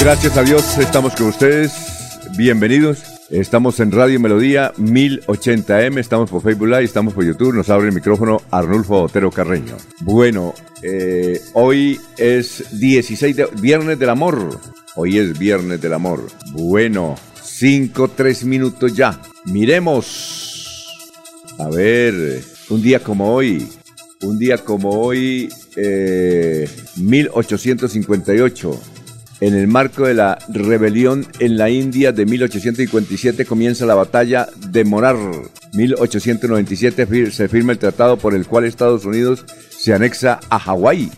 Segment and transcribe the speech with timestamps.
[0.00, 1.74] Gracias a Dios estamos con ustedes.
[2.34, 3.02] Bienvenidos.
[3.28, 7.54] Estamos en Radio Melodía 1080M, estamos por Facebook Live, estamos por YouTube.
[7.54, 9.76] Nos abre el micrófono Arnulfo Otero Carreño.
[10.00, 14.58] Bueno, eh, hoy es 16 de Viernes del Amor.
[14.96, 16.26] Hoy es Viernes del Amor.
[16.52, 19.20] Bueno, 5, 3 minutos ya.
[19.44, 20.88] Miremos.
[21.58, 23.68] A ver, un día como hoy.
[24.22, 28.80] Un día como hoy, eh, 1858.
[29.40, 34.84] En el marco de la rebelión en la India de 1857 comienza la batalla de
[34.84, 35.16] Morar.
[35.72, 41.10] 1897 se firma el tratado por el cual Estados Unidos se anexa a Hawái.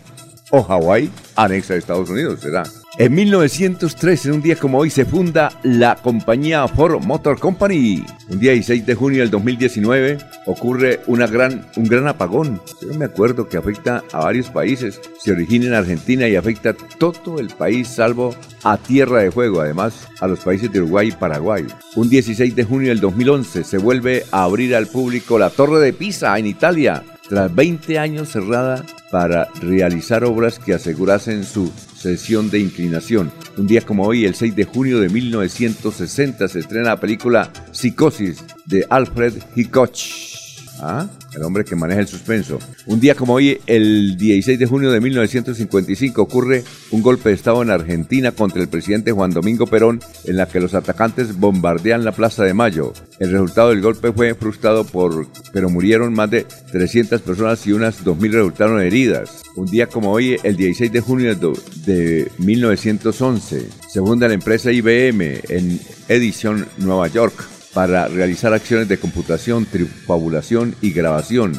[0.50, 2.62] O Hawái anexa a Estados Unidos, será.
[2.98, 8.04] En 1903, en un día como hoy, se funda la compañía Ford Motor Company.
[8.28, 12.60] Un día 16 de junio del 2019 ocurre una gran, un gran apagón.
[12.82, 15.00] Yo me acuerdo que afecta a varios países.
[15.18, 19.62] Se origina en Argentina y afecta a todo el país, salvo a Tierra de Fuego,
[19.62, 21.66] además a los países de Uruguay y Paraguay.
[21.96, 25.94] Un 16 de junio del 2011 se vuelve a abrir al público la Torre de
[25.94, 32.58] Pisa en Italia tras 20 años cerrada para realizar obras que asegurasen su sesión de
[32.58, 33.30] inclinación.
[33.56, 38.44] Un día como hoy, el 6 de junio de 1960, se estrena la película Psicosis
[38.66, 40.31] de Alfred Hitchcock.
[40.82, 41.08] ¿Ah?
[41.34, 42.58] el hombre que maneja el suspenso.
[42.86, 47.62] Un día como hoy, el 16 de junio de 1955, ocurre un golpe de Estado
[47.62, 52.12] en Argentina contra el presidente Juan Domingo Perón, en la que los atacantes bombardean la
[52.12, 52.92] Plaza de Mayo.
[53.18, 58.04] El resultado del golpe fue frustrado por, pero murieron más de 300 personas y unas
[58.04, 59.42] 2.000 resultaron heridas.
[59.56, 61.34] Un día como hoy, el 16 de junio
[61.86, 68.98] de 1911, se funda la empresa IBM en Edición, Nueva York para realizar acciones de
[68.98, 71.52] computación, trifabulación y grabación.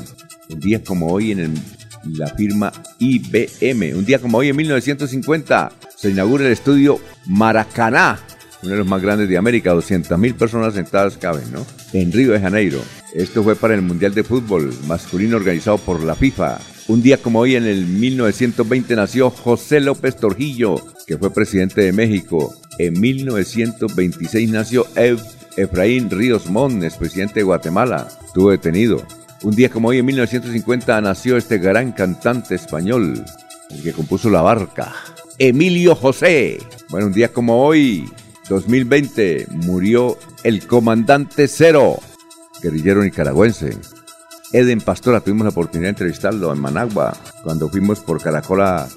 [0.50, 1.54] Un día como hoy en
[2.06, 8.20] la firma IBM, un día como hoy en 1950 se inaugura el estudio Maracaná,
[8.62, 11.66] uno de los más grandes de América, 200.000 personas sentadas caben, ¿no?
[11.94, 12.80] En Río de Janeiro.
[13.14, 16.60] Esto fue para el Mundial de Fútbol masculino organizado por la FIFA.
[16.88, 20.76] Un día como hoy, en el 1920, nació José López Torjillo,
[21.08, 22.54] que fue presidente de México.
[22.78, 25.20] En 1926 nació Ev
[25.56, 29.04] Efraín Ríos Mon, presidente de Guatemala, estuvo detenido.
[29.44, 33.24] Un día como hoy, en 1950, nació este gran cantante español,
[33.70, 34.94] el que compuso La Barca,
[35.38, 36.60] Emilio José.
[36.90, 38.10] Bueno, un día como hoy,
[38.50, 42.00] 2020, murió el comandante Cero,
[42.62, 43.78] guerrillero nicaragüense.
[44.52, 48.88] Eden Pastora, tuvimos la oportunidad de entrevistarlo en Managua, cuando fuimos por Caracola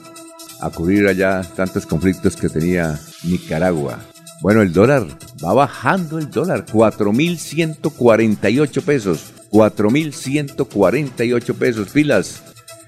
[0.61, 3.99] a cubrir allá tantos conflictos que tenía Nicaragua.
[4.43, 5.07] Bueno, el dólar
[5.45, 12.43] va bajando el dólar, 4.148 pesos, 4.148 pesos, pilas.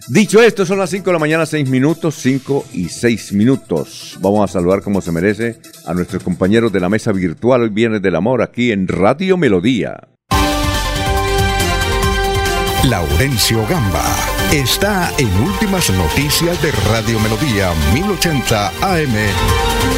[0.08, 4.16] Dicho esto, son las 5 de la mañana, 6 minutos, 5 y 6 minutos.
[4.20, 8.00] Vamos a saludar como se merece a nuestros compañeros de la mesa virtual hoy Viernes
[8.00, 10.08] del Amor aquí en Radio Melodía.
[12.84, 14.16] Laurencio Gamba
[14.50, 19.97] está en Últimas Noticias de Radio Melodía 1080 AM.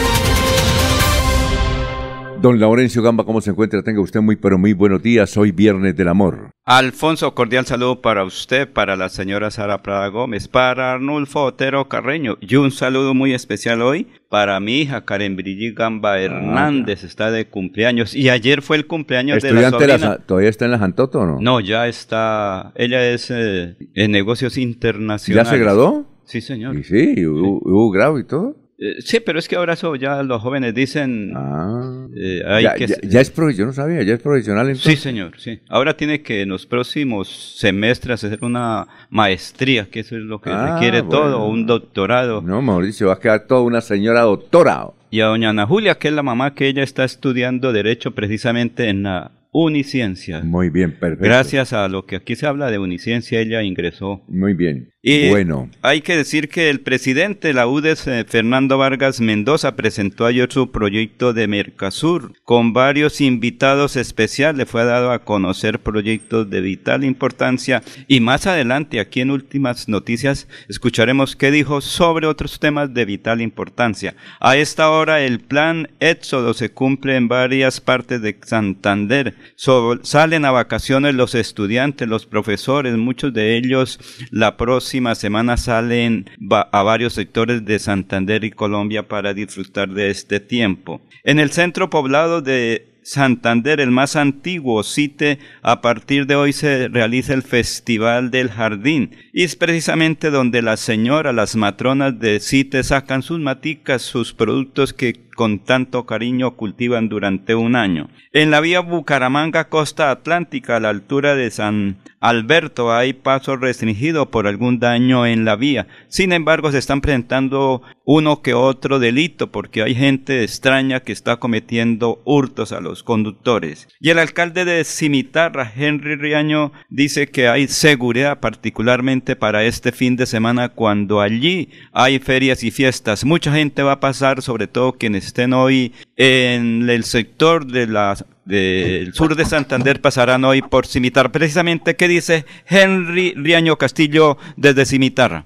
[2.40, 3.82] Don Laurencio Gamba, ¿cómo se encuentra?
[3.82, 5.36] Tenga usted muy, pero muy buenos días.
[5.36, 6.52] Hoy Viernes del Amor.
[6.64, 12.38] Alfonso, cordial saludo para usted, para la señora Sara Prada Gómez, para Arnulfo Otero Carreño
[12.40, 17.30] y un saludo muy especial hoy para mi hija Karen Brigitte Gamba ah, Hernández, está
[17.30, 20.16] de cumpleaños y ayer fue el cumpleaños de la sobrina.
[20.24, 21.38] ¿Todavía está en la Jantoto o no?
[21.40, 25.46] No, ya está, ella es eh, en negocios internacionales.
[25.46, 26.06] ¿Ya se graduó?
[26.24, 26.78] Sí, señor.
[26.78, 28.56] Y sí, hubo, hubo grado y todo.
[28.82, 31.32] Eh, sí, pero es que ahora eso ya los jóvenes dicen...
[31.36, 32.06] Ah.
[32.16, 34.70] eh, hay ya, que- ya- ya es profesional, yo no sabía, ya es profesional Sí,
[34.72, 35.00] entonces.
[35.00, 35.60] señor, sí.
[35.68, 40.48] Ahora tiene que en los próximos semestres hacer una maestría, que eso es lo que
[40.50, 41.48] Ah, requiere todo, bueno.
[41.48, 42.40] un doctorado.
[42.40, 44.86] No, Mauricio, va a quedar toda una señora doctora.
[45.10, 48.88] Y a doña Ana Julia, que es la mamá que ella está estudiando Derecho precisamente
[48.88, 50.40] en la Uniciencia.
[50.44, 51.24] Muy bien, perfecto.
[51.24, 54.22] Gracias a lo que aquí se habla de Uniciencia, ella ingresó.
[54.28, 54.90] Muy bien.
[55.02, 59.74] Y bueno, hay que decir que el presidente de la UDES, eh, Fernando Vargas Mendoza,
[59.74, 62.34] presentó ayer su proyecto de Mercasur.
[62.44, 67.82] Con varios invitados especiales fue dado a conocer proyectos de vital importancia.
[68.08, 73.40] Y más adelante, aquí en Últimas Noticias, escucharemos qué dijo sobre otros temas de vital
[73.40, 74.16] importancia.
[74.38, 79.34] A esta hora, el plan Éxodo se cumple en varias partes de Santander.
[79.56, 83.98] So- salen a vacaciones los estudiantes, los profesores, muchos de ellos
[84.30, 90.40] la próxima semana salen a varios sectores de Santander y Colombia para disfrutar de este
[90.40, 91.00] tiempo.
[91.24, 96.88] En el centro poblado de Santander, el más antiguo CITE, a partir de hoy se
[96.88, 102.82] realiza el Festival del Jardín y es precisamente donde las señoras, las matronas de CITE
[102.82, 108.10] sacan sus maticas, sus productos que con tanto cariño cultivan durante un año.
[108.34, 114.30] En la vía Bucaramanga Costa Atlántica, a la altura de San Alberto, hay paso restringido
[114.30, 115.86] por algún daño en la vía.
[116.08, 121.36] Sin embargo, se están presentando uno que otro delito porque hay gente extraña que está
[121.36, 123.88] cometiendo hurtos a los conductores.
[123.98, 130.16] Y el alcalde de Cimitarra, Henry Riaño, dice que hay seguridad particularmente para este fin
[130.16, 133.24] de semana cuando allí hay ferias y fiestas.
[133.24, 138.16] Mucha gente va a pasar, sobre todo quienes estén hoy en el sector de la
[138.44, 141.30] del sur de Santander pasarán hoy por Cimitarra.
[141.30, 145.44] Precisamente, ¿qué dice Henry Riaño Castillo desde Cimitarra?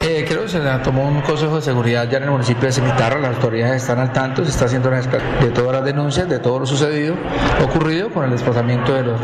[0.00, 0.24] Eh,
[0.56, 3.82] se la tomó un consejo de seguridad ya en el municipio de Cimitarra, las autoridades
[3.82, 7.14] están al tanto, se está haciendo una de todas las denuncias, de todo lo sucedido,
[7.62, 9.20] ocurrido con el desplazamiento de los,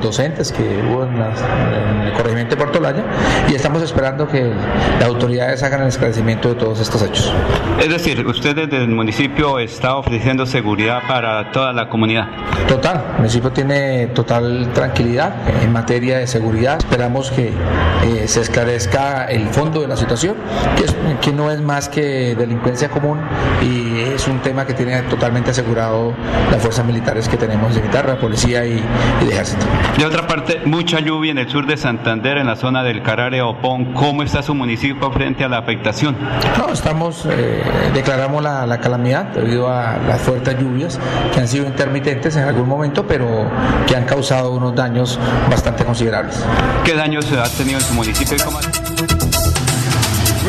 [0.00, 3.02] docentes que hubo en, las- en el corregimiento de Puerto Laya
[3.50, 4.50] y estamos esperando que
[4.98, 7.30] las autoridades hagan el esclarecimiento de todos estos hechos.
[7.78, 12.28] Es decir, usted desde el municipio está ofreciendo seguridad para toda la comunidad.
[12.68, 16.78] Total, el municipio tiene total tranquilidad en materia de seguridad.
[16.78, 17.48] Esperamos que
[18.04, 20.36] eh, se esclarezca el fondo de la situación,
[20.76, 23.20] que, es- que no es más que delincuencia común
[23.62, 26.12] y es un tema que tiene totalmente asegurado
[26.50, 28.82] las fuerzas militares que tenemos de guitarra, policía y,
[29.20, 29.66] y de ejército.
[29.98, 33.42] De otra parte, mucha lluvia en el sur de Santander, en la zona del Carare
[33.42, 33.92] Opón.
[33.94, 36.16] ¿Cómo está su municipio frente a la afectación?
[36.58, 37.62] No, estamos, eh,
[37.94, 40.98] declaramos la, la calamidad debido a las fuertes lluvias
[41.34, 43.50] que han sido intermitentes en algún momento, pero
[43.86, 45.18] que han causado unos daños
[45.50, 46.42] bastante considerables.
[46.84, 48.36] ¿Qué daños ha tenido en su municipio?
[48.36, 48.58] y cómo-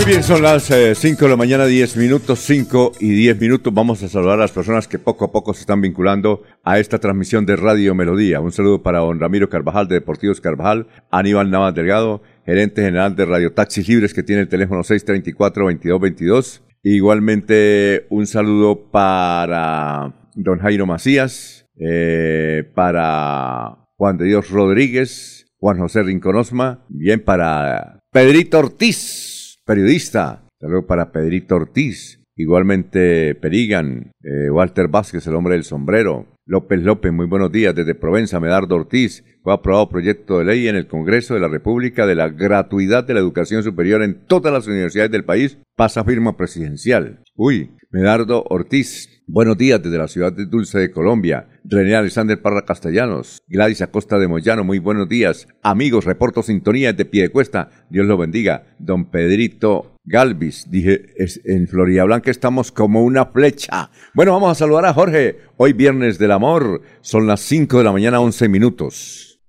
[0.02, 3.72] Muy bien, son las 5 de la mañana, 10 minutos, 5 y 10 minutos.
[3.72, 6.98] Vamos a saludar a las personas que poco a poco se están vinculando a esta
[6.98, 8.40] transmisión de Radio Melodía.
[8.40, 13.26] Un saludo para don Ramiro Carvajal de Deportivos Carvajal, Aníbal Navas Delgado, gerente general de
[13.26, 16.62] Radio Taxis Libres que tiene el teléfono 634-2222.
[16.82, 26.02] Igualmente un saludo para don Jairo Macías, eh, para Juan de Dios Rodríguez, Juan José
[26.02, 29.31] Rinconosma, bien para Pedrito Ortiz,
[29.72, 30.44] periodista.
[30.60, 32.20] Saludo para Pedrito Ortiz.
[32.36, 36.28] Igualmente Perigan, eh, Walter Vázquez, el hombre del sombrero.
[36.46, 37.74] López López, muy buenos días.
[37.74, 39.24] Desde Provenza, Medardo Ortiz.
[39.42, 43.14] Fue aprobado proyecto de ley en el Congreso de la República de la gratuidad de
[43.14, 45.58] la educación superior en todas las universidades del país.
[45.78, 47.22] Pasa firma presidencial.
[47.38, 49.22] Uy, Medardo Ortiz.
[49.28, 51.48] Buenos días desde la ciudad de Dulce de Colombia.
[51.66, 53.42] René Alexander Parra Castellanos.
[53.48, 55.48] Gladys Acosta de Moyano, muy buenos días.
[55.62, 57.70] Amigos, reporto sintonía de Piedecuesta.
[57.90, 58.64] Dios lo bendiga.
[58.80, 63.92] Don Pedrito Galvis, dije, en Florida Blanca estamos como una flecha.
[64.14, 65.40] Bueno, vamos a saludar a Jorge.
[65.58, 66.82] Hoy viernes del amor.
[67.02, 69.42] Son las 5 de la mañana, 11 minutos.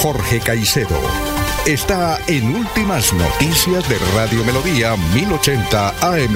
[0.00, 1.27] Jorge Caicedo
[1.72, 6.34] está en Últimas Noticias de Radio Melodía 1080 AM.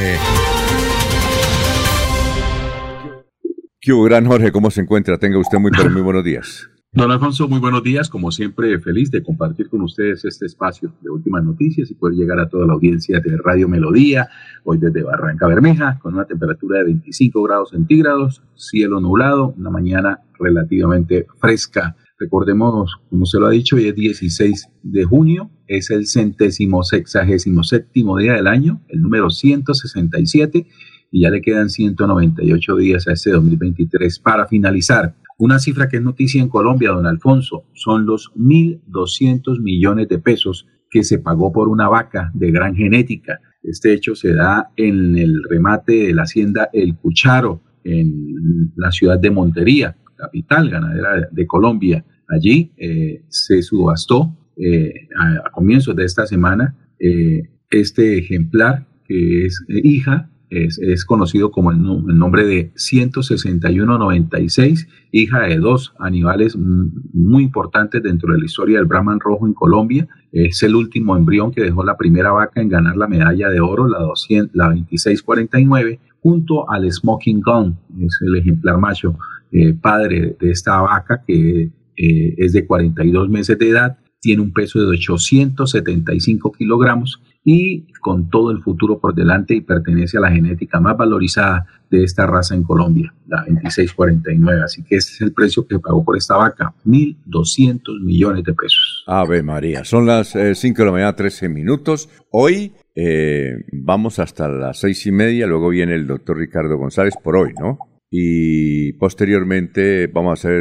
[3.81, 4.53] ¿Qué hubo, gran Jorge?
[4.53, 5.17] ¿Cómo se encuentra?
[5.17, 6.69] Tenga usted muy, pero muy buenos días.
[6.93, 8.11] Don Alfonso, muy buenos días.
[8.11, 12.39] Como siempre, feliz de compartir con ustedes este espacio de últimas noticias y poder llegar
[12.39, 14.29] a toda la audiencia de Radio Melodía,
[14.65, 20.21] hoy desde Barranca Bermeja, con una temperatura de 25 grados centígrados, cielo nublado, una mañana
[20.39, 21.97] relativamente fresca.
[22.23, 27.65] Recordemos, como se lo ha dicho, hoy es 16 de junio, es el centésimo sexagésimo
[27.65, 30.69] séptimo día del año, el número 167,
[31.11, 35.17] y ya le quedan 198 días a este 2023 para finalizar.
[35.37, 40.69] Una cifra que es noticia en Colombia, don Alfonso, son los 1.200 millones de pesos
[40.91, 43.41] que se pagó por una vaca de gran genética.
[43.65, 49.19] Este hecho se da en el remate de la hacienda El Cucharo, en la ciudad
[49.19, 52.05] de Montería, capital ganadera de Colombia.
[52.29, 59.65] Allí eh, se subastó eh, a, comienzos de esta semana eh, este ejemplar que es
[59.69, 68.35] hija es, conocido como el, nombre de 16196, hija de dos animales muy importantes dentro
[68.35, 70.07] de la historia del Brahman rojo en Colombia.
[70.31, 73.89] Es el último embrión que dejó la primera vaca en ganar la medalla de oro,
[73.89, 79.17] la, 200, la 2649, junto al Smoking Gun, es el ejemplar macho
[79.53, 84.53] eh, padre de esta vaca que eh, es de 42 meses de edad, tiene un
[84.53, 90.31] peso de 875 kilogramos y con todo el futuro por delante y pertenece a la
[90.31, 94.63] genética más valorizada de esta raza en Colombia, la 2649.
[94.65, 99.05] Así que ese es el precio que pagó por esta vaca, 1.200 millones de pesos.
[99.07, 102.09] Ave María, son las 5 eh, de la mañana, 13 minutos.
[102.31, 107.37] Hoy eh, vamos hasta las seis y media, luego viene el doctor Ricardo González por
[107.37, 107.79] hoy, ¿no?
[108.15, 110.61] Y posteriormente vamos a hacer,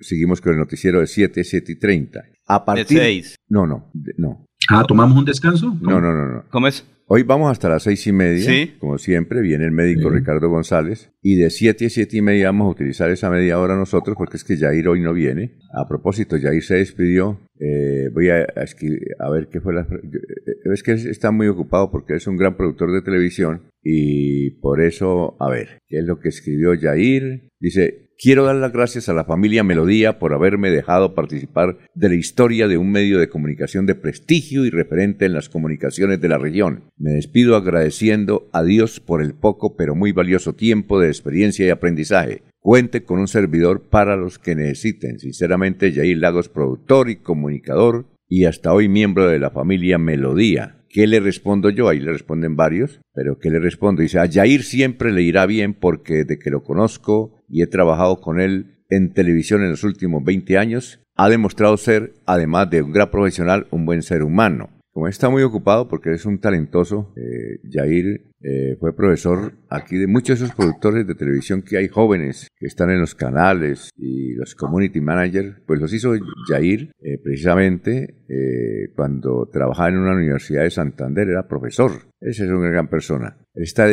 [0.00, 2.24] seguimos con el noticiero de 7, 7 y 30.
[2.46, 2.98] A partir...
[2.98, 3.36] De 6.
[3.48, 4.44] No, no, no.
[4.68, 5.74] Ah, ¿tomamos un descanso?
[5.80, 6.44] No, no, no, no.
[6.50, 6.86] ¿Cómo es?
[7.06, 11.36] Hoy vamos hasta las seis y media, como siempre, viene el médico Ricardo González, y
[11.36, 14.44] de siete a siete y media vamos a utilizar esa media hora nosotros, porque es
[14.44, 15.58] que Jair hoy no viene.
[15.74, 19.82] A propósito, Jair se despidió, eh, voy a, a, ver qué fue la...
[19.82, 24.80] Eh, es que está muy ocupado porque es un gran productor de televisión, y por
[24.80, 27.50] eso, a ver, ¿qué es lo que escribió Jair?
[27.60, 32.14] Dice, Quiero dar las gracias a la familia Melodía por haberme dejado participar de la
[32.14, 36.38] historia de un medio de comunicación de prestigio y referente en las comunicaciones de la
[36.38, 36.84] región.
[36.96, 41.70] Me despido agradeciendo a Dios por el poco pero muy valioso tiempo de experiencia y
[41.70, 42.42] aprendizaje.
[42.60, 45.18] Cuente con un servidor para los que necesiten.
[45.18, 50.76] Sinceramente, Jair Lagos, productor y comunicador y hasta hoy miembro de la familia Melodía.
[50.94, 51.88] ¿Qué le respondo yo?
[51.88, 54.00] Ahí le responden varios, pero ¿qué le respondo?
[54.00, 58.20] Dice, a Jair siempre le irá bien porque de que lo conozco y he trabajado
[58.20, 62.92] con él en televisión en los últimos 20 años, ha demostrado ser, además de un
[62.92, 64.70] gran profesional, un buen ser humano.
[64.92, 70.06] Como está muy ocupado porque es un talentoso, eh, Jair eh, fue profesor aquí de
[70.06, 74.34] muchos de esos productores de televisión que hay jóvenes que están en los canales y
[74.34, 76.12] los community managers, pues los hizo
[76.46, 81.92] Jair eh, precisamente eh, cuando trabajaba en una universidad de Santander, era profesor.
[82.20, 83.38] Esa es una gran persona.
[83.54, 83.88] Está,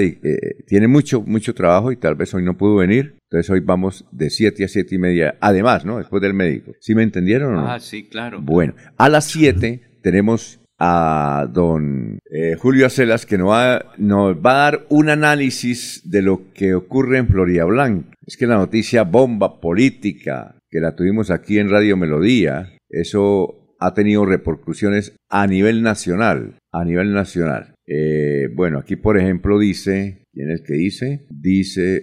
[0.67, 3.15] tiene mucho, mucho trabajo y tal vez hoy no pudo venir.
[3.29, 5.36] Entonces hoy vamos de 7 a 7 y media.
[5.39, 5.98] Además, ¿no?
[5.98, 6.74] Después del médico.
[6.79, 7.67] ¿Sí me entendieron o no?
[7.70, 8.41] Ah, sí, claro.
[8.41, 14.52] Bueno, a las 7 tenemos a don eh, Julio Acelas que nos va, nos va,
[14.52, 18.18] a dar un análisis de lo que ocurre en Florida Blanca.
[18.26, 23.94] Es que la noticia bomba política que la tuvimos aquí en Radio Melodía, eso ha
[23.94, 27.76] tenido repercusiones a nivel nacional, a nivel nacional.
[27.86, 31.28] Eh, bueno, aquí por ejemplo dice, ¿quién es que dice?
[31.30, 32.02] Dice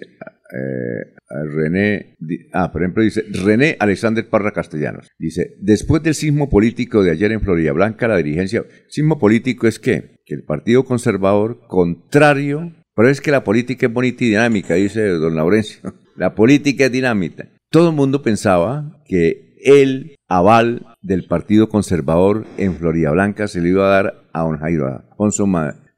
[0.50, 1.14] eh,
[1.54, 2.16] René,
[2.52, 5.10] ah, por ejemplo, dice René Alexander Parra Castellanos.
[5.18, 9.78] Dice, después del sismo político de ayer en Florida Blanca, la dirigencia, sismo político es
[9.78, 14.74] que, que el Partido Conservador, contrario, pero es que la política es bonita y dinámica,
[14.74, 15.94] dice don Laurencio.
[16.16, 17.48] La política es dinámica.
[17.70, 23.68] Todo el mundo pensaba que el aval del Partido Conservador en Florida Blanca se le
[23.68, 25.46] iba a dar a don Jairo Alfonso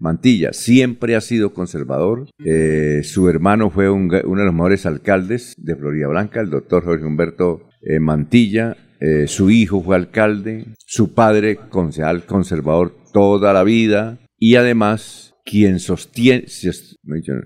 [0.00, 2.26] Mantilla siempre ha sido conservador.
[2.44, 7.04] Eh, su hermano fue uno de los mejores alcaldes de Florida Blanca, el doctor Jorge
[7.04, 8.76] Humberto eh, Mantilla.
[9.00, 15.78] Eh, su hijo fue alcalde, su padre concejal conservador toda la vida y además quien
[15.80, 16.44] sostiene,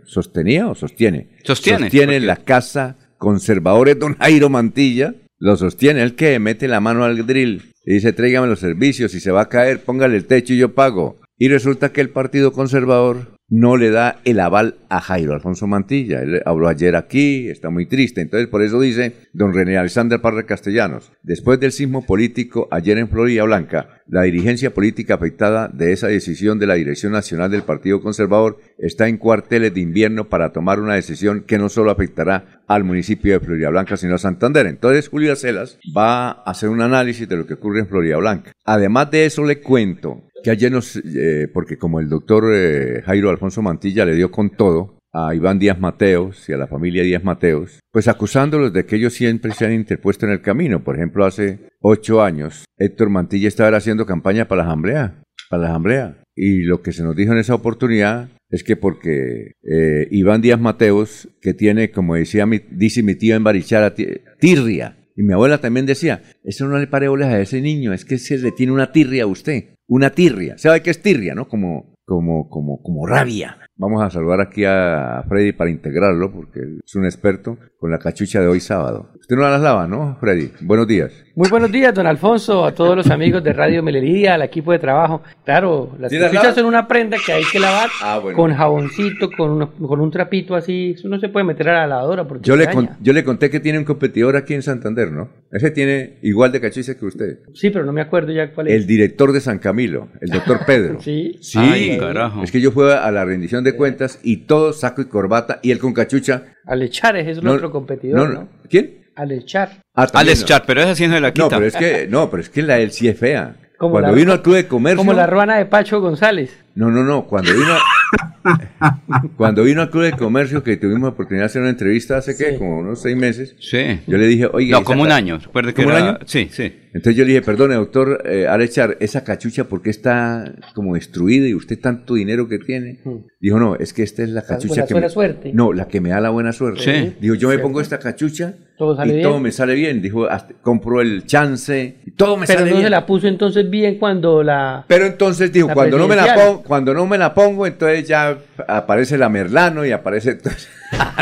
[0.05, 6.15] sostenía o sostiene, sostiene, sostiene la casa conservadora es don Jairo Mantilla, lo sostiene, el
[6.15, 9.49] que mete la mano al drill y dice tráigame los servicios, si se va a
[9.49, 11.21] caer póngale el techo y yo pago.
[11.37, 16.23] Y resulta que el Partido Conservador no le da el aval a Jairo Alfonso Mantilla.
[16.23, 18.21] Él habló ayer aquí, está muy triste.
[18.21, 23.09] Entonces, por eso dice don René Alexander Parra Castellanos, después del sismo político ayer en
[23.09, 28.01] Florida Blanca, la dirigencia política afectada de esa decisión de la Dirección Nacional del Partido
[28.01, 32.85] Conservador está en cuarteles de invierno para tomar una decisión que no solo afectará al
[32.85, 34.67] municipio de Florida Blanca, sino a Santander.
[34.67, 38.53] Entonces, Julio Celas va a hacer un análisis de lo que ocurre en Florida Blanca.
[38.65, 43.31] Además de eso, le cuento que ayer nos, eh, porque como el doctor eh, Jairo
[43.31, 47.25] Alfonso Mantilla le dio con todo a Iván Díaz Mateos y a la familia Díaz
[47.25, 50.85] Mateos, pues acusándolos de que ellos siempre se han interpuesto en el camino.
[50.85, 55.69] Por ejemplo, hace ocho años, Héctor Mantilla estaba haciendo campaña para la Asamblea, para la
[55.71, 56.23] Asamblea.
[56.37, 60.61] Y lo que se nos dijo en esa oportunidad es que porque eh, Iván Díaz
[60.61, 65.59] Mateos, que tiene, como decía mi, dice mi tío en Barichara, tirria, y mi abuela
[65.59, 68.73] también decía, eso no le pare bolas a ese niño, es que se le tiene
[68.73, 70.59] una tirria a usted una tirria.
[70.59, 71.49] ¿Sabe qué es tirria, no?
[71.49, 73.59] Como como, como, como rabia.
[73.77, 78.41] Vamos a saludar aquí a Freddy para integrarlo, porque es un experto con la cachucha
[78.41, 79.11] de hoy sábado.
[79.21, 80.51] Usted no la lava, ¿no, Freddy?
[80.61, 81.13] Buenos días.
[81.35, 84.79] Muy buenos días, don Alfonso, a todos los amigos de Radio Melería, al equipo de
[84.79, 85.23] trabajo.
[85.45, 88.37] Claro, las ¿Sí las cachuchas son una prenda que hay que lavar Ah, bueno.
[88.39, 90.93] con jaboncito, con, uno- con un trapito así.
[90.97, 93.51] Eso no se puede meter a la lavadora porque Yo le, con- yo le conté
[93.51, 95.31] que tiene un competidor aquí en Santander, ¿no?
[95.51, 97.39] Ese tiene igual de cachucha que usted.
[97.55, 98.75] Sí, pero no me acuerdo ya cuál es.
[98.75, 101.01] El director de San Camilo, el doctor Pedro.
[101.01, 101.37] Sí.
[101.41, 102.45] Sí, Ay, carajo.
[102.45, 105.71] es que yo fui a la rendición de cuentas y todo saco y corbata y
[105.73, 106.43] él con cachucha.
[106.67, 108.49] Al echar es el No, otro competidor, no, ¿no?
[108.71, 109.05] ¿Quién?
[109.17, 109.83] Al echar.
[109.95, 110.47] Ah, también Alex no.
[110.47, 111.45] Char, pero esa sí no se la quita.
[111.45, 113.57] No, pero es que, no, pero es que la él sí es fea.
[113.79, 114.99] Como Cuando la- vino al Club de Comercio.
[114.99, 116.57] Como la ruana de Pacho González.
[116.75, 117.27] No, no, no.
[117.27, 117.75] Cuando vino,
[119.37, 122.37] cuando vino al Club de Comercio, que tuvimos la oportunidad de hacer una entrevista hace
[122.37, 122.59] que Sí.
[122.59, 124.01] como unos seis meses, Sí.
[124.07, 124.71] yo le dije, oye.
[124.71, 125.39] No, como un año.
[125.39, 126.19] Recuerde que ¿Como un año?
[126.27, 126.73] Sí, sí.
[126.93, 131.49] Entonces yo le dije, perdone, doctor eh, Alechar, esa cachucha, ¿por qué está como destruida
[131.49, 133.01] y usted tanto dinero que tiene?
[133.05, 133.25] Hmm.
[133.41, 135.13] Dijo, no, es que esta es la cachucha la que buena me...
[135.13, 135.53] suerte.
[135.53, 136.81] No, la que me da la buena suerte.
[136.83, 137.17] Sí.
[137.21, 139.29] Dijo, yo me pongo esta cachucha Todo sale y bien.
[139.29, 140.03] todo me sale bien.
[140.03, 142.87] Dijo, hasta- compro el chance y todo me Pero sale no bien.
[142.87, 144.85] se la puso entonces bien cuando la...
[144.89, 148.37] Pero entonces dijo, cuando no, me la pongo, cuando no me la pongo, entonces ya
[148.67, 150.39] aparece la Merlano y aparece...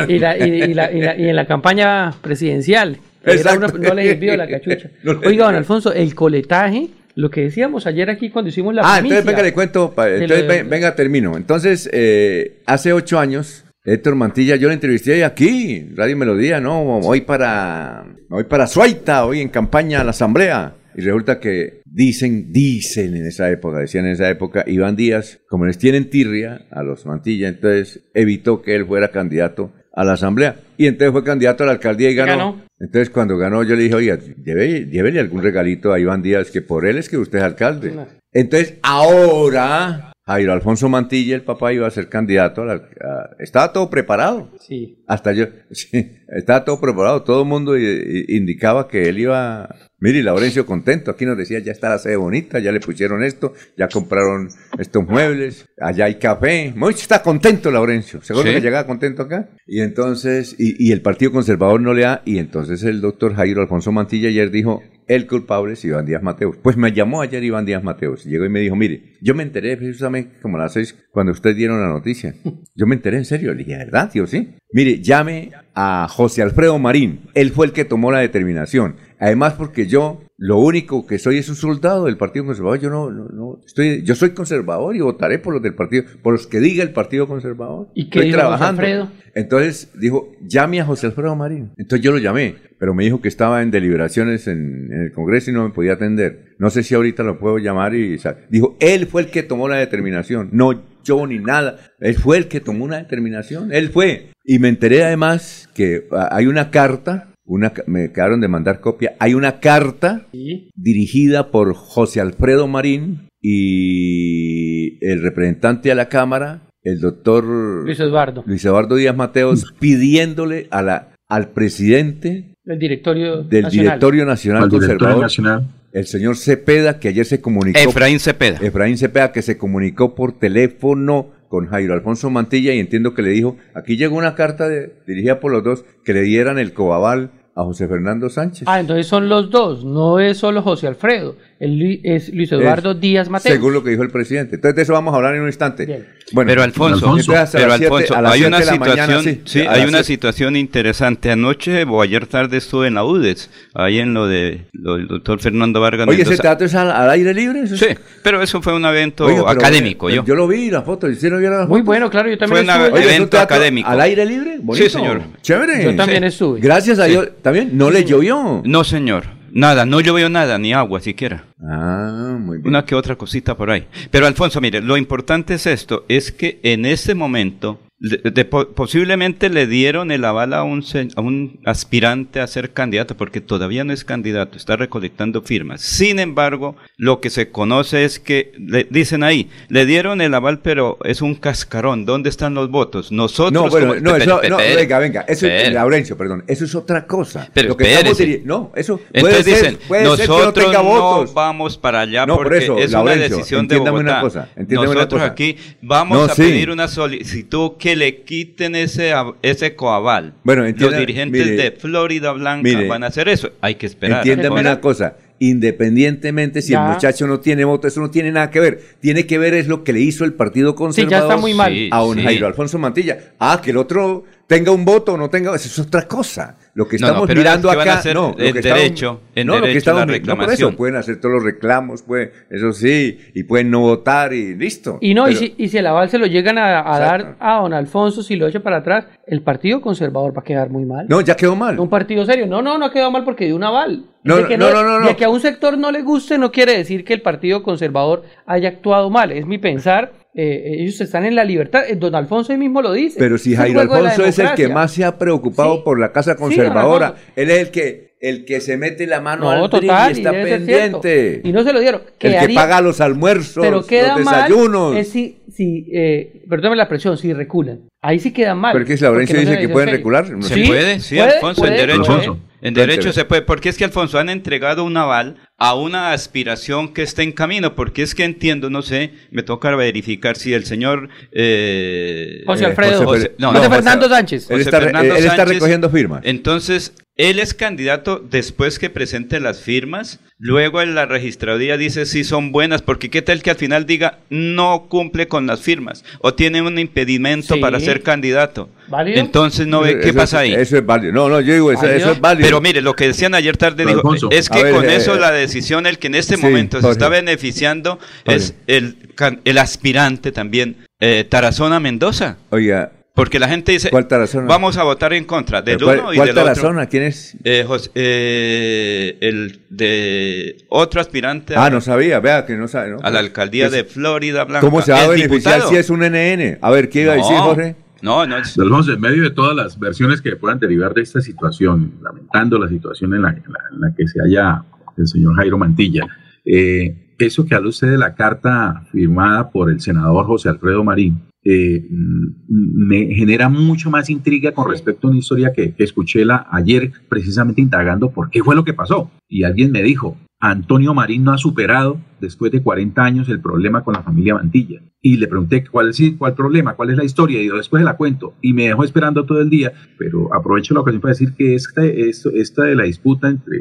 [0.09, 2.99] Y, la- y- y la- y la- y en la campaña presidencial.
[3.25, 3.77] Era Exacto.
[3.77, 4.89] una- no le sirvió la cachucha.
[5.03, 5.55] No Oiga, don.
[5.55, 9.19] Alfonso, el coletaje, lo que decíamos ayer aquí cuando hicimos la ah, primicia.
[9.19, 9.95] entonces venga, le cuento.
[9.97, 11.37] Entonces, lo venga, termino.
[11.37, 16.99] Entonces, eh, hace ocho años, Héctor Mantilla, yo le entrevisté aquí, Radio Melodía, ¿no?
[16.99, 20.77] Hoy para, hoy para Suaita, hoy en campaña a la Asamblea.
[20.95, 25.67] Y resulta que dicen, dicen en esa época, decían en esa época, Iván Díaz, como
[25.67, 30.57] les tienen tirria a los Mantilla, entonces evitó que él fuera candidato a la Asamblea.
[30.77, 32.31] Y entonces fue candidato a la alcaldía y ganó.
[32.33, 32.63] Ganó.
[32.79, 36.63] Entonces cuando ganó yo le dije, oiga, lleve- llévele algún regalito a Iván Díaz, que
[36.63, 37.93] por él es que usted es alcalde.
[38.33, 42.63] Entonces ahora Jairo Alfonso Mantilla, el papá, iba a ser candidato.
[42.63, 44.51] a la- a- estaba todo preparado.
[44.61, 45.03] Sí.
[45.09, 47.23] Hasta yo, sí, estaba todo preparado.
[47.25, 49.69] Todo el mundo i- i- indicaba que él iba.
[50.03, 51.13] Mire, Laurencio contento.
[51.13, 55.07] Aquí nos decía, ya está la sede bonita, ya le pusieron esto, ya compraron estos
[55.07, 56.73] muebles, allá hay café.
[56.75, 58.21] Mucho está contento Laurencio.
[58.21, 58.55] Seguro Sí.
[58.55, 59.49] que llegaba contento acá.
[59.67, 62.23] Y entonces, y, y el Partido Conservador no le da.
[62.25, 66.57] Y entonces el doctor Jairo Alfonso Mantilla ayer dijo, el culpable es Iván Díaz Mateos.
[66.63, 68.25] Pues me llamó ayer Iván Díaz Mateos.
[68.25, 71.57] Llegó y me dijo, mire, yo me enteré precisamente como a las seis cuando ustedes
[71.57, 72.35] dieron la noticia.
[72.75, 73.53] Yo me enteré en serio.
[73.53, 74.27] Le dije, ¿verdad, tío?
[74.27, 74.57] Sí.
[74.73, 77.21] Mire, llame a José Alfredo Marín.
[77.35, 78.97] Él fue el que tomó la determinación.
[79.19, 82.81] Además, porque yo lo único que soy es un soldado del Partido Conservador.
[82.81, 86.33] Yo no, no, no estoy, yo soy conservador y votaré por los del partido, por
[86.33, 87.89] los que diga el Partido Conservador.
[87.95, 89.11] ¿Y qué estoy dijo José Alfredo?
[89.35, 91.71] Entonces dijo, llame a José Alfredo Marín.
[91.77, 95.51] Entonces yo lo llamé, pero me dijo que estaba en deliberaciones en, en el Congreso
[95.51, 96.57] y no me podía atender.
[96.59, 98.19] No sé si ahorita lo puedo llamar y...
[98.51, 101.79] Dijo, él fue el que tomó la determinación, no yo ni nada.
[102.01, 104.31] Él fue el que tomó una determinación, él fue.
[104.45, 109.15] Y me enteré además que ah, hay una carta, una, me quedaron de mandar copia,
[109.19, 110.71] hay una carta Sí.
[110.75, 118.43] dirigida por José Alfredo Marín y el representante a la Cámara, el doctor Luis Eduardo,
[118.47, 123.87] Luis Eduardo Díaz Mateos, pidiéndole a la, al presidente el directorio del nacional.
[123.87, 125.67] Directorio Nacional Al Conservador, nacional.
[125.93, 128.59] El señor Cepeda, que ayer se comunicó, Efraín Cepeda.
[128.63, 133.31] Efraín Cepeda, que se comunicó por teléfono con Jairo Alfonso Mantilla y entiendo que le
[133.31, 137.31] dijo, aquí llegó una carta de- dirigida por los dos, que le dieran el coabal
[137.55, 138.67] a José Fernando Sánchez.
[138.67, 143.01] Ah, entonces son los dos, no es solo José Alfredo, el es Luis Eduardo Es-
[143.01, 143.53] Díaz Mateo.
[143.53, 144.57] Según lo que dijo el presidente.
[144.57, 145.87] Entonces de eso vamos a hablar en un instante.
[145.87, 146.07] Bien.
[146.33, 149.89] Bueno, pero Alfonso, pero las siete- Alfonso, las hay una situación, sí, sí, hay las
[149.89, 151.31] una situación interesante.
[151.31, 155.41] Anoche o ayer tarde estuve en la UDES, ahí en lo de lo del doctor
[155.41, 156.09] Fernando Vargas.
[156.09, 156.43] Oye, ese Mendoza.
[156.43, 157.61] teatro es al, al aire libre.
[157.61, 157.87] ¿Eso es- Sí,
[158.23, 160.09] pero eso fue un evento académico.
[160.11, 160.25] eh, yo.
[160.25, 161.07] Yo lo vi, la foto.
[161.15, 163.89] ¿sí no vieron la Muy bueno, claro, yo también Fue evento ¿es un teatro académico.
[163.89, 164.57] ¿Al aire libre?
[164.61, 164.89] Bonito.
[164.89, 165.21] señor.
[165.43, 165.85] Chévere.
[165.85, 166.29] Yo también Sí.
[166.29, 166.61] estuve.
[166.61, 167.11] Gracias a Sí.
[167.11, 167.29] Dios.
[167.43, 167.71] ¿También?
[167.77, 168.63] ¿No le llovió?
[168.65, 169.25] No, señor.
[169.55, 171.45] Nada, no llovió nada, ni agua siquiera.
[171.63, 172.69] Ah, muy bien.
[172.69, 173.87] Una que otra cosita por ahí.
[174.11, 178.69] Pero Alfonso, mire, lo importante es esto, es que en este momento de- de- po-
[178.71, 180.85] posiblemente le dieron el aval a un,
[181.15, 185.81] a un aspirante a ser candidato, porque todavía no es candidato, está recolectando firmas.
[185.83, 190.59] Sin embargo, lo que se conoce es que, le, dicen ahí, le dieron el aval,
[190.61, 192.05] pero es un cascarón.
[192.05, 193.13] ¿Dónde están los votos?
[193.13, 193.53] Nosotros...
[193.53, 195.73] No, bueno, no, eso, no, venga, venga, eso es.
[195.73, 197.49] Laurencio, perdón, eso es otra cosa.
[197.55, 200.73] Pero Lo que estamos no, eso puede Entonces ser, dicen, puede ser que no nosotros
[200.73, 203.95] no vamos para allá No, por porque eso, es Laurencio, una decisión de Bogotá.
[204.01, 205.25] una cosa, una nosotros cosa.
[205.27, 206.43] aquí vamos No, a sí.
[206.43, 210.35] pedir una solicitud que le quiten ese, ese coaval.
[210.45, 213.53] Bueno, Los dirigentes mire, de Florida Blanca mire, van a hacer eso.
[213.61, 214.19] Hay que esperar.
[214.19, 215.17] Entiéndame una cosa.
[215.51, 216.87] Independientemente si Ya.
[216.87, 218.81] el muchacho no tiene voto, eso no tiene nada que ver.
[219.01, 221.55] Tiene que ver es lo que le hizo el Partido Sí, Conservador ya está muy
[221.55, 221.73] mal.
[221.73, 221.89] Sí.
[221.91, 223.19] a don Jairo Alfonso Mantilla.
[223.39, 226.57] Ah, que el otro tenga un voto o no tenga, eso es otra cosa.
[226.75, 229.21] Lo que No, no, estamos mirando es que acá, hacer no, lo que estamos- derecho,
[229.35, 230.69] en no, lo que derecho estamos la mi- no, por reclamación.
[230.71, 234.99] eso pueden hacer todos los reclamos, pues, eso sí, y pueden no votar y listo.
[235.01, 237.61] Y no, y, si, y si el aval se lo llegan a, a dar a
[237.61, 241.07] don Alfonso, si lo echa para atrás, el Partido Conservador va a quedar muy mal.
[241.09, 241.79] No, ya quedó mal.
[241.79, 242.47] Un partido serio.
[242.47, 244.07] No, no, no ha quedado mal porque dio un aval.
[244.25, 245.07] No, De que no, no, no, no.
[245.07, 248.25] De que a un sector no le guste no quiere decir que el Partido Conservador
[248.47, 249.33] haya actuado mal.
[249.33, 250.13] Es mi pensar.
[250.35, 251.83] eh, ellos están en la libertad.
[251.89, 253.17] Eh, Don Alfonso ahí mismo lo dice.
[253.19, 255.83] Pero si Jairo Alfonso es el que más se ha preocupado Sí.
[255.85, 259.65] por la casa conservadora, él es el que el que se mete la mano No,
[259.65, 261.41] al total, y está y pendiente.
[261.43, 262.03] Y no se lo dieron.
[262.21, 264.97] el que paga los almuerzos, pero queda los mal desayunos.
[264.97, 267.81] es si, si eh, perdóname la expresión, si reculan.
[268.03, 268.73] Ahí sí quedan mal.
[268.73, 270.27] Pero que es porque no dice que pueden recular.
[270.43, 273.09] Se Sí, puede, sí, puede, Alfonso, puede, en derecho.
[273.09, 277.03] En se puede, porque es que Alfonso han entregado un aval a una aspiración que
[277.03, 281.09] está en camino, porque es que entiendo, no sé, me toca verificar si el señor
[281.33, 283.05] eh, José Eh, Alfredo.
[283.05, 284.51] José no, José no, Fernando José- Sánchez.
[284.51, 286.23] Él está, Fernando él está recogiendo firmas.
[286.25, 286.95] Entonces,
[287.31, 292.51] él es candidato después que presente las firmas, luego en la registraduría dice si son
[292.53, 296.63] buenas, porque qué tal que al final diga no cumple con las firmas o tiene
[296.63, 297.61] un impedimento Sí.
[297.61, 298.69] para ser candidato.
[298.89, 299.21] ¿Válido?
[299.21, 300.53] Entonces, no ve qué Eso pasa ahí.
[300.53, 301.13] Eso es válido.
[301.13, 302.47] No, no, yo digo, eso, eso es válido.
[302.47, 305.21] Pero mire, lo que decían ayer tarde, Alfonso, es que ver, con eh, eso eh,
[305.21, 306.93] la decisión, el que en este sí, momento se Jorge.
[306.93, 308.37] está beneficiando Jorge.
[308.37, 312.37] es el, can- el aspirante también, eh, Tarazona Mendoza.
[312.51, 314.47] Oiga, Porque la gente dice, ¿Cuál Tarazona?
[314.47, 316.89] vamos a votar en contra del ¿cuál, uno y cuál del otro.
[316.89, 317.37] ¿Quién es?
[317.45, 322.93] Eh, Jos- eh, el de otro aspirante Ah, a, no sabía, vea que no sabe.
[322.93, 322.99] ¿no?
[323.03, 324.67] a la alcaldía Pues, de Florida Blanca.
[324.67, 325.69] ¿Cómo se va a beneficiar diputado.
[325.71, 326.59] si es un NN?
[326.63, 327.77] A ver, ¿qué iba a decir, Jorge?
[328.01, 331.21] No, no, es- Alfonso, en medio de todas las versiones que puedan derivar de esta
[331.21, 334.65] situación, lamentando la situación en la, en la- en la que se halla
[334.97, 336.07] el señor Jairo Mantilla,
[336.47, 341.23] eh, eso que habla usted de la carta firmada por el senador José Alfredo Marín,
[341.45, 346.25] eh, mm, me genera mucho más intriga con respecto a una historia que, que escuché
[346.25, 349.11] la, ayer precisamente indagando por qué fue lo que pasó.
[349.29, 353.85] Y alguien me dijo, Antonio Marín no ha superado después de 40 años el problema
[353.85, 354.83] con la familia Mantilla.
[355.01, 357.97] Y le pregunté cuál es cuál problema, cuál es la historia, y yo después la
[357.97, 358.35] cuento.
[358.41, 361.85] Y me dejó esperando todo el día, pero aprovecho la ocasión para decir que esta,
[361.85, 363.57] esta de la disputa entre,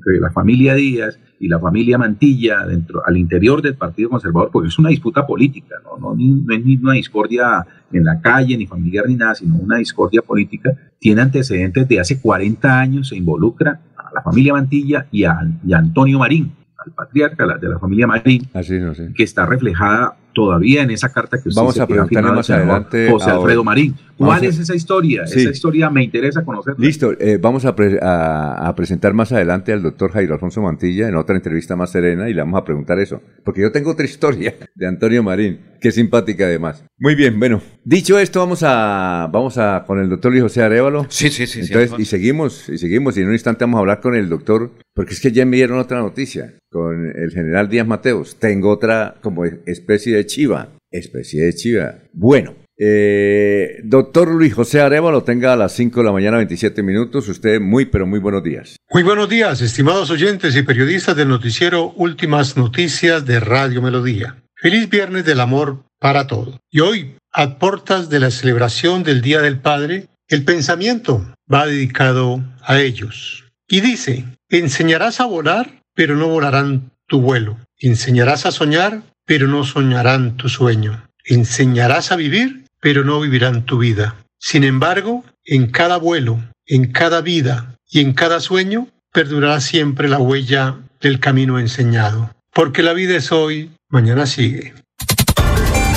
[0.00, 4.68] entre la familia Díaz y la familia Mantilla dentro, al interior del Partido Conservador, porque
[4.68, 8.56] es una disputa política, no, no, ni- no es ni una discordia en la calle,
[8.56, 13.16] ni familiar, ni nada, sino una discordia política, tiene antecedentes de hace 40 años, se
[13.16, 16.52] involucra a la familia Mantilla y a, y a Antonio Marín,
[16.84, 19.12] al patriarca de la familia Marín, Así no sé.
[19.14, 23.08] que está reflejada todavía en esa carta que usted Vamos dice a preguntarle más adelante
[23.10, 23.94] José Alfredo Marín.
[24.16, 25.26] ¿Cuál es esa historia?
[25.26, 25.40] Sí.
[25.40, 26.76] Esa historia me interesa conocerla.
[26.84, 31.08] Listo, eh, vamos a, pre- a- a presentar más adelante al doctor Jairo Alfonso Mantilla
[31.08, 33.20] en otra entrevista más serena y le vamos a preguntar eso.
[33.44, 36.84] Porque yo tengo otra historia de Antonio Marín, es simpática además.
[36.98, 41.06] Muy bien, bueno, dicho esto, vamos a vamos a con el doctor Luis José Arevalo.
[41.08, 41.64] Sí, sí, sí.
[41.64, 44.28] sí, Entonces, y seguimos, y seguimos, y en un instante vamos a hablar con el
[44.28, 48.38] doctor, porque es que ya me dieron otra noticia, con el general Díaz Mateos.
[48.38, 51.94] Tengo otra como especie de chiva, especie de chiva.
[52.12, 57.28] Bueno, eh, doctor Luis José Arevalo, tenga a las 5 de la mañana, 27 minutos.
[57.28, 58.76] Usted muy, pero muy buenos días.
[58.90, 64.42] Muy buenos días, estimados oyentes y periodistas del noticiero Últimas Noticias de Radio Melodía.
[64.60, 66.58] Feliz Viernes del Amor para todos.
[66.70, 72.44] Y hoy, a portas de la celebración del Día del Padre, el pensamiento va dedicado
[72.62, 73.46] a ellos.
[73.66, 77.56] Y dice, enseñarás a volar, pero no volarán tu vuelo.
[77.78, 81.08] Enseñarás a soñar, pero no soñarán tu sueño.
[81.24, 84.16] Enseñarás a vivir, pero no vivirán tu vida.
[84.38, 90.18] Sin embargo, en cada vuelo, en cada vida y en cada sueño, perdurará siempre la
[90.18, 92.30] huella del camino enseñado.
[92.52, 94.72] Porque la vida es hoy, mañana sigue.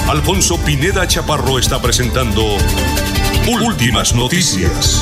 [0.09, 2.57] Alfonso Pineda Chaparro está presentando
[3.65, 5.01] Últimas Noticias.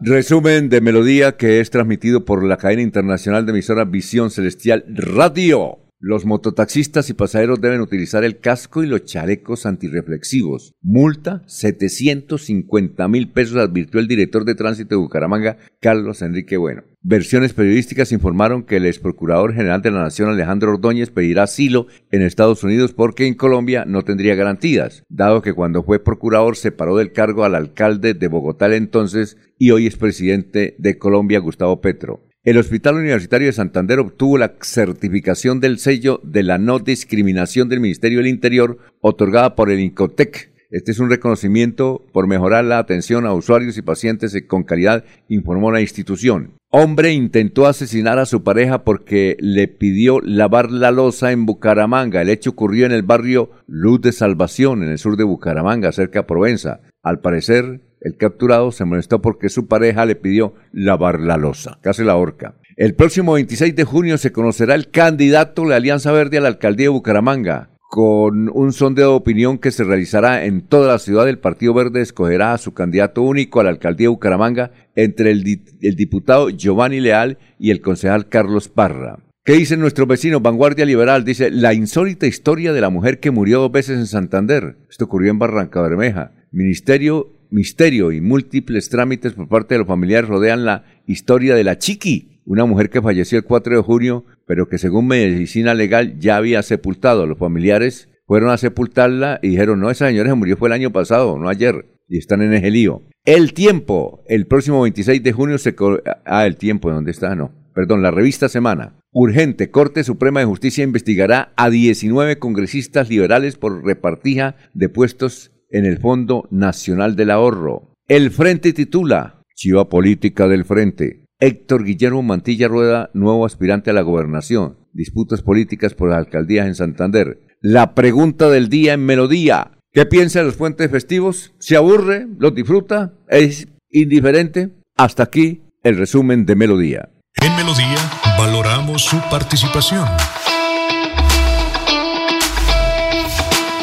[0.00, 5.89] Resumen de melodía que es transmitido por la cadena internacional de emisora Visión Celestial Radio.
[6.02, 10.72] Los mototaxistas y pasajeros deben utilizar el casco y los chalecos antirreflexivos.
[10.80, 16.84] Multa 750 mil pesos, advirtió el director de tránsito de Bucaramanga, Carlos Enrique Bueno.
[17.02, 21.86] Versiones periodísticas informaron que el ex procurador general de la Nación, Alejandro Ordóñez, pedirá asilo
[22.10, 26.96] en Estados Unidos porque en Colombia no tendría garantías, dado que cuando fue procurador separó
[26.96, 31.82] del cargo al alcalde de Bogotá el entonces y hoy es presidente de Colombia, Gustavo
[31.82, 32.29] Petro.
[32.42, 37.80] El Hospital Universitario de Santander obtuvo la certificación del sello de la no discriminación del
[37.80, 40.50] Ministerio del Interior otorgada por el INCOTEC.
[40.70, 45.70] Este es un reconocimiento por mejorar la atención a usuarios y pacientes con calidad, informó
[45.70, 46.54] la institución.
[46.70, 52.22] Hombre intentó asesinar a su pareja porque le pidió lavar la losa en Bucaramanga.
[52.22, 56.20] El hecho ocurrió en el barrio Luz de Salvación, en el sur de Bucaramanga, cerca
[56.20, 56.80] de Provenza.
[57.02, 62.02] Al parecer, el capturado se molestó porque su pareja le pidió lavar la losa, casi
[62.04, 62.54] la horca.
[62.76, 66.86] El próximo 26 de junio se conocerá el candidato de Alianza Verde a la alcaldía
[66.86, 67.70] de Bucaramanga.
[67.90, 72.00] Con un sondeo de opinión que se realizará en toda la ciudad, el Partido Verde
[72.00, 75.44] escogerá a su candidato único a la alcaldía de Bucaramanga entre el,
[75.82, 79.18] el diputado Giovanni Leal y el concejal Carlos Parra.
[79.44, 80.40] ¿Qué dicen nuestros vecinos?
[80.40, 84.76] Vanguardia Liberal dice la insólita historia de la mujer que murió dos veces en Santander.
[84.88, 86.32] Esto ocurrió en Barranca Bermeja.
[86.52, 91.78] Ministerio, misterio y múltiples trámites por parte de los familiares rodean la historia de la
[91.78, 96.36] Chiqui, una mujer que falleció el 4 de junio pero que según medicina legal ya
[96.36, 97.24] había sepultado.
[97.24, 100.90] Los familiares fueron a sepultarla y dijeron, no, esa señora se murió fue el año
[100.90, 103.04] pasado, no ayer, y están en ese lío.
[103.24, 105.76] El tiempo, el próximo 26 de junio se...
[106.24, 107.36] Ah, el tiempo, ¿dónde está?
[107.36, 108.96] No, perdón, la revista Semana.
[109.12, 115.86] Urgente, Corte Suprema de Justicia investigará a 19 congresistas liberales por repartija de puestos en
[115.86, 117.94] el Fondo Nacional del Ahorro.
[118.08, 121.26] El Frente titula Chiva Política del Frente.
[121.38, 124.76] Héctor Guillermo Mantilla Rueda, nuevo aspirante a la gobernación.
[124.92, 127.40] Disputas políticas por las alcaldías en Santander.
[127.60, 129.72] La pregunta del día en Melodía.
[129.92, 131.54] ¿Qué piensa de los puentes festivos?
[131.58, 132.26] ¿Se aburre?
[132.38, 133.14] ¿Los disfruta?
[133.28, 134.70] ¿Es indiferente?
[134.96, 137.08] Hasta aquí el resumen de Melodía.
[137.42, 137.98] En Melodía
[138.38, 140.06] valoramos su participación.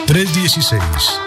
[0.05, 1.26] 316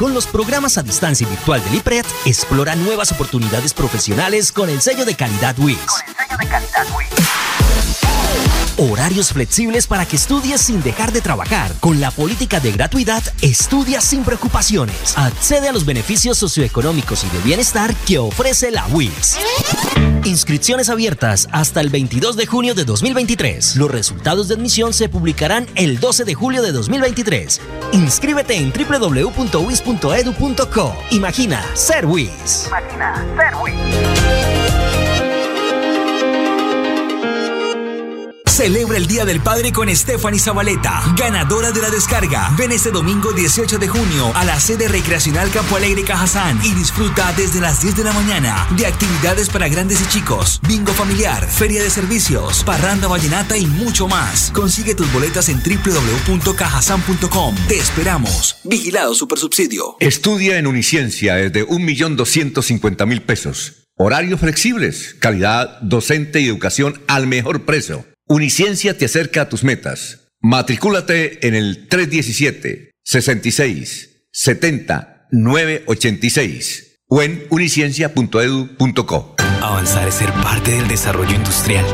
[0.00, 5.04] Con los programas a distancia virtual del IPRED, explora nuevas oportunidades profesionales con el sello
[5.04, 5.76] de calidad WIS.
[5.76, 8.59] Con el sello de calidad WIS.
[8.82, 11.70] Horarios flexibles para que estudies sin dejar de trabajar.
[11.80, 15.18] Con la política de gratuidad, estudia sin preocupaciones.
[15.18, 19.36] Accede a los beneficios socioeconómicos y de bienestar que ofrece la WIS.
[20.24, 23.76] Inscripciones abiertas hasta el 22 de junio de 2023.
[23.76, 27.60] Los resultados de admisión se publicarán el 12 de julio de 2023.
[27.92, 29.36] Inscríbete en www.wis.edu.co.
[31.10, 32.64] Imagina ser WIS.
[32.68, 34.79] Imagina ser WIS.
[38.60, 42.54] Celebra el Día del Padre con Stephanie Zabaleta, ganadora de la descarga.
[42.58, 47.32] Ven este domingo 18 de junio a la sede recreacional Campo Alegre Cajazán y disfruta
[47.38, 51.82] desde las 10 de la mañana de actividades para grandes y chicos, bingo familiar, feria
[51.82, 54.50] de servicios, parranda vallenata y mucho más.
[54.50, 57.54] Consigue tus boletas en www.cajazán.com.
[57.66, 58.56] Te esperamos.
[58.64, 59.96] Vigilado Supersubsidio.
[60.00, 63.86] Estudia en Uniciencia desde 1.250.000 pesos.
[63.96, 68.09] Horarios flexibles, calidad docente y educación al mejor precio.
[68.30, 70.28] Uniciencia te acerca a tus metas.
[70.40, 79.34] Matricúlate en el 317 66 70 986 o en uniciencia.edu.co.
[79.60, 81.84] Avanzar es ser parte del desarrollo industrial,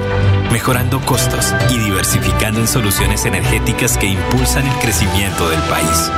[0.53, 6.11] mejorando costos y diversificando en soluciones energéticas que impulsan el crecimiento del país.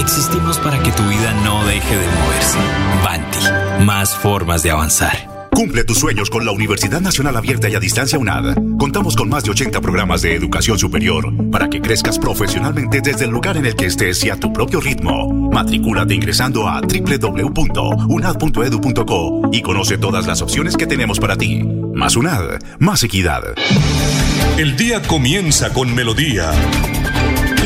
[0.00, 2.58] Existimos para que tu vida no deje de moverse.
[3.04, 5.33] Banti, más formas de avanzar.
[5.54, 8.56] Cumple tus sueños con la Universidad Nacional Abierta y a Distancia UNAD.
[8.76, 13.30] Contamos con más de 80 programas de educación superior para que crezcas profesionalmente desde el
[13.30, 15.50] lugar en el que estés y a tu propio ritmo.
[15.52, 21.62] Matricúlate ingresando a www.unad.edu.co y conoce todas las opciones que tenemos para ti.
[21.62, 23.44] Más UNAD, más equidad.
[24.58, 26.50] El día comienza con melodía.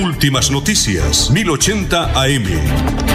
[0.03, 3.07] Últimas noticias, 1080 AM.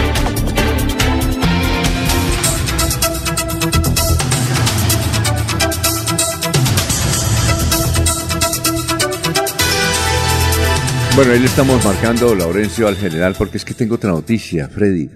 [11.16, 15.08] Bueno, ahí le estamos marcando, Laurencio, al general, porque es que tengo otra noticia, Freddy.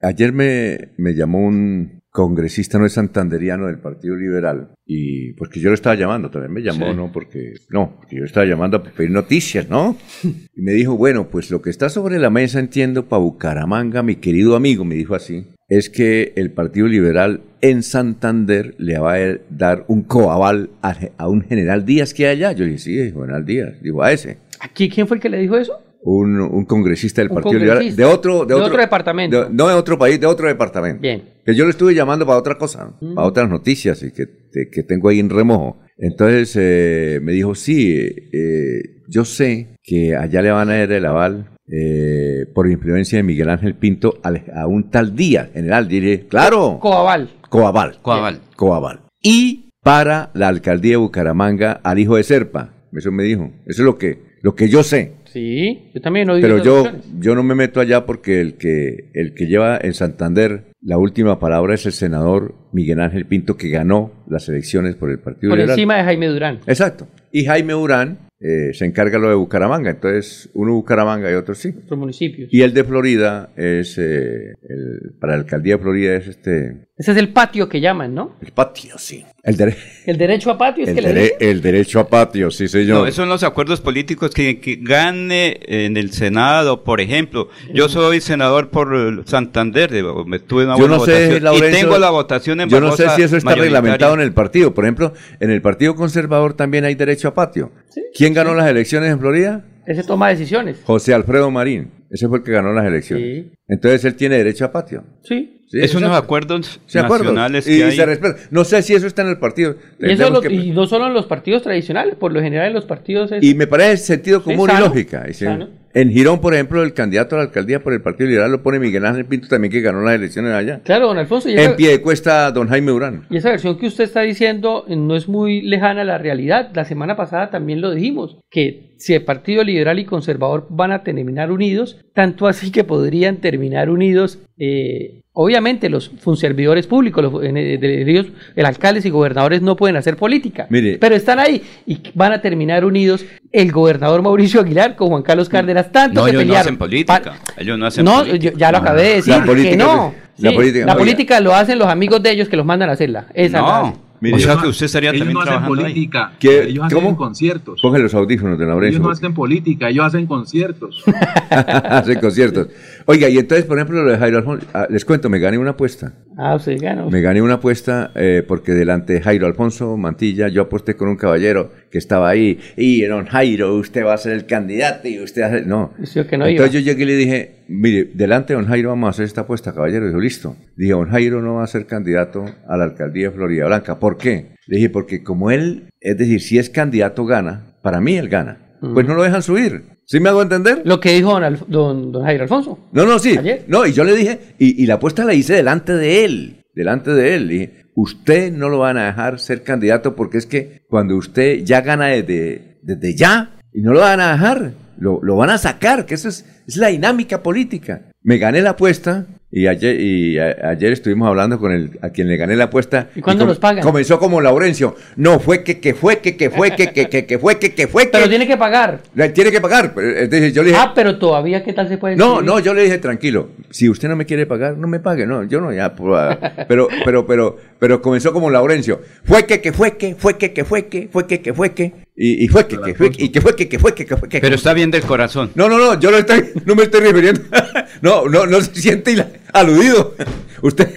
[0.00, 5.68] Ayer me, me llamó un congresista no es santanderiano del Partido Liberal y porque yo
[5.68, 7.12] lo estaba llamando, también me llamó, ¿no?
[7.12, 9.96] Porque no, porque yo estaba llamando para pedir noticias, ¿no?
[10.54, 14.16] Y me dijo, bueno, pues lo que está sobre la mesa, entiendo, para Bucaramanga, mi
[14.16, 19.38] querido amigo, me dijo así, es que el Partido Liberal en Santander le va a
[19.48, 22.52] dar un coabal a, a un general Díaz que hay allá.
[22.52, 24.36] Yo le dije, sí, general Díaz, digo, a ese.
[24.62, 25.78] ¿Aquí quién fue el que le dijo eso?
[26.04, 29.44] Un, un congresista del Un Partido Liberal, de otro, De otro departamento.
[29.44, 31.00] de- no de otro país, de otro departamento.
[31.00, 31.22] Bien.
[31.44, 33.14] Que yo le estuve llamando para otra cosa, Mm.
[33.14, 35.78] para otras noticias y que, te- que tengo ahí en remojo.
[35.98, 37.96] Entonces eh, me dijo, sí,
[38.32, 43.22] eh, yo sé que allá le van a dar el aval eh, por influencia de
[43.22, 47.30] Miguel Ángel Pinto al- a, un tal día, general, diré, claro, Coaval.
[47.48, 47.98] Coaval.
[48.02, 48.40] Coaval.
[48.56, 49.00] Coaval.
[49.22, 52.74] Y para la alcaldía de Bucaramanga al hijo de Serpa.
[52.92, 53.52] Eso me dijo.
[53.66, 55.12] Eso es lo que, lo que yo sé.
[55.24, 56.84] Sí, yo también oí Pero esas yo,
[57.18, 61.38] yo no me meto allá porque el que, el que lleva en Santander la última
[61.38, 65.58] palabra es el senador Miguel Ángel Pinto que ganó las elecciones por el Partido Por
[65.58, 65.78] Liberal.
[65.78, 66.58] encima de Jaime Durán.
[66.66, 67.06] Exacto.
[67.30, 69.90] Y Jaime Urán eh, se encarga lo de Bucaramanga.
[69.90, 71.74] Entonces, uno Bucaramanga y otro sí.
[71.84, 72.48] Otros municipios.
[72.52, 77.12] Y el de Florida es, eh, el- para la alcaldía de Florida es este, Ese
[77.12, 78.36] es el patio que llaman, ¿no?
[78.42, 79.24] el patio, sí.
[79.44, 79.76] El, dere-
[80.06, 81.36] El derecho a patio es el, que le dere- dicen.
[81.40, 82.98] el derecho a patio, sí señor.
[82.98, 87.48] No, esos son los acuerdos políticos que, que gane en el Senado, por ejemplo.
[87.74, 91.68] Yo soy senador por Santander, de- me tuve una Yo buena no sé, votación, Laurencio,
[91.78, 94.72] y tengo la votación en Yo no sé si eso está reglamentado en el partido.
[94.74, 97.72] Por ejemplo, en el Partido Conservador también hay derecho a patio.
[98.16, 99.64] ¿Quién ganó las elecciones en Florida?
[99.86, 100.78] Ese toma decisiones.
[100.84, 101.90] José Alfredo Marín.
[102.10, 103.24] Ese fue el que ganó las elecciones.
[103.46, 103.52] Sí.
[103.68, 105.02] Entonces él tiene derecho a patio.
[105.24, 105.58] Sí.
[105.68, 107.96] Sí, Es unos acuerdos nacionales y que hay.
[107.96, 108.36] se respeta.
[108.50, 109.76] No sé si eso está en el partido.
[109.98, 112.74] Y, eso lo- que- y no solo en los partidos tradicionales, por lo general en
[112.74, 113.42] los partidos es...
[113.42, 115.26] Y me parece sentido común sano, y lógica.
[115.30, 115.46] Y sí.
[115.94, 118.78] En Girón, por ejemplo, el candidato a la alcaldía por el Partido Liberal lo pone
[118.78, 120.80] Miguel Ángel Pinto también, que ganó las elecciones allá.
[120.84, 121.50] Claro, don Alfonso.
[121.50, 123.26] Y En pie de cuesta don Jaime Urán.
[123.28, 126.70] y esa versión que usted está diciendo no es muy lejana a la realidad.
[126.74, 131.02] La semana pasada también lo dijimos, que si el Partido Liberal y Conservador van a
[131.02, 137.50] terminar unidos, tanto así que podrían terminar unidos, eh, obviamente los funcionarios públicos, los, eh,
[137.52, 140.98] de ellos, el alcaldes y gobernadores no pueden hacer política, Mire.
[140.98, 145.48] pero están ahí y van a terminar unidos el gobernador Mauricio Aguilar con Juan Carlos
[145.48, 146.60] Cárdenas, tanto No, que ellos no pelearon.
[146.60, 147.34] hacen política.
[147.56, 148.50] Ellos no hacen no, política.
[148.52, 150.14] yo ya lo acabé de decir, La política que no.
[150.38, 150.98] la política- la oiga.
[150.98, 153.26] política lo hacen los amigos de ellos que los mandan a hacerla.
[153.34, 155.68] Esa No, Mire, o sea ellos que no- usted estaría ellos también no hacen ahí.
[155.68, 156.62] política, ¿Qué?
[156.62, 157.16] ellos hacen ¿Cómo?
[157.16, 157.80] conciertos.
[157.82, 158.98] Pongan los audífonos de Ellos Laurencio.
[159.00, 161.02] no porque- hacen política, ellos hacen conciertos.
[161.50, 162.68] Hacen conciertos.
[163.06, 165.70] Oiga, y entonces, por ejemplo, lo de Jairo Alfonso, ah, les cuento, me gané una
[165.70, 166.12] apuesta.
[166.36, 167.10] Ah, usted ganó.
[167.10, 171.16] Me gané una apuesta eh, porque delante de Jairo Alfonso Mantilla yo aposté con un
[171.16, 172.58] caballero que estaba ahí.
[172.76, 175.62] Y don Jairo, usted va a ser el candidato y usted hace...
[175.66, 175.92] No.
[175.98, 176.80] Dice que no Entonces iba.
[176.80, 179.74] yo llegué y le dije, mire, delante de don Jairo vamos a hacer esta apuesta,
[179.74, 180.06] caballero.
[180.06, 180.56] Dijo, listo.
[180.76, 183.98] Dije, don Jairo no va a ser candidato a la alcaldía de Florida Blanca.
[183.98, 184.52] ¿Por qué?
[184.66, 188.58] Le dije, porque como él, es decir, si es candidato gana, para mí él gana.
[188.94, 189.91] Pues no lo dejan subir.
[190.12, 190.82] ¿Sí me hago entender?
[190.84, 192.78] Lo que dijo don, Alf- don, don Jairo Alfonso.
[192.92, 193.34] No, no, sí.
[193.38, 193.64] Ayer.
[193.66, 197.12] No, y yo le dije, y, y la apuesta la hice delante de él, delante
[197.12, 197.46] de él.
[197.46, 201.64] Le dije, usted no lo van a dejar ser candidato porque es que cuando usted
[201.64, 205.56] ya gana desde, desde ya, y no lo van a dejar, lo, lo van a
[205.56, 208.10] sacar, que eso es, es la dinámica política.
[208.22, 212.26] Me gané la apuesta y ayer, y a- ayer estuvimos hablando con el, a quien
[212.26, 213.08] le gané la apuesta.
[213.14, 213.84] ¿Y cuándo com- nos pagan?
[213.84, 214.96] Comenzó como Laurencio.
[215.16, 217.86] No, fue que, que fue, que, que fue, que, que, que, que fue, que, que
[217.86, 218.10] fue, que.
[218.12, 219.00] Pero tiene que pagar.
[219.14, 219.94] Le Tiene que pagar.
[219.96, 222.46] Es decir, yo le dije, Ah, pero todavía, ¿qué tal se puede no, escribir?
[222.50, 223.50] no, yo le dije tranquilo.
[223.70, 225.26] Si usted no me quiere pagar, no me pague.
[225.26, 225.94] No, yo no ya.
[225.94, 226.36] pues,
[226.66, 229.02] Pero, pero, pero, pero comenzó como Laurencio.
[229.24, 231.92] Fue que, que fue que, fue que, que fue que, fue que, que fue que,
[232.14, 234.16] y, y fue que, que fue que, y que fue que, que fue que, que
[234.16, 234.40] fue que.
[234.40, 235.50] Pero está bien del corazón.
[235.54, 237.42] No, no, no, yo no estoy, no me estoy refiriendo.
[238.00, 239.14] No, no, no se siente
[239.52, 240.14] aludido.
[240.62, 240.92] Usted.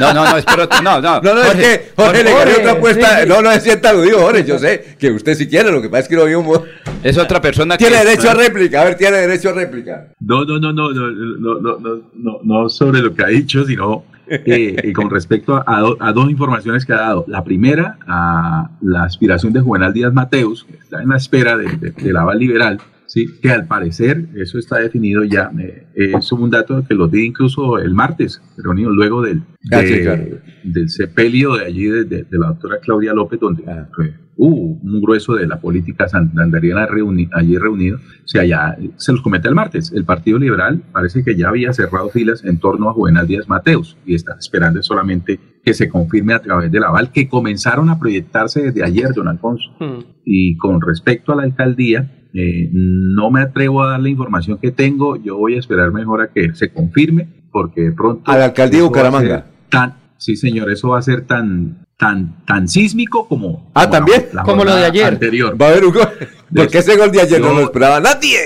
[0.00, 0.66] No, no, no, espero.
[0.82, 1.20] No, no.
[1.20, 3.16] No, no, es Jorge, que Jorge le gané otra apuesta.
[3.16, 3.28] sí, sí.
[3.28, 4.44] No, no se sienta aludido, Jorge.
[4.44, 6.62] Yo sé que usted si quiere, lo que pasa es que no vio un.
[7.04, 7.86] Es otra persona que.
[7.86, 8.82] Tiene derecho a réplica.
[8.82, 10.08] A ver, tiene derecho a réplica.
[10.20, 13.64] No, no, no, no, no, no, no, no, no, no sobre lo que ha dicho,
[13.64, 17.24] sino eh, eh, con respecto a, a do- a dos informaciones que ha dado.
[17.28, 21.66] La primera, a la aspiración de Juvenal Díaz Mateus, que está en la espera de,
[21.76, 22.78] de- del aval liberal,
[23.12, 23.26] ¿sí?
[23.42, 27.78] que al parecer, eso está definido ya, eh, es un dato que lo di incluso
[27.78, 30.22] el martes, reunido luego del, Ah, de- sí, claro.
[30.64, 33.86] del sepelio de allí, de, de- de la doctora Claudia López, donde Ah.
[33.94, 37.98] fue- hubo un grueso de la política santanderiana reuni- allí reunido.
[37.98, 39.92] O sea, ya eh, se los comenté el martes.
[39.92, 43.98] El Partido Liberal parece que ya había cerrado filas en torno a Juvenal Díaz Mateus
[44.06, 48.62] y están esperando solamente que se confirme a través del aval que comenzaron a proyectarse
[48.62, 49.70] desde ayer, don Alfonso.
[49.78, 50.00] Hmm.
[50.24, 54.70] Y con respecto a la alcaldía, eh, no me atrevo a dar la información que
[54.70, 55.16] tengo.
[55.16, 58.30] Yo voy a esperar mejor a que se confirme, porque de pronto.
[58.30, 59.46] A la alcaldía de Bucaramanga.
[59.68, 63.70] Tan, sí, señor, eso va a ser tan, tan, tan sísmico como.
[63.74, 64.26] Ah, como ¿también?
[64.32, 65.06] la Como lo de ayer.
[65.06, 65.60] Anterior.
[65.60, 66.08] Va a haber un gol.
[66.54, 68.38] Porque ese gol de ayer no lo esperaba nadie.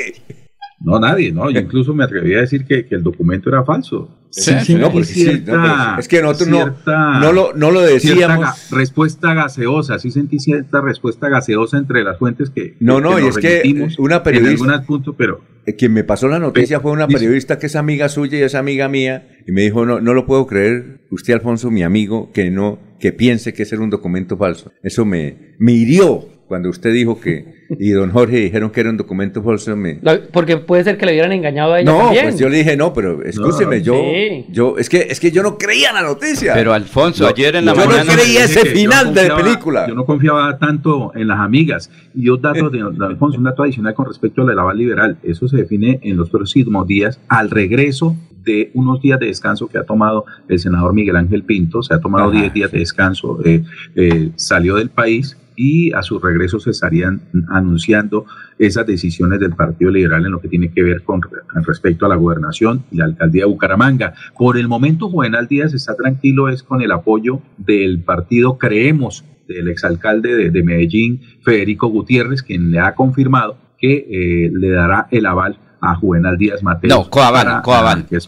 [0.87, 1.51] No, nadie, ¿no?
[1.51, 4.09] Yo incluso me atreví a decir que, que el documento era falso.
[4.31, 7.71] Sí, sí, no, porque sí, no, pero es que nosotros no- cierta- no lo- no
[7.73, 8.45] lo decíamos.
[8.47, 12.77] ga- respuesta gaseosa, sí sentí cierta respuesta gaseosa entre las fuentes que.
[12.79, 15.41] No, no, que y nos es que una En periodista- puntos, pero.
[15.67, 18.55] Eh, Quien me pasó la noticia fue una periodista que es amiga suya y es
[18.55, 22.51] amiga mía y me dijo, no, no lo puedo creer, usted Alfonso, mi amigo, que
[22.51, 24.71] no, que piense que ese era un documento falso.
[24.85, 27.45] Eso me, me hirió, cuando usted dijo que,
[27.79, 29.99] y don Jorge dijeron que era un documento falso, me...
[30.03, 32.25] La- porque puede ser que le hubieran engañado a ella No, también.
[32.27, 34.47] pues yo le dije, no, pero escúcheme, No, yo, sí.
[34.51, 36.55] yo, es que, es que yo no creía en la noticia.
[36.55, 39.89] Pero Alfonso, Yo- ayer en la yo no creía ese final de la película.
[39.89, 41.91] Yo no confiaba tanto en las amigas.
[42.15, 45.19] Y un dato de, de Alfonso, un dato adicional con respecto a la aval liberal.
[45.25, 49.79] Eso se define en los próximos días al regreso de unos días de descanso que
[49.79, 51.83] ha tomado el senador Miguel Ángel Pinto.
[51.83, 53.65] Se ha tomado Ajá, 10 días de descanso, eh,
[53.97, 58.27] eh, salió del país y a su regreso se estarían anunciando
[58.59, 62.09] esas decisiones del Partido Liberal en lo que tiene que ver con, con respecto a
[62.09, 64.15] la gobernación y la alcaldía de Bucaramanga.
[64.39, 69.69] Por el momento, Juvenal Díaz está tranquilo, es con el apoyo del partido Creemos, del
[69.69, 75.27] exalcalde de, de Medellín, Federico Gutiérrez, quien le ha confirmado que eh, le dará el
[75.27, 78.07] aval a Juvenal Díaz Mateos No, coaval, coaval.
[78.07, 78.19] que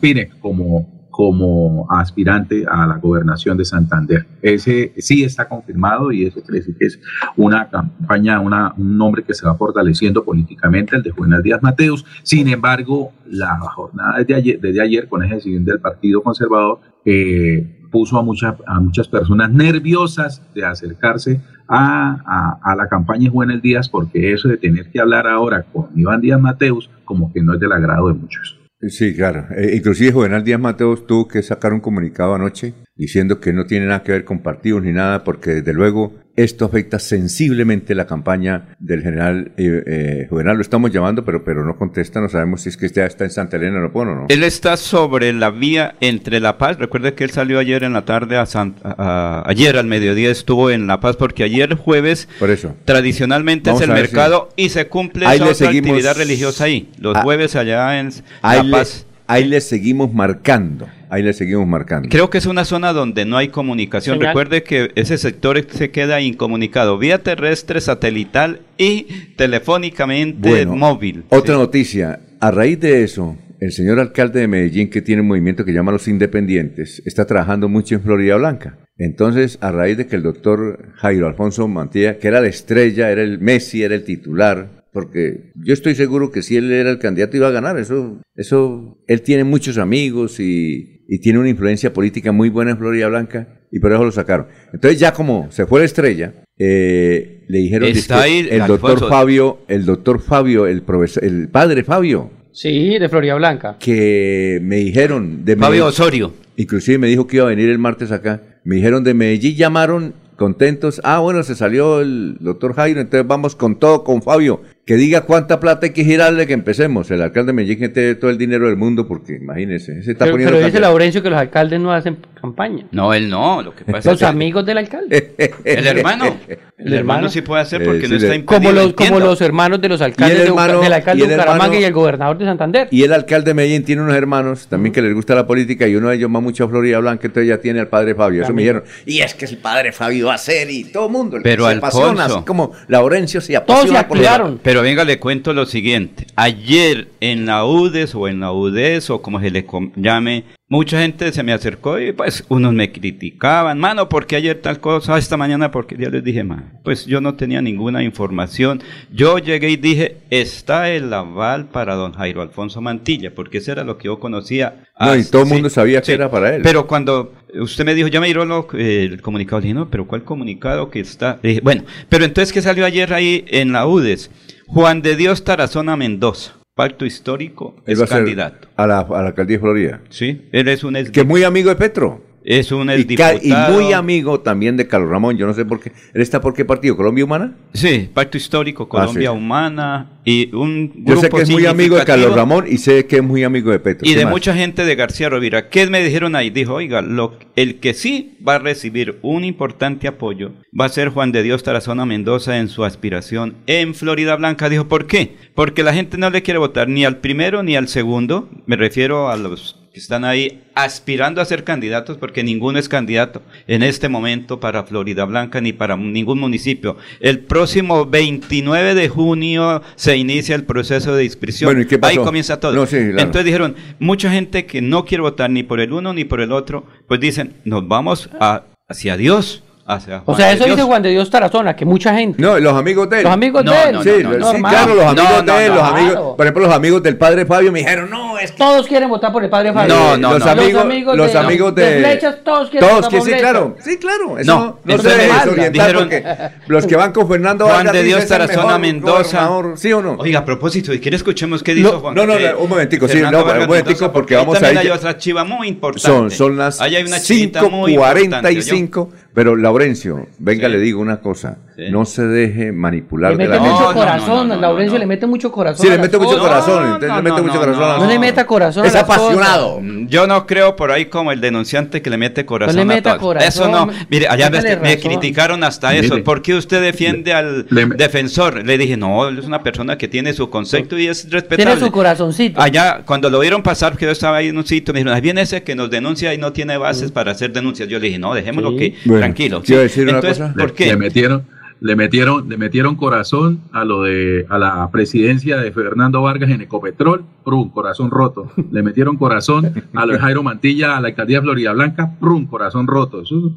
[0.40, 4.24] como como aspirante a la gobernación de Santander.
[4.40, 7.00] Ese sí está confirmado y eso quiere decir que es
[7.36, 12.04] una campaña, una, un nombre que se va fortaleciendo políticamente, el de Juvenal Díaz Mateus.
[12.22, 17.84] Sin embargo, la jornada desde ayer, desde ayer con esa decisión del Partido Conservador eh,
[17.90, 23.30] puso a, muchas a muchas personas nerviosas de acercarse a, a, a la campaña de
[23.30, 27.42] Juvenal Díaz porque eso de tener que hablar ahora con Iván Díaz Mateus como que
[27.42, 28.57] no es del agrado de muchos.
[28.80, 29.48] Sí, claro.
[29.56, 33.86] Eh, inclusive Juvenal Díaz Mateos tuvo que sacar un comunicado anoche diciendo que no tiene
[33.86, 38.76] nada que ver con partidos ni nada, porque desde luego esto afecta sensiblemente la campaña
[38.78, 40.54] del general eh, eh, Juvenal.
[40.56, 43.30] Lo estamos llamando, pero, pero no contesta, no sabemos si es que ya está en
[43.30, 44.26] Santa Elena o no.
[44.28, 46.78] Él está sobre la vía entre La Paz.
[46.78, 50.30] Recuerde que él salió ayer en la tarde a, San- a- a- ayer al mediodía
[50.30, 52.74] estuvo en La Paz porque ayer jueves Por eso.
[52.84, 56.64] tradicionalmente Vamos es el mercado y se cumple Ahí esa le otra seguimos- actividad religiosa
[56.64, 56.90] ahí.
[57.00, 57.22] Los Ah.
[57.22, 58.10] jueves allá en
[58.42, 59.06] La le, Paz.
[59.26, 62.08] ahí le seguimos marcando, ahí le seguimos marcando.
[62.08, 64.16] Creo que es una zona donde no hay comunicación.
[64.16, 64.28] Señal.
[64.28, 69.06] Recuerde que ese sector se queda incomunicado vía terrestre, satelital y
[69.36, 71.24] telefónicamente Bueno, móvil.
[71.30, 71.60] Otra Sí.
[71.60, 72.20] noticia.
[72.40, 75.90] A raíz de eso, el señor alcalde de Medellín, que tiene un movimiento que llama
[75.92, 78.78] Los Independientes, está trabajando mucho en Florida Blanca.
[78.96, 83.22] Entonces, a raíz de que el doctor Jairo Alfonso Mantilla, que era la estrella, era
[83.22, 87.36] el Messi, era el titular, porque yo estoy seguro que si él era el candidato
[87.36, 87.78] iba a ganar.
[87.78, 92.78] Eso, eso, él tiene muchos amigos y, y tiene una influencia política muy buena en
[92.78, 94.46] Florida Blanca y por eso lo sacaron.
[94.72, 99.08] Entonces ya como se fue la estrella, eh, le dijeron Está ahí, el doctor Alfonso.
[99.08, 103.76] Fabio, el doctor Fabio, el profesor, el padre Fabio, Sí, de Florida Blanca.
[103.78, 106.32] que me dijeron de Fabio Medellín- Osorio.
[106.56, 108.42] Inclusive me dijo que iba a venir el martes acá.
[108.64, 111.00] Me dijeron de Medellín, llamaron contentos.
[111.04, 114.62] Ah, bueno, se salió el doctor Jairo, entonces vamos con todo, con Fabio.
[114.88, 117.10] Que diga cuánta plata hay que girarle que empecemos.
[117.10, 120.24] El alcalde de Medellín que tiene todo el dinero del mundo, porque imagínense, se está
[120.24, 120.80] Pero, poniendo pero dice.
[120.80, 122.84] Laurencio que los alcaldes no hacen campaña.
[122.92, 123.62] No, él no.
[123.62, 125.34] Lo que pasa Los es que amigos del alcalde.
[125.64, 126.24] el hermano.
[126.26, 127.28] El, El hermano hermano.
[127.28, 128.46] sí puede hacer Eh, porque sí, no está impedido.
[128.46, 131.28] Como los, como los hermanos de los alcaldes el de hermano- del alcalde y el
[131.30, 132.88] de Bucaramanga hermano- y el gobernador de Santander.
[132.90, 135.96] Y el alcalde de Medellín tiene unos hermanos también que les gusta la política y
[135.96, 138.42] uno de ellos va mucho a Florida Blanca, entonces ya tiene al padre Fabio.
[138.44, 138.84] Eso me dijeron.
[139.06, 141.68] Y es que el padre Fabio va a ser y todo el mundo el Pero,
[141.68, 142.36] se apasiona, Alfonso.
[142.36, 144.60] así como Laurencio se Todos apasiona se por la- activaron.
[144.62, 146.26] Pero venga, le cuento lo siguiente.
[146.36, 149.66] Ayer en la UDES o en la UDES o como se le
[149.96, 153.78] llame, mucha gente se me acercó y pues unos me criticaban.
[153.78, 155.16] Mano, ¿por qué ayer tal cosa?
[155.16, 158.82] Esta mañana porque ya les dije, man, pues yo no tenía ninguna información.
[159.12, 163.84] Yo llegué y dije, está el aval para don Jairo Alfonso Mantilla, porque eso era
[163.84, 164.84] lo que yo conocía.
[165.00, 166.62] No, y todo el mundo sabía que era para él.
[166.62, 169.88] Pero cuando usted me dijo, ya me dieron lo- eh, el comunicado, le dije, no,
[169.88, 171.38] pero ¿cuál comunicado que está?
[171.42, 174.30] Le dije, bueno, pero entonces, ¿qué salió ayer ahí en la UDES?
[174.66, 178.68] Juan de Dios Tarazona Mendoza, pacto histórico, Él es va a ser candidato.
[178.76, 180.00] a la, a la alcaldía de Florida.
[180.10, 182.22] Sí, él es un ex- Que muy amigo de Petro.
[182.50, 183.06] Es un Y,
[183.42, 185.92] y muy amigo también de Carlos Ramón, yo no sé por qué.
[186.14, 186.96] ¿Él está por qué partido?
[186.96, 187.54] ¿Colombia Humana?
[187.74, 189.38] Sí, pacto histórico, Colombia Ah, sí.
[189.38, 193.06] Humana y un Yo sé grupo que es muy amigo de Carlos Ramón y sé
[193.06, 194.08] que es muy amigo de Petro.
[194.08, 194.32] Y ¿Qué de más?
[194.32, 195.68] mucha gente de García Rovira.
[195.68, 196.48] ¿Qué me dijeron ahí?
[196.48, 201.10] Dijo, oiga, lo, el que sí va a recibir un importante apoyo va a ser
[201.10, 204.70] Juan de Dios Tarazona Mendoza en su aspiración en Florida Blanca.
[204.70, 205.36] Dijo, ¿por qué?
[205.54, 208.48] Porque la gente no le quiere votar ni al primero ni al segundo.
[208.64, 213.82] Me refiero a los están ahí aspirando a ser candidatos porque ninguno es candidato en
[213.82, 216.96] este momento para Florida Blanca ni para ningún municipio.
[217.20, 221.68] El próximo 29 de junio se inicia el proceso de inscripción.
[221.68, 222.20] Bueno, ¿y qué pasó?
[222.20, 222.72] Ahí comienza todo.
[222.72, 223.18] No, sí, claro.
[223.18, 226.52] Entonces dijeron, mucha gente que no quiere votar ni por el uno ni por el
[226.52, 229.62] otro, pues dicen, nos vamos a, hacia Dios.
[229.90, 230.76] Hacia O sea, eso Dios.
[230.76, 232.42] dice Juan de Dios Tarazona, que mucha gente.
[232.42, 233.22] No, los amigos de él.
[233.24, 233.92] Los amigos No, de él.
[233.94, 234.70] no, Sí, no, lo- no, sí, normal.
[234.74, 235.96] claro, los amigos No, no, de él, no, los claro.
[235.96, 239.32] amigos, por ejemplo, los amigos del padre Fabio me dijeron, no, es todos quieren votar
[239.32, 239.94] por el padre Fabio.
[239.94, 240.84] No, no, los amigos,
[241.16, 244.38] los amigos de, flechas, todos quieren todos votar por sí, claro, sí, claro.
[244.38, 246.24] Eso No, no, no eso se desorientar dijeron- porque
[246.66, 249.46] los que van con Fernando Juan Vargas de Dios dicen, "Es el Tarazona Mendoza.
[249.48, 250.16] gobernador", ¿sí o no?
[250.18, 252.14] Oiga, a propósito, ¿y quiere escuchemos qué dijo No, Juan?
[252.14, 255.16] no, no, no, un momentico, sí, no, un momentico, porque vamos a ir- hay otra
[255.16, 256.06] chiva muy importante.
[256.06, 258.62] Son, son las Ahí hay una chivita muy importante, ¿oyó?
[258.62, 259.08] 5.45,
[259.38, 260.72] pero Laurencio, venga, Sí.
[260.72, 261.84] le digo una cosa, Sí.
[261.92, 264.94] no se deje manipular Le de mete la mucho no, no, corazón, no, no, Laurencio
[264.94, 264.98] no.
[264.98, 265.86] le mete mucho corazón.
[265.86, 268.00] Sí, le mete mucho corazón, le mete mucho corazón.
[268.00, 268.06] no.
[268.08, 269.22] le meta corazón Es a las cosas.
[269.22, 269.80] apasionado.
[270.08, 272.96] Yo no creo por ahí como el denunciante que le mete corazón No le a
[272.96, 273.20] meta todo.
[273.28, 273.92] corazón, Eso no.
[274.10, 276.14] Mire, allá me, criticaron hasta eso.
[276.14, 276.24] Mire.
[276.24, 278.66] ¿Por qué usted defiende al le- defensor?
[278.66, 281.64] Le dije, no, él es una persona que tiene su concepto y es respetable.
[281.64, 282.60] Tiene su corazoncito.
[282.60, 285.20] Allá, cuando lo vieron pasar, que yo estaba ahí en un sitio, me dijeron, ahí
[285.20, 287.88] viene ese que nos denuncia y no tiene bases para hacer denuncias.
[287.88, 288.76] Yo le dije, no, dejémoslo Sí.
[288.78, 289.62] que, Bueno, tranquilo.
[289.64, 290.54] quiero decir una Entonces, cosa.
[290.54, 290.86] ¿por Le- qué?
[290.86, 291.44] Le metieron,
[291.80, 296.60] le metieron, le metieron corazón a lo de a la presidencia de Fernando Vargas en
[296.60, 298.50] Ecopetrol, prum, corazón roto.
[298.70, 302.46] Le metieron corazón a lo de Jairo Mantilla a la alcaldía de Florida Blanca, prum,
[302.46, 303.22] corazón roto.
[303.22, 303.52] Eso-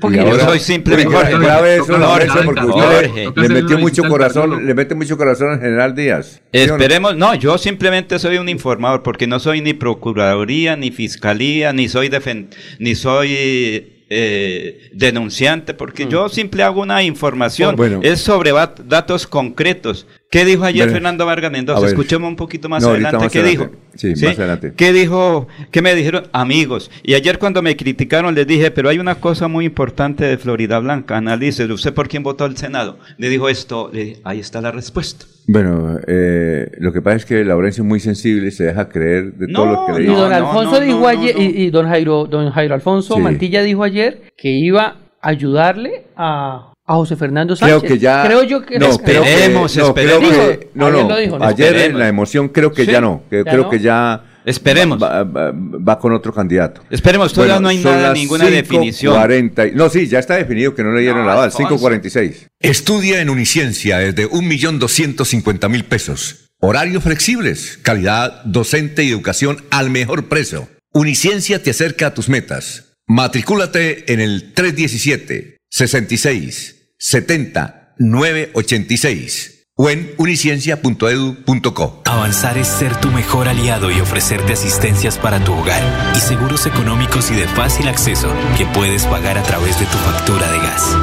[0.00, 1.08] Porque Y yo soy simplemente...
[1.08, 4.74] Oiga, Jorge, grave eso, toca- Laurencio, Jorge, porque Jorge, usted le- metió mucho corazón, le
[4.74, 6.40] mete mucho corazón al general Díaz.
[6.52, 6.74] ¿sí o no?
[6.74, 11.88] Esperemos, no, yo simplemente soy un informador porque no soy ni procuraduría, ni fiscalía, ni
[11.88, 18.00] soy defen ni soy eh, denunciante, porque yo simple hago una información, Bueno.
[18.02, 18.52] es sobre
[18.84, 20.06] datos concretos.
[20.32, 21.86] ¿Qué dijo ayer Bueno, Fernando Vargas Mendoza?
[21.86, 23.66] Escuchemos un poquito más No, adelante más qué adelante.
[23.68, 23.82] dijo.
[23.94, 24.72] Sí, más adelante.
[24.74, 25.46] ¿Qué dijo?
[25.70, 26.24] ¿Qué me dijeron?
[26.32, 26.90] Amigos.
[27.02, 30.78] Y ayer cuando me criticaron les dije, pero hay una cosa muy importante de Florida
[30.78, 32.98] Blanca, analice, ¿usted por quién votó al Senado?
[33.18, 35.26] Le dijo esto, le dije, ahí está la respuesta.
[35.46, 39.34] Bueno, eh, lo que pasa es que Laurencio es muy sensible y se deja creer
[39.34, 40.22] de todo No, lo que Y le no, dice.
[40.22, 41.42] don Alfonso no, dijo no, ayer, no.
[41.42, 43.20] Y, y don Jairo, don Jairo Alfonso Sí.
[43.20, 47.78] Mantilla dijo ayer que iba a ayudarle a, a José Fernando Sánchez.
[47.80, 48.24] Creo que ya.
[48.24, 50.30] Creo yo que no, creo que, Esperemos, no, creo esperemos.
[50.36, 51.44] que- no, ayer no, lo dijo, ¿no?
[51.44, 52.90] ayer en la emoción creo que Sí.
[52.92, 53.22] ya no.
[53.30, 53.70] Que, ¿Ya creo no?
[53.70, 54.24] que ya.
[54.44, 55.00] Esperemos.
[55.00, 56.82] Va, va- va con otro candidato.
[56.90, 59.14] Esperemos, todavía no hay nada, ninguna definición.
[59.14, 61.44] 5:40 y- no, sí, ya está definido que no le dieron No, la aval.
[61.44, 61.68] Alfonso.
[61.78, 62.48] 5.46.
[62.58, 66.48] Estudia en Uniciencia desde 1.250.000 pesos.
[66.60, 70.68] Horarios flexibles, calidad docente y educación al mejor precio.
[70.92, 72.94] Uniciencia te acerca a tus metas.
[73.06, 82.02] Matricúlate en el 317 66 70 986 o en uniciencia.edu.co.
[82.04, 85.82] Avanzar es ser tu mejor aliado y ofrecerte asistencias para tu hogar
[86.14, 90.52] y seguros económicos y de fácil acceso que puedes pagar a través de tu factura
[90.52, 90.94] de gas.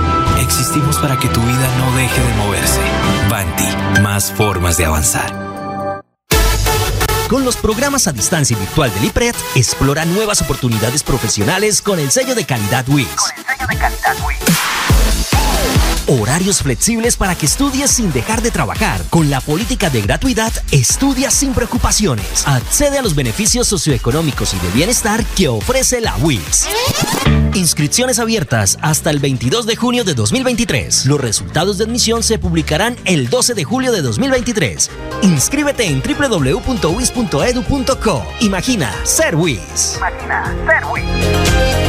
[0.44, 2.80] Existimos para que tu vida no deje de moverse.
[3.28, 5.49] Banti, más formas de avanzar.
[7.30, 12.34] Con los programas a distancia virtual del IPRED, explora nuevas oportunidades profesionales con el sello
[12.34, 13.08] de calidad WIS.
[16.08, 19.00] Horarios flexibles para que estudies sin dejar de trabajar.
[19.12, 22.48] Con la política de gratuidad, estudia sin preocupaciones.
[22.48, 26.66] Accede a los beneficios socioeconómicos y de bienestar que ofrece la WIS.
[27.54, 31.06] Inscripciones abiertas hasta el 22 de junio de 2023.
[31.06, 34.90] Los resultados de admisión se publicarán el 12 de julio de 2023.
[35.22, 36.66] Inscríbete en www.wis.edu.co.
[38.40, 40.00] Imagina ser WIS.
[40.28, 41.89] No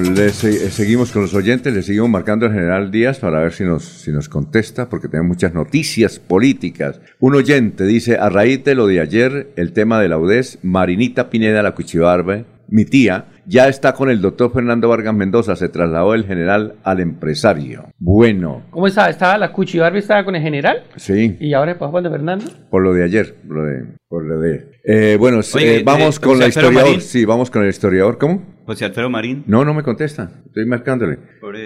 [0.00, 3.64] le se- seguimos con los oyentes, le seguimos marcando al general Díaz para ver si
[3.64, 7.00] nos, si nos contesta, porque tenemos muchas noticias políticas.
[7.20, 11.30] Un oyente dice, a raíz de lo de ayer, el tema de la UDES, Marinita
[11.30, 16.14] Pineda, la Cuchibarbe, mi tía, ya está con el doctor Fernando Vargas Mendoza, se trasladó
[16.14, 17.84] el general al empresario.
[17.98, 19.08] Bueno, ¿Cómo estaba?
[19.08, 20.00] ¿Estaba la Cuchi Barbie?
[20.00, 20.82] ¿Estaba con el general?
[20.96, 22.44] sí, ¿Y ahora pasó Juan de Fernando?
[22.70, 23.84] por lo de ayer, por lo de...
[24.08, 26.84] Por lo de eh, bueno, Oye, eh, vamos eh, con la historiador.
[26.84, 27.00] Marín.
[27.00, 28.18] Sí, vamos con el historiador.
[28.18, 28.55] ¿Cómo?
[28.66, 29.44] José Alfredo Marín.
[29.46, 30.30] No, no me contesta.
[30.46, 31.18] Estoy marcándole.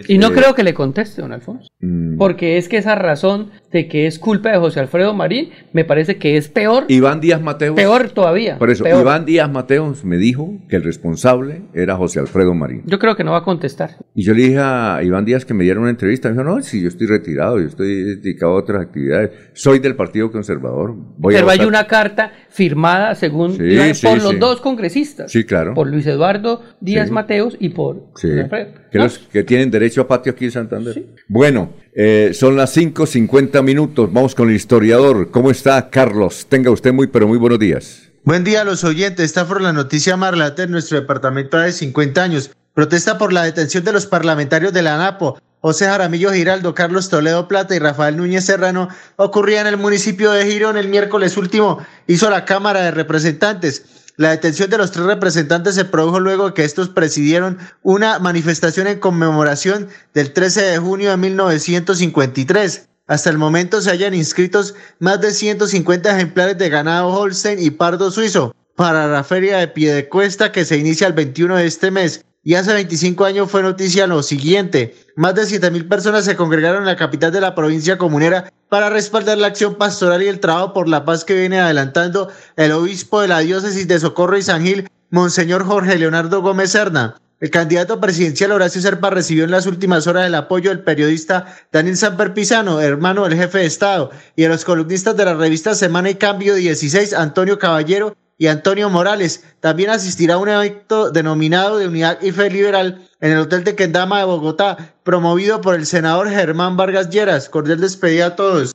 [0.07, 1.68] Y no Eh, creo que le conteste, don Alfonso.
[1.80, 2.18] Mm.
[2.18, 6.16] Porque es que esa razón de que es culpa de José Alfredo Marín, me parece
[6.16, 6.85] que es peor.
[6.89, 7.77] Iván Díaz Mateos.
[7.77, 8.59] Peor todavía.
[8.59, 9.01] Por eso, peor.
[9.03, 12.83] Iván Díaz Mateos me dijo que el responsable era José Alfredo Marín.
[12.87, 13.91] Yo creo que no va a contestar.
[14.14, 16.29] Y yo le dije a Iván Díaz que me diera una entrevista.
[16.29, 19.31] Me dijo, no, si yo estoy retirado, yo estoy dedicado a otras actividades.
[19.53, 20.95] Soy del Partido Conservador.
[21.18, 21.68] Voy Pero a hay votar".
[21.68, 24.25] una carta firmada, según Sí, Iván, sí, por sí.
[24.25, 25.31] los dos congresistas.
[25.31, 25.75] Sí, claro.
[25.75, 27.11] Por Luis Eduardo Díaz.
[27.11, 28.73] Mateos y por José Alfredo.
[28.91, 31.05] que, los, que tienen derecho a patio aquí en Santander.
[31.29, 34.12] Bueno, eh, son las 5.50 minutos.
[34.12, 35.30] Vamos con el historiador.
[35.30, 36.47] ¿Cómo está, Carlos?
[36.49, 38.11] Tenga usted muy, pero muy buenos días.
[38.22, 39.24] Buen día a los oyentes.
[39.24, 42.51] Esta fue la noticia Marlata en nuestro departamento de 50 años.
[42.74, 45.38] Protesta por la detención de los parlamentarios de la ANAPO.
[45.61, 50.47] José Jaramillo Giraldo, Carlos Toledo Plata y Rafael Núñez Serrano ocurría en el municipio de
[50.47, 51.78] Girón el miércoles último.
[52.07, 53.84] Hizo la Cámara de Representantes.
[54.21, 58.87] La detención de los tres representantes se produjo luego de que estos presidieron una manifestación
[58.87, 62.87] en conmemoración del 13 de junio de 1953.
[63.07, 68.11] Hasta el momento se hayan inscritos más de 150 ejemplares de ganado Holstein y pardo
[68.11, 72.23] suizo para la feria de Piedecuesta que se inicia el 21 de este mes.
[72.43, 74.97] Y hace 25 años fue noticia lo siguiente.
[75.14, 79.36] Más de 7.000 personas se congregaron en la capital de la provincia comunera para respaldar
[79.36, 83.28] la acción pastoral y el trabajo por la paz que viene adelantando el obispo de
[83.28, 87.20] la diócesis de Socorro y San Gil, Monseñor Jorge Leonardo Gómez Serna.
[87.41, 91.97] El candidato presidencial Horacio Serpa recibió en las últimas horas el apoyo del periodista Daniel
[91.97, 96.09] Samper Pisano, hermano del jefe de Estado, y de los columnistas de la revista Semana
[96.09, 99.45] y Cambio 16, Antonio Caballero y Antonio Morales.
[99.61, 103.74] También asistirá a un evento denominado de Unidad y Fe Liberal en el Hotel de
[103.76, 107.51] Kendama de Bogotá, promovido por el senador Germán Vargas Lleras.
[107.51, 108.72] Cordial despedida a todos.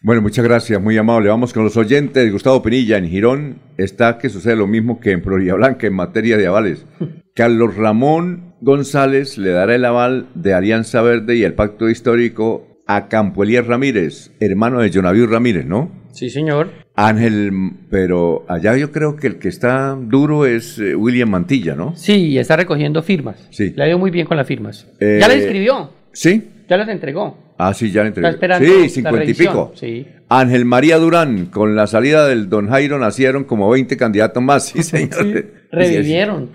[0.00, 1.28] Bueno, muchas gracias, muy amable.
[1.28, 2.32] Vamos con los oyentes.
[2.32, 6.38] Gustavo Pinilla, en Girón está que sucede lo mismo que en Florida Blanca en materia
[6.38, 6.86] de avales.
[7.34, 13.08] Carlos Ramón González le dará el aval de Alianza Verde y el pacto histórico a
[13.08, 16.07] Campo Elías Ramírez, hermano de Jonaviu Ramírez, ¿no?
[16.18, 16.70] Sí, señor.
[16.96, 17.50] Ángel,
[17.90, 21.94] pero allá yo creo que el que está duro es eh, William Mantilla, ¿no?
[21.96, 23.46] Sí, está recogiendo firmas.
[23.50, 23.72] Sí.
[23.76, 24.86] Le ha ido muy bien con las firmas.
[24.98, 25.90] Eh, ya las escribió.
[26.12, 26.42] Sí.
[26.68, 27.38] Ya las entregó.
[27.56, 28.28] Ah, sí, ya le entregué.
[28.28, 29.72] Está esperando Sí, la cincuenta y revisión, pico.
[29.74, 30.06] sí.
[30.28, 34.82] Ángel María Durán, con la salida del Don Jairo nacieron como 20 candidatos más, sí,
[34.82, 35.46] señor.
[35.72, 36.50] Revivieron.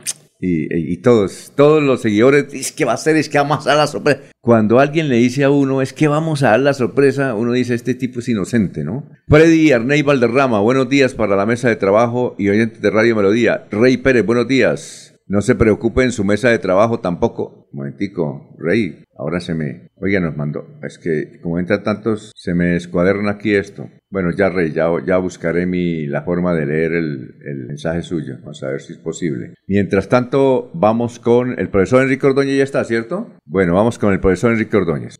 [0.45, 3.69] Y, y- todos, todos los seguidores, es que va a ser, es que vamos a
[3.69, 4.19] dar la sorpresa.
[4.41, 7.73] Cuando alguien le dice a uno, es que vamos a dar la sorpresa, uno dice,
[7.75, 9.09] este tipo es inocente, ¿no?
[9.29, 13.67] Freddy Arney Valderrama, buenos días para la mesa de trabajo y oyentes de Radio Melodía.
[13.71, 15.15] Rey Pérez, buenos días.
[15.27, 17.69] No se preocupe en su mesa de trabajo tampoco.
[17.71, 19.89] Momentico, Rey, ahora se me...
[19.95, 20.67] Oiga, nos mandó.
[20.83, 23.89] Es que como entran tantos, se me escuaderna aquí esto.
[24.09, 28.35] Bueno, ya Rey, ya, ya buscaré mi, la forma de leer el, el mensaje suyo.
[28.41, 29.53] Vamos a ver si es posible.
[29.67, 32.57] Mientras tanto, vamos con el profesor Enrique Ordóñez.
[32.57, 33.31] ¿Ya está, cierto?
[33.45, 35.15] Bueno, vamos con el profesor Enrique Ordóñez.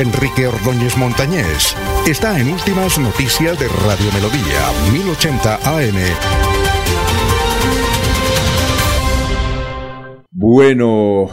[0.00, 1.76] Enrique Ordóñez Montañés
[2.08, 6.59] está en Últimas Noticias de Radio Melodía, 1080 AM.
[10.42, 11.28] Bueno,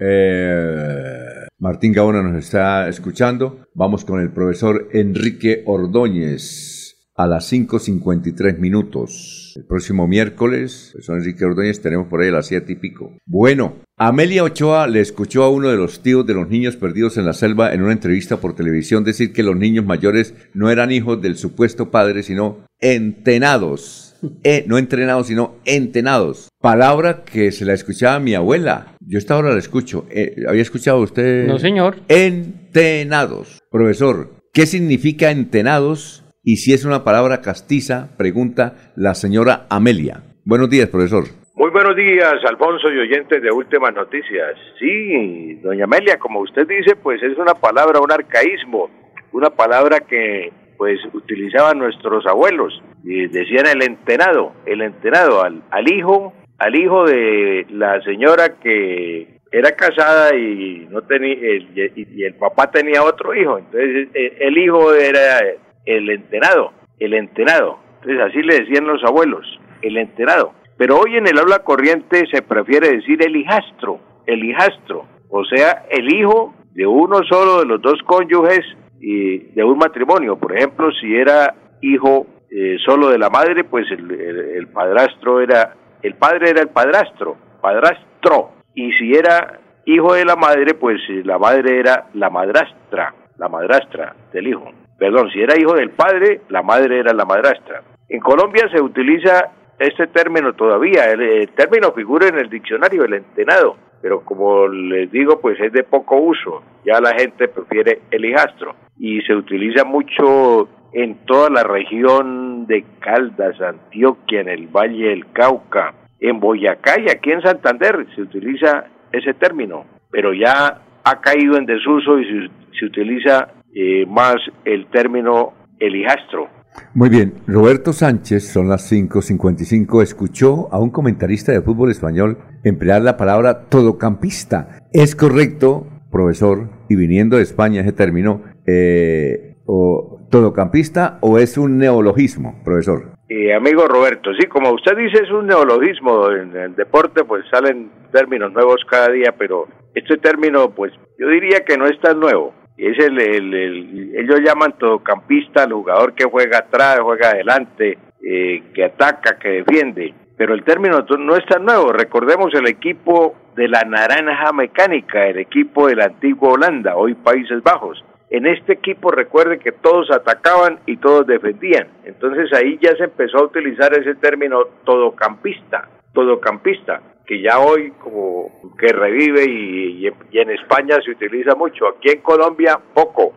[0.00, 3.66] eh, Martín Gaona nos está escuchando.
[3.74, 9.52] Vamos con el profesor Enrique Ordóñez a las 5.53 minutos.
[9.54, 13.18] El próximo miércoles, profesor Enrique Ordóñez, tenemos por ahí a las 7 y pico.
[13.26, 17.26] Bueno, Amelia Ochoa le escuchó a uno de los tíos de los niños perdidos en
[17.26, 21.20] la selva en una entrevista por televisión decir que los niños mayores no eran hijos
[21.20, 24.07] del supuesto padre, sino entenados.
[24.44, 26.48] Eh, no entrenados, sino entenados.
[26.60, 28.94] Palabra que se la escuchaba a mi abuela.
[29.00, 30.06] Yo esta hora la escucho.
[30.10, 31.46] Eh, ¿Había escuchado usted?
[31.46, 31.96] No, señor.
[32.08, 33.60] Entenados.
[33.70, 36.24] Profesor, ¿qué significa entenados?
[36.42, 40.22] Y si es una palabra castiza, pregunta la señora Amelia.
[40.44, 41.24] Buenos días, profesor.
[41.54, 44.54] Muy buenos días, Alfonso y oyentes de Últimas Noticias.
[44.78, 48.88] Sí, doña Amelia, como usted dice, pues es una palabra, un arcaísmo,
[49.32, 55.92] una palabra que pues utilizaban nuestros abuelos y decían el entenado, el entenado al, al
[55.92, 62.34] hijo, al hijo de la señora que era casada y no tenía el, y, el
[62.34, 65.40] papá tenía otro hijo, entonces el, el hijo era
[65.84, 67.78] el entenado, el entenado.
[68.00, 69.44] Entonces así le decían los abuelos,
[69.82, 70.52] el entenado.
[70.76, 75.84] Pero hoy en el habla corriente se prefiere decir el hijastro, el hijastro, o sea,
[75.90, 78.64] el hijo de uno solo de los dos cónyuges
[79.00, 80.36] de un matrimonio.
[80.36, 85.74] Por ejemplo, si era hijo eh, solo de la madre, pues el, el, padrastro era,
[86.02, 88.52] el padre era el padrastro, padrastro.
[88.74, 94.14] Y si era hijo de la madre, pues la madre era la madrastra, la madrastra
[94.32, 94.70] del hijo.
[94.98, 97.82] Perdón, si era hijo del padre, la madre era la madrastra.
[98.08, 103.14] En Colombia se utiliza este término todavía, el, el, término figura en el diccionario, el
[103.14, 106.62] entenado, pero como les digo, pues es de poco uso.
[106.84, 112.84] Ya la gente prefiere el hijastro y se utiliza mucho en toda la región de
[113.00, 118.86] Caldas, Antioquia, en el Valle del Cauca, en Boyacá y aquí en Santander se utiliza
[119.12, 124.86] ese término, pero ya ha caído en desuso y se, se utiliza eh, más el
[124.86, 126.48] término el hijastro.
[126.94, 133.02] Muy bien, Roberto Sánchez, son las 5.55, escuchó a un comentarista de fútbol español emplear
[133.02, 134.80] la palabra todocampista.
[134.92, 141.78] ¿Es correcto, profesor, y viniendo de España ese término, eh, o todocampista o es un
[141.78, 143.18] neologismo, profesor?
[143.28, 146.30] Eh, amigo Roberto, sí, como usted dice, es un neologismo.
[146.30, 151.60] En el deporte, pues salen términos nuevos cada día, pero este término, pues yo diría
[151.60, 152.54] que no es tan nuevo.
[152.78, 158.84] Es el, el, ellos llaman todocampista al jugador que juega atrás, juega adelante, eh, que
[158.84, 160.14] ataca, que defiende.
[160.38, 161.92] Pero el término no es tan nuevo.
[161.92, 167.62] Recordemos el equipo de la Naranja Mecánica, el equipo de la antigua Holanda, hoy Países
[167.62, 168.02] Bajos.
[168.30, 171.88] En este equipo recuerde que todos atacaban y todos defendían.
[172.04, 178.50] Entonces ahí ya se empezó a utilizar ese término todocampista, todocampista que ya hoy como
[178.78, 181.86] que revive y, en España se utiliza mucho.
[181.86, 183.34] Aquí en Colombia poco.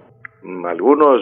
[0.66, 1.22] Algunos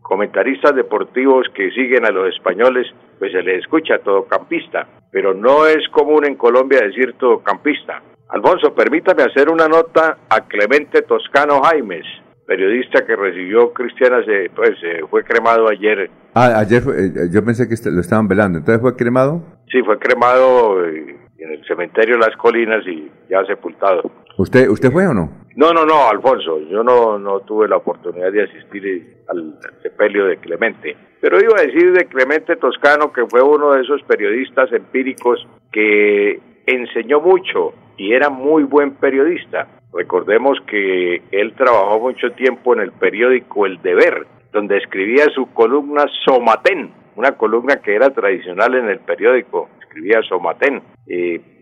[0.00, 2.86] comentaristas deportivos que siguen a los españoles,
[3.18, 8.02] pues se les escucha todocampista, pero no es común en Colombia decir todocampista.
[8.28, 12.06] Alfonso, permítame hacer una nota a Clemente Toscano Jaimes,
[12.46, 14.72] periodista que recibió Cristiana, se, pues
[15.10, 16.10] fue cremado ayer.
[16.34, 19.42] Ah, ayer eh, yo pensé que lo estaban velando, ¿entonces fue cremado?
[19.70, 24.10] Sí, fue cremado eh, en el cementerio Las Colinas y ya sepultado.
[24.36, 25.30] ¿Usted usted fue o no?
[25.56, 30.38] No, no, no, Alfonso, yo no, no tuve la oportunidad de asistir al, sepelio de
[30.38, 30.96] Clemente.
[31.20, 36.40] Pero iba a decir de Clemente Toscano que fue uno de esos periodistas empíricos que
[36.66, 39.68] enseñó mucho y era muy buen periodista.
[39.92, 46.06] Recordemos que él trabajó mucho tiempo en el periódico El Deber, donde escribía su columna
[46.24, 50.82] Somatén, una columna que era tradicional en el periódico escribía Somatén.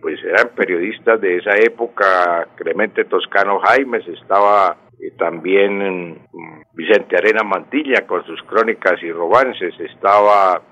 [0.00, 4.76] pues eran periodistas de esa época, Clemente Toscano Jaimes, estaba
[5.18, 10.62] también mm, Vicente Arena Mantilla con sus crónicas y romances, estaba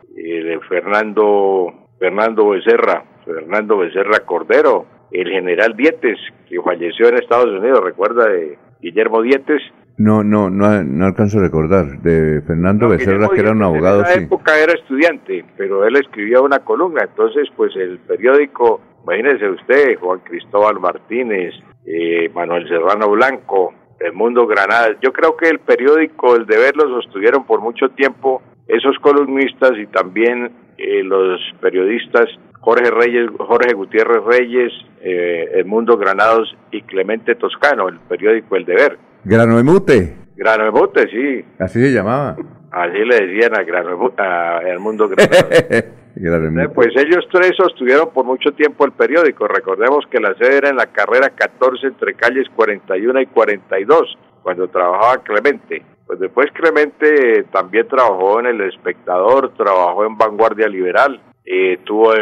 [0.68, 8.28] Fernando, Fernando Becerra, Fernando Becerra Cordero, el general Dietes, que falleció en Estados Unidos, recuerda
[8.28, 9.62] de Guillermo Dietes,
[10.01, 12.01] no, no, no, no alcanzo a recordar.
[12.01, 14.01] De Fernando Becerra, que era un abogado.
[14.01, 17.03] En esa época era estudiante, pero él escribía una columna.
[17.03, 21.53] Entonces, pues el periódico, imagínese usted, Juan Cristóbal Martínez,
[21.84, 24.96] eh, Manuel Serrano Blanco, El Mundo Granada.
[25.03, 29.86] Yo creo que el periódico, el deber, lo sostuvieron por mucho tiempo esos columnistas y
[29.86, 32.26] también eh, los periodistas
[32.61, 34.72] Jorge Reyes, Jorge Gutiérrez Reyes,
[35.03, 39.09] eh, El Mundo Granados y Clemente Toscano, el periódico El Deber.
[39.25, 40.16] Grano de mute.
[40.37, 41.45] Grano de mute, sí.
[41.59, 42.37] Así se llamaba.
[42.71, 48.53] Así le decían a Grano de al mundo Grano Pues ellos tres sostuvieron por mucho
[48.53, 49.47] tiempo el periódico.
[49.47, 54.68] Recordemos que la sede era en la carrera 14 entre calles 41 y 42, cuando
[54.68, 55.83] trabajaba Clemente.
[56.07, 62.12] Pues después Clemente también trabajó en El Espectador, trabajó en Vanguardia Liberal, eh, tuvo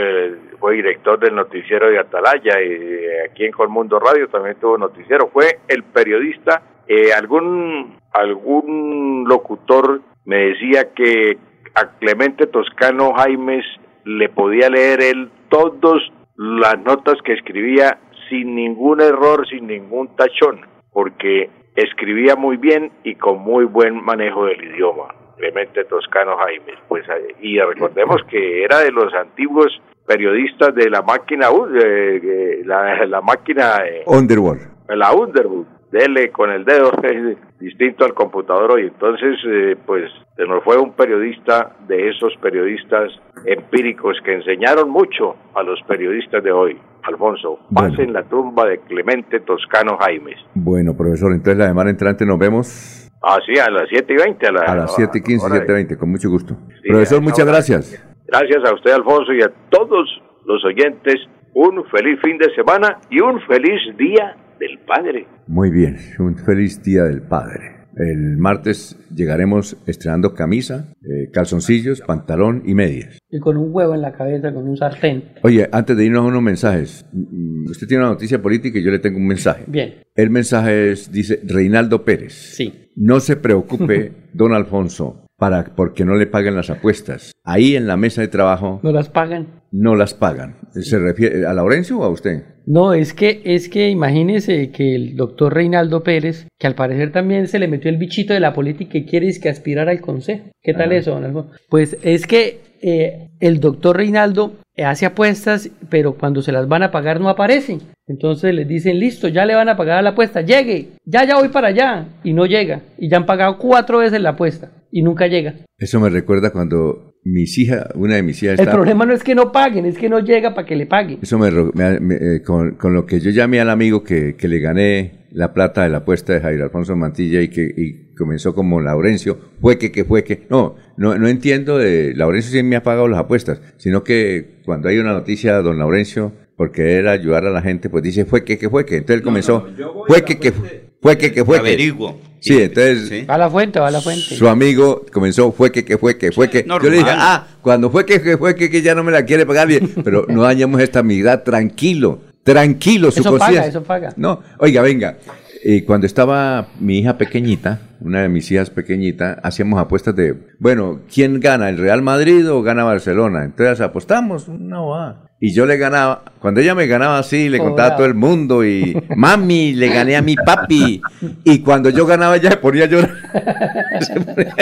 [0.59, 5.29] fue director del noticiero de Atalaya y eh, aquí en Colmundo Radio también tuvo noticiero.
[5.29, 11.39] Fue el periodista eh, algún, algún locutor me decía que
[11.75, 13.65] a Clemente Toscano Jaimes
[14.05, 16.03] le podía leer él todas
[16.37, 17.99] las notas que escribía
[18.31, 20.61] sin ningún error, sin ningún tachón,
[20.93, 25.15] porque escribía muy bien y con muy buen manejo del idioma.
[25.37, 31.03] Clemente Toscano Jaimes, pues eh, y recordemos que era de los antiguos periodistas de la
[31.03, 33.75] máquina, de, la, la máquina
[34.07, 34.63] Underworld.
[34.89, 36.91] La Underwood dele con el dedo,
[37.61, 38.83] distinto al computador hoy.
[38.83, 43.11] Entonces, eh, pues se nos fue un periodista de esos periodistas
[43.45, 46.79] empíricos que enseñaron mucho a los periodistas de hoy.
[47.03, 50.39] Alfonso, pase en la tumba de Clemente Toscano Jaimes.
[50.55, 53.09] Bueno, profesor, entonces la semana entrante nos vemos.
[53.23, 54.47] Ah, sí, a las 7 y 20.
[54.47, 56.57] A, a las 7 y 15, 7 y 20, con mucho gusto.
[56.87, 58.05] profesor, muchas gracias.
[58.27, 60.07] Gracias a usted, Alfonso, y a todos
[60.45, 61.15] los oyentes.
[61.55, 65.27] Un feliz fin de semana y un feliz día del Padre.
[65.47, 67.79] Muy bien, un feliz Día del Padre.
[67.97, 73.19] El martes llegaremos estrenando camisa, eh, calzoncillos, pantalón y medias.
[73.29, 75.33] Y con un huevo en la cabeza, con un sartén.
[75.43, 78.93] Oye, antes de irnos a unos mensajes, mm, usted tiene una noticia política y yo
[78.93, 79.65] le tengo un mensaje.
[79.67, 79.95] Bien.
[80.15, 82.35] El mensaje es, dice, Reinaldo Pérez.
[82.35, 82.91] Sí.
[82.95, 87.33] No se preocupe, don Alfonso, para porque no le paguen las apuestas.
[87.43, 88.79] Ahí en la mesa de trabajo.
[88.85, 89.63] ¿No las pagan?
[89.73, 90.57] No las pagan.
[90.71, 92.45] ¿Se refiere a Laurencio o a usted?
[92.69, 97.49] No, es que, es que imagínese que el doctor Reinaldo Pérez, que al parecer también
[97.49, 100.51] se le metió el bichito de la política y quiere que aspirar al consejo.
[100.63, 101.51] ¿Qué tal eso, don Alfonso?
[101.71, 106.91] Pues es que eh, el doctor Reinaldo hace apuestas, pero cuando se las van a
[106.91, 107.81] pagar no aparecen.
[108.07, 111.49] Entonces les dicen, listo, ya le van a pagar la apuesta, llegue, ya, ya voy
[111.49, 112.07] para allá.
[112.23, 112.83] Y no llega.
[112.99, 115.55] Y ya han pagado cuatro veces la apuesta y nunca llega.
[115.79, 119.35] Eso me recuerda cuando mis hijas, una de mis hijas El problema no es que
[119.35, 121.19] no paguen, es que no llega para que le paguen.
[121.23, 124.35] Eso me, ro- me- me- eh, con, con lo que yo llamé al amigo que,
[124.37, 128.15] que le gané la plata de la apuesta de Jairo Alfonso Mantilla y que y
[128.17, 130.47] comenzó como Laurencio, fue que, que fue que.
[130.49, 132.15] No, no, no entiendo de.
[132.17, 136.33] Laurencio sí me ha pagado las apuestas, sino que cuando hay una noticia, don Laurencio,
[136.57, 138.97] porque era ayudar a la gente, pues dice fue que, que fue que.
[138.97, 139.69] Entonces él comenzó,
[140.07, 140.53] fue que, que
[141.01, 141.61] fue que, que fue que.
[141.61, 142.19] Averiguo.
[142.41, 144.37] Sí, entonces Va a la fuente, va a la fuente.
[144.37, 146.65] su amigo comenzó, fue que, que fue que, fue que.
[146.67, 147.19] Yo le dije, normal.
[147.21, 149.91] ah, cuando fue que, que fue que, que ya no me la quiere pagar bien.
[150.05, 154.13] Pero no dañamos esta amistad, tranquilo, tranquilo, su Eso paga, eso paga.
[154.17, 155.19] No, oiga, venga.
[155.65, 161.01] eh, cuando estaba mi hija pequeñita, una de mis hijas pequeñitas, hacíamos apuestas de, bueno,
[161.13, 163.45] ¿quién gana, el Real Madrid o gana Barcelona?
[163.45, 165.25] Entonces apostamos, no va.
[165.41, 168.65] Y yo le ganaba, cuando ella me ganaba así, le contaba a todo el mundo
[168.65, 171.01] y, mami, le gané a mi papi.
[171.45, 173.11] Y cuando yo ganaba, ella se ponía a llorar.
[174.35, 174.55] Ponía-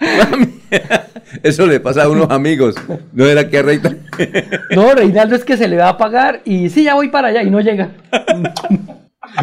[0.30, 0.48] Mami,
[1.42, 2.74] Eso le pasa a unos amigos.
[3.12, 3.80] No era que Rey.
[4.74, 7.42] No, Reinaldo es que se le va a pagar y sí, ya voy para allá
[7.42, 7.90] y no llega.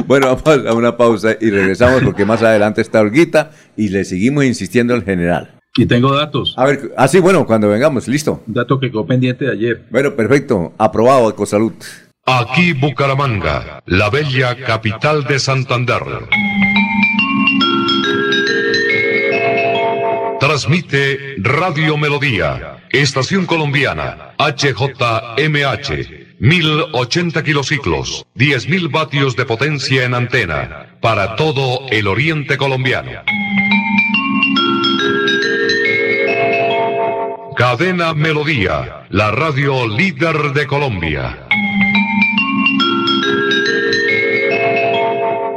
[0.05, 4.45] Bueno, vamos a una pausa y regresamos porque más adelante está Olguita y le seguimos
[4.45, 5.55] insistiendo al general.
[5.77, 6.53] Y tengo datos.
[6.57, 8.41] A ver, así bueno, cuando vengamos, listo.
[8.47, 9.85] Un dato que quedó pendiente de ayer.
[9.89, 10.73] Bueno, perfecto.
[10.77, 11.73] Aprobado, Ecosalud.
[12.25, 16.01] Aquí Bucaramanga, la bella capital de Santander.
[20.39, 31.35] Transmite Radio Melodía, Estación Colombiana, HJMH, 1080 kilociclos, 10.000 vatios de potencia en antena, para
[31.35, 33.11] todo el oriente colombiano.
[37.55, 41.47] Cadena Melodía, la radio líder de Colombia.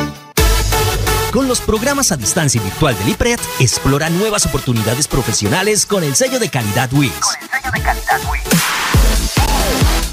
[1.32, 6.40] Con los programas a distancia virtual del IPRED, explora nuevas oportunidades profesionales con el sello
[6.40, 7.14] de calidad WIS.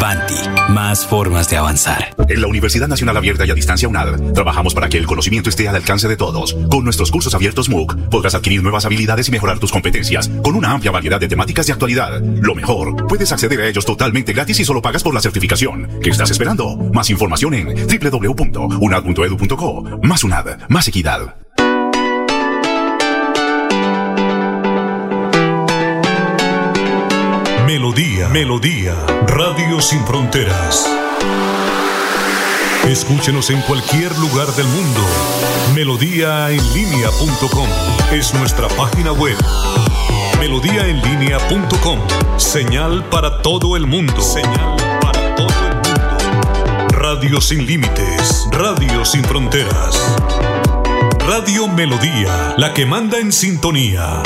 [0.00, 2.14] Banti, más formas de avanzar.
[2.28, 5.68] En la Universidad Nacional Abierta y a Distancia UNAD, trabajamos para que el conocimiento esté
[5.68, 6.54] al alcance de todos.
[6.70, 10.70] Con nuestros cursos abiertos MOOC, podrás adquirir nuevas habilidades y mejorar tus competencias, con una
[10.70, 12.20] amplia variedad de temáticas de actualidad.
[12.20, 15.88] Lo mejor, puedes acceder a ellos totalmente gratis y solo pagas por la certificación.
[16.02, 16.76] ¿Qué estás esperando?
[16.92, 17.88] Más información en
[18.34, 19.82] www.unad.edu.co.
[20.02, 21.36] Más UNAD, más equidad.
[27.66, 28.94] Melodía, Melodía,
[29.26, 30.88] Radio Sin Fronteras.
[32.88, 35.00] Escúchenos en cualquier lugar del mundo.
[35.74, 37.68] Melodíaenlínea.com
[38.12, 39.36] es nuestra página web.
[40.40, 42.00] Melodíaenlínea.com,
[42.38, 44.20] señal para todo el mundo.
[47.12, 49.98] Radio sin límites, Radio sin fronteras.
[51.26, 54.22] Radio Melodía, la que manda en sintonía.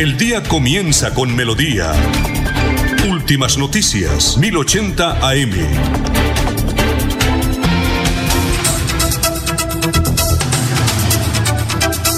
[0.00, 1.92] El día comienza con melodía.
[3.08, 5.52] Últimas noticias, 1080 AM.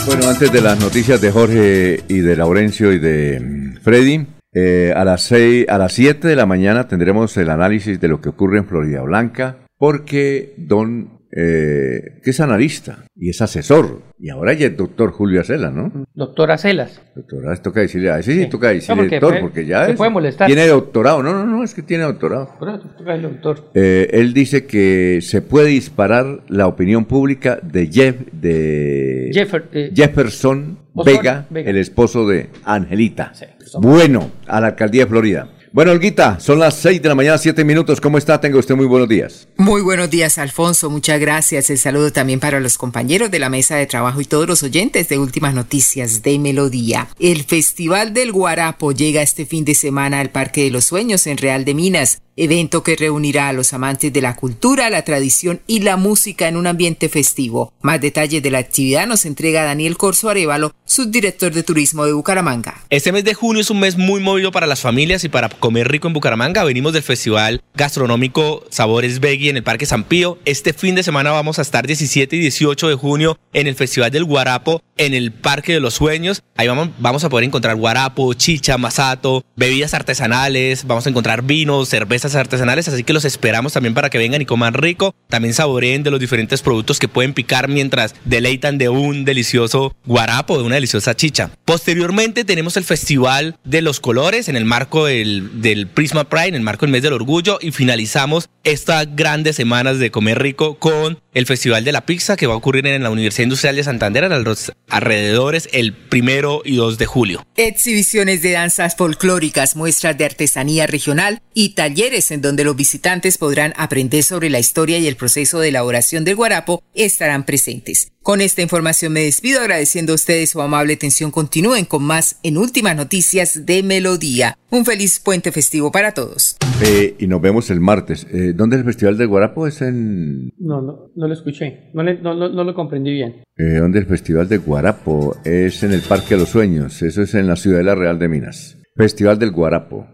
[0.06, 4.92] Bueno, antes de las noticias de Jorge y de Laurencio y de mm, Freddy, eh,
[4.92, 8.30] a las seis, a las 7 de la mañana tendremos el análisis de lo que
[8.30, 14.02] ocurre en Florida Blanca, porque don eh, que es analista y es asesor.
[14.18, 16.06] Y ahora ya es doctor Julio Acela, ¿no?
[16.14, 17.00] Doctor Acelas.
[17.14, 18.48] Doctora, toca decirle, a ese sí, Sí.
[18.48, 20.46] toca decirle No, doctor, porque ya es- puede molestar.
[20.46, 21.22] tiene doctorado.
[21.22, 22.54] No, no, no, es que tiene doctorado.
[22.98, 23.70] Toca el doctor.
[23.74, 29.92] Eh, él dice que se puede disparar la opinión pública de Jeff, de Jeffer- eh,
[29.94, 31.70] Jefferson Vega, Vega.
[31.70, 33.32] el esposo de Angelita.
[33.80, 35.48] Bueno, a la alcaldía de Florida.
[35.72, 38.00] Bueno, Olguita, son las 6 de la mañana, 7 minutos.
[38.00, 38.40] ¿Cómo está?
[38.40, 39.48] Tenga usted muy buenos días.
[39.56, 40.90] Muy buenos días, Alfonso.
[40.90, 41.70] Muchas gracias.
[41.70, 45.08] El saludo también para los compañeros de la mesa de trabajo y todos los oyentes
[45.08, 47.08] de Últimas Noticias de Melodía.
[47.18, 51.36] El Festival del Guarapo llega este fin de semana al Parque de los Sueños en
[51.38, 55.80] Real de Minas, evento que reunirá a los amantes de la cultura, la tradición y
[55.80, 57.72] la música en un ambiente festivo.
[57.82, 62.82] Más detalles de la actividad nos entrega Daniel Corso Arevalo, subdirector de turismo de Bucaramanga.
[62.90, 65.88] Este mes de junio es un mes muy movido para las familias y para comer
[65.88, 66.64] rico en Bucaramanga.
[66.64, 70.38] Venimos del festival gastronómico Sabores Veggie en el Parque San Pío.
[70.44, 74.10] Este fin de semana vamos a estar 17 y 18 de junio en el Festival
[74.10, 76.42] del Guarapo en el Parque de los Sueños.
[76.56, 81.88] Ahí vamos, vamos a poder encontrar guarapo, chicha, masato, bebidas artesanales, vamos a encontrar vinos,
[81.88, 85.14] cervezas artesanales, así que los esperamos también para que vengan y coman rico.
[85.28, 90.58] También saboreen de los diferentes productos que pueden picar mientras deleitan de un delicioso guarapo,
[90.58, 91.50] de una deliciosa chicha.
[91.64, 96.54] Posteriormente tenemos el Festival de los Colores en el marco del, del Prisma Pride, en
[96.54, 101.18] el marco del mes del orgullo y finalizamos estas grandes semanas de comer rico con
[101.38, 104.24] el Festival de la Pizza que va a ocurrir en la Universidad Industrial de Santander
[104.24, 107.46] a los alrededores el primero y 2 de julio.
[107.56, 113.72] Exhibiciones de danzas folclóricas, muestras de artesanía regional y talleres en donde los visitantes podrán
[113.76, 118.08] aprender sobre la historia y el proceso de elaboración del guarapo estarán presentes.
[118.28, 121.30] Con esta información me despido agradeciendo a ustedes su amable atención.
[121.30, 124.54] Continúen con más en Últimas Noticias de Melodía.
[124.70, 126.58] Un feliz puente festivo para todos.
[126.84, 128.26] Eh, y nos vemos el martes.
[128.30, 129.66] Eh, ¿Dónde es el Festival del Guarapo?
[129.66, 130.50] Es en...
[130.58, 131.88] No, no, no lo escuché.
[131.94, 133.44] No, le- no, no, no lo comprendí bien.
[133.56, 135.34] Eh, ¿Dónde es el Festival del Guarapo?
[135.46, 137.00] Es en el Parque de los Sueños.
[137.00, 138.76] Eso es en la Ciudadela Real de Minas.
[138.94, 140.06] Festival del Guarapo.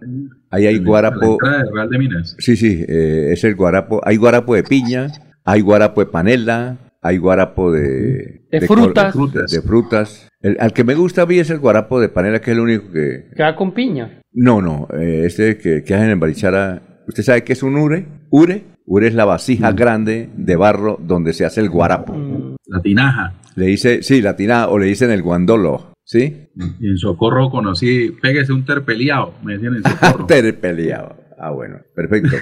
[0.53, 1.37] Ahí hay la guarapo...
[1.43, 2.37] de Real de Minas.
[2.39, 4.01] Sí, sí, eh, es el guarapo.
[4.05, 5.09] Hay guarapo de piña,
[5.45, 8.41] hay guarapo de panela, hay guarapo de...
[8.67, 9.15] Frutas.
[9.51, 10.29] De, frutas.
[10.41, 12.63] El- al que me gusta a mí es el guarapo de panela, que es el
[12.63, 13.27] único que...
[13.37, 14.21] Que va con piña.
[14.33, 17.03] No, no, eh, este que, que hacen en Barichara.
[17.07, 18.07] ¿Usted sabe qué es un ure?
[18.31, 18.65] ¿Ure?
[18.87, 22.57] Ure es la vasija grande de barro donde se hace el guarapo.
[22.67, 23.35] La tinaja.
[23.55, 26.49] Le dice, sí, la tinaja, o le dicen el guandolo, ¿sí?
[26.81, 30.27] Y en Socorro conocí, pégese un terpeliao, me decían en Socorro.
[30.27, 31.17] Terpeleado.
[31.39, 32.37] Ah, bueno, perfecto.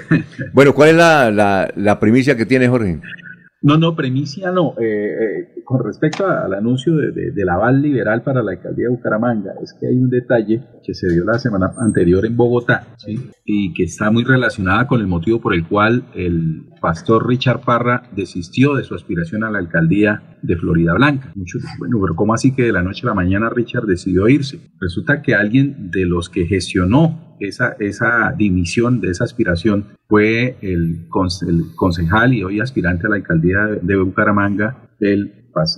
[0.53, 2.99] bueno, ¿cuál es la, la, la primicia que tiene Jorge?
[3.63, 4.73] No, no, premicia no.
[4.79, 4.83] Eh,
[5.55, 9.53] eh, con respecto al anuncio de, de- del aval liberal para la alcaldía de Bucaramanga,
[9.63, 13.15] es que hay un detalle que se dio la semana anterior en Bogotá, ¿sí?
[13.45, 18.03] y que está muy relacionada con el motivo por el cual el pastor Richard Parra
[18.13, 21.31] desistió de su aspiración a la alcaldía de Florida Blanca.
[21.33, 24.27] Muchos dicen, bueno, pero ¿cómo así que de la noche a la mañana Richard decidió
[24.27, 24.59] irse?
[24.81, 31.07] Resulta que alguien de los que gestionó esa, esa dimisión de esa aspiración fue el,
[31.07, 35.31] conce- el concejal y hoy aspirante a la alcaldía de, de Bucaramanga, el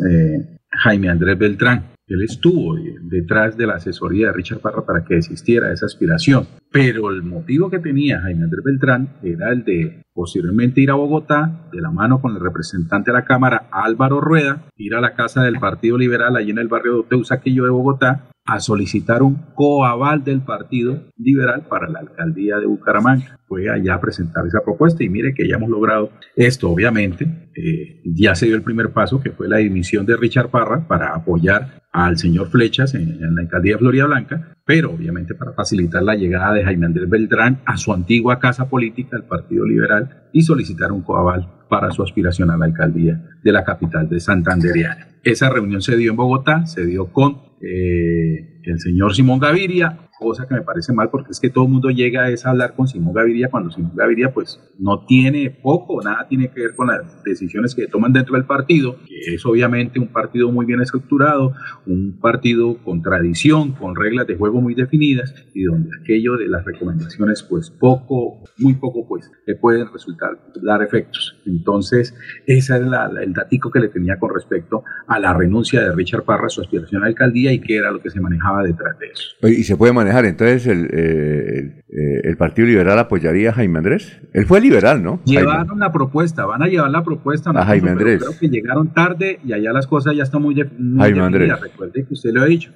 [0.10, 1.92] eh, Jaime Andrés Beltrán.
[2.08, 2.76] Él estuvo
[3.10, 6.46] detrás de la asesoría de Richard Parra para que desistiera de esa aspiración.
[6.72, 11.68] Pero el motivo que tenía Jaime Andrés Beltrán era el de posteriormente ir a Bogotá,
[11.72, 15.44] de la mano con el representante de la Cámara, Álvaro Rueda, ir a la casa
[15.44, 20.24] del Partido Liberal, allí en el barrio de Teusaquillo de Bogotá, a solicitar un coaval
[20.24, 23.40] del Partido Liberal para la alcaldía de Bucaramanga.
[23.48, 27.50] Fue allá a presentar esa propuesta y mire que ya hemos logrado esto, obviamente.
[27.56, 31.16] Eh, ya se dio el primer paso, que fue la dimisión de Richard Parra para
[31.16, 36.04] apoyar al señor Flechas en, en la alcaldía de Florida Blanca, pero obviamente para facilitar
[36.04, 40.44] la llegada de Jaime Andrés Beltrán a su antigua casa política, el Partido Liberal, y
[40.44, 45.08] solicitar un coaval para su aspiración a la alcaldía de la capital de Santanderiana.
[45.24, 50.48] Esa reunión se dio en Bogotá, se dio con eh, el señor Simón Gaviria, cosa
[50.48, 52.88] que me parece mal porque es que todo el mundo llega es a hablar con
[52.88, 57.24] Simón Gaviria cuando Simón Gaviria pues no tiene poco, nada tiene que ver con las
[57.24, 61.54] decisiones que toman dentro del partido, que es obviamente un partido muy bien estructurado,
[61.86, 66.64] un partido con tradición, con reglas de juego muy definidas y donde aquello de las
[66.64, 71.38] recomendaciones pues poco, muy poco pues le pueden resultar, dar efectos.
[71.46, 75.92] Entonces ese es la, el datico que le tenía con respecto a la renuncia de
[75.92, 78.64] Richard Parra a su aspiración a la alcaldía y qué era lo que se manejaba
[78.64, 79.36] detrás de eso.
[79.44, 84.20] ¿Y se puede manejar entonces el, eh, el, el Partido Liberal apoyaría a Jaime Andrés?
[84.34, 85.22] Él fue liberal, ¿no?
[85.26, 85.80] Llevaron Jaime.
[85.80, 87.52] la propuesta, van a llevar la propuesta.
[87.52, 88.20] A Jaime pero Andrés.
[88.24, 90.64] Creo que llegaron tarde y allá las cosas ya están muy, muy
[91.00, 91.26] Jaime definidas.
[91.26, 91.62] Andrés.
[91.62, 92.72] Recuerde que usted lo ha dicho,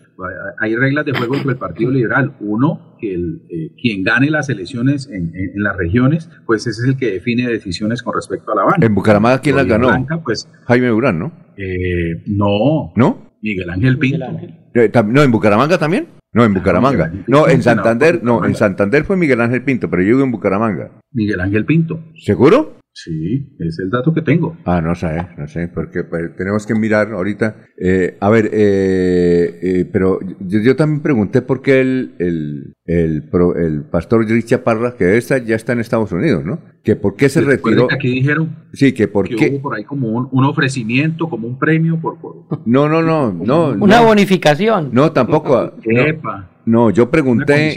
[0.59, 2.33] hay reglas de juego entre el Partido Liberal.
[2.39, 6.81] Uno, que el, eh, quien gane las elecciones en, en- en las regiones, pues ese
[6.81, 8.85] es el que define decisiones con respecto a la banda.
[8.85, 9.87] En Bucaramanga, ¿quién las ganó?
[9.87, 11.31] Blanca, pues Jaime Durán, ¿no?
[11.57, 13.29] eh, no, ¿No?
[13.41, 14.25] Miguel Ángel Pinto.
[14.73, 16.07] Eh, tam- No, en Bucaramanga también.
[16.31, 17.11] No, en Bucaramanga.
[17.27, 18.55] No, en Santander, no, en.
[18.55, 20.91] Santander fue Miguel Ángel Pinto, pero yo vivo en Bucaramanga.
[21.11, 21.99] Miguel Ángel Pinto.
[22.15, 22.78] ¿Seguro?
[22.91, 24.57] Sí, es el dato que tengo.
[24.65, 27.55] Ah, no sé, no sé, porque pues, tenemos que mirar ahorita.
[27.79, 33.29] Eh, a ver, eh, eh, pero yo, yo también pregunté por qué el, el, el,
[33.29, 36.59] pro- el pastor Richard Parra, que esta ya está en Estados Unidos, ¿no?
[36.83, 37.87] Que por qué se Recuerde retiró.
[37.87, 39.49] que aquí dijeron Sí, que por que qué.
[39.53, 42.19] hubo por ahí como un, un ofrecimiento, como un premio por...
[42.19, 43.69] por No, no, no, no.
[43.81, 44.07] Una no.
[44.07, 44.89] bonificación.
[44.91, 45.73] No, tampoco.
[45.83, 46.49] Epa.
[46.58, 46.58] no,
[46.91, 47.75] yo Una pregunté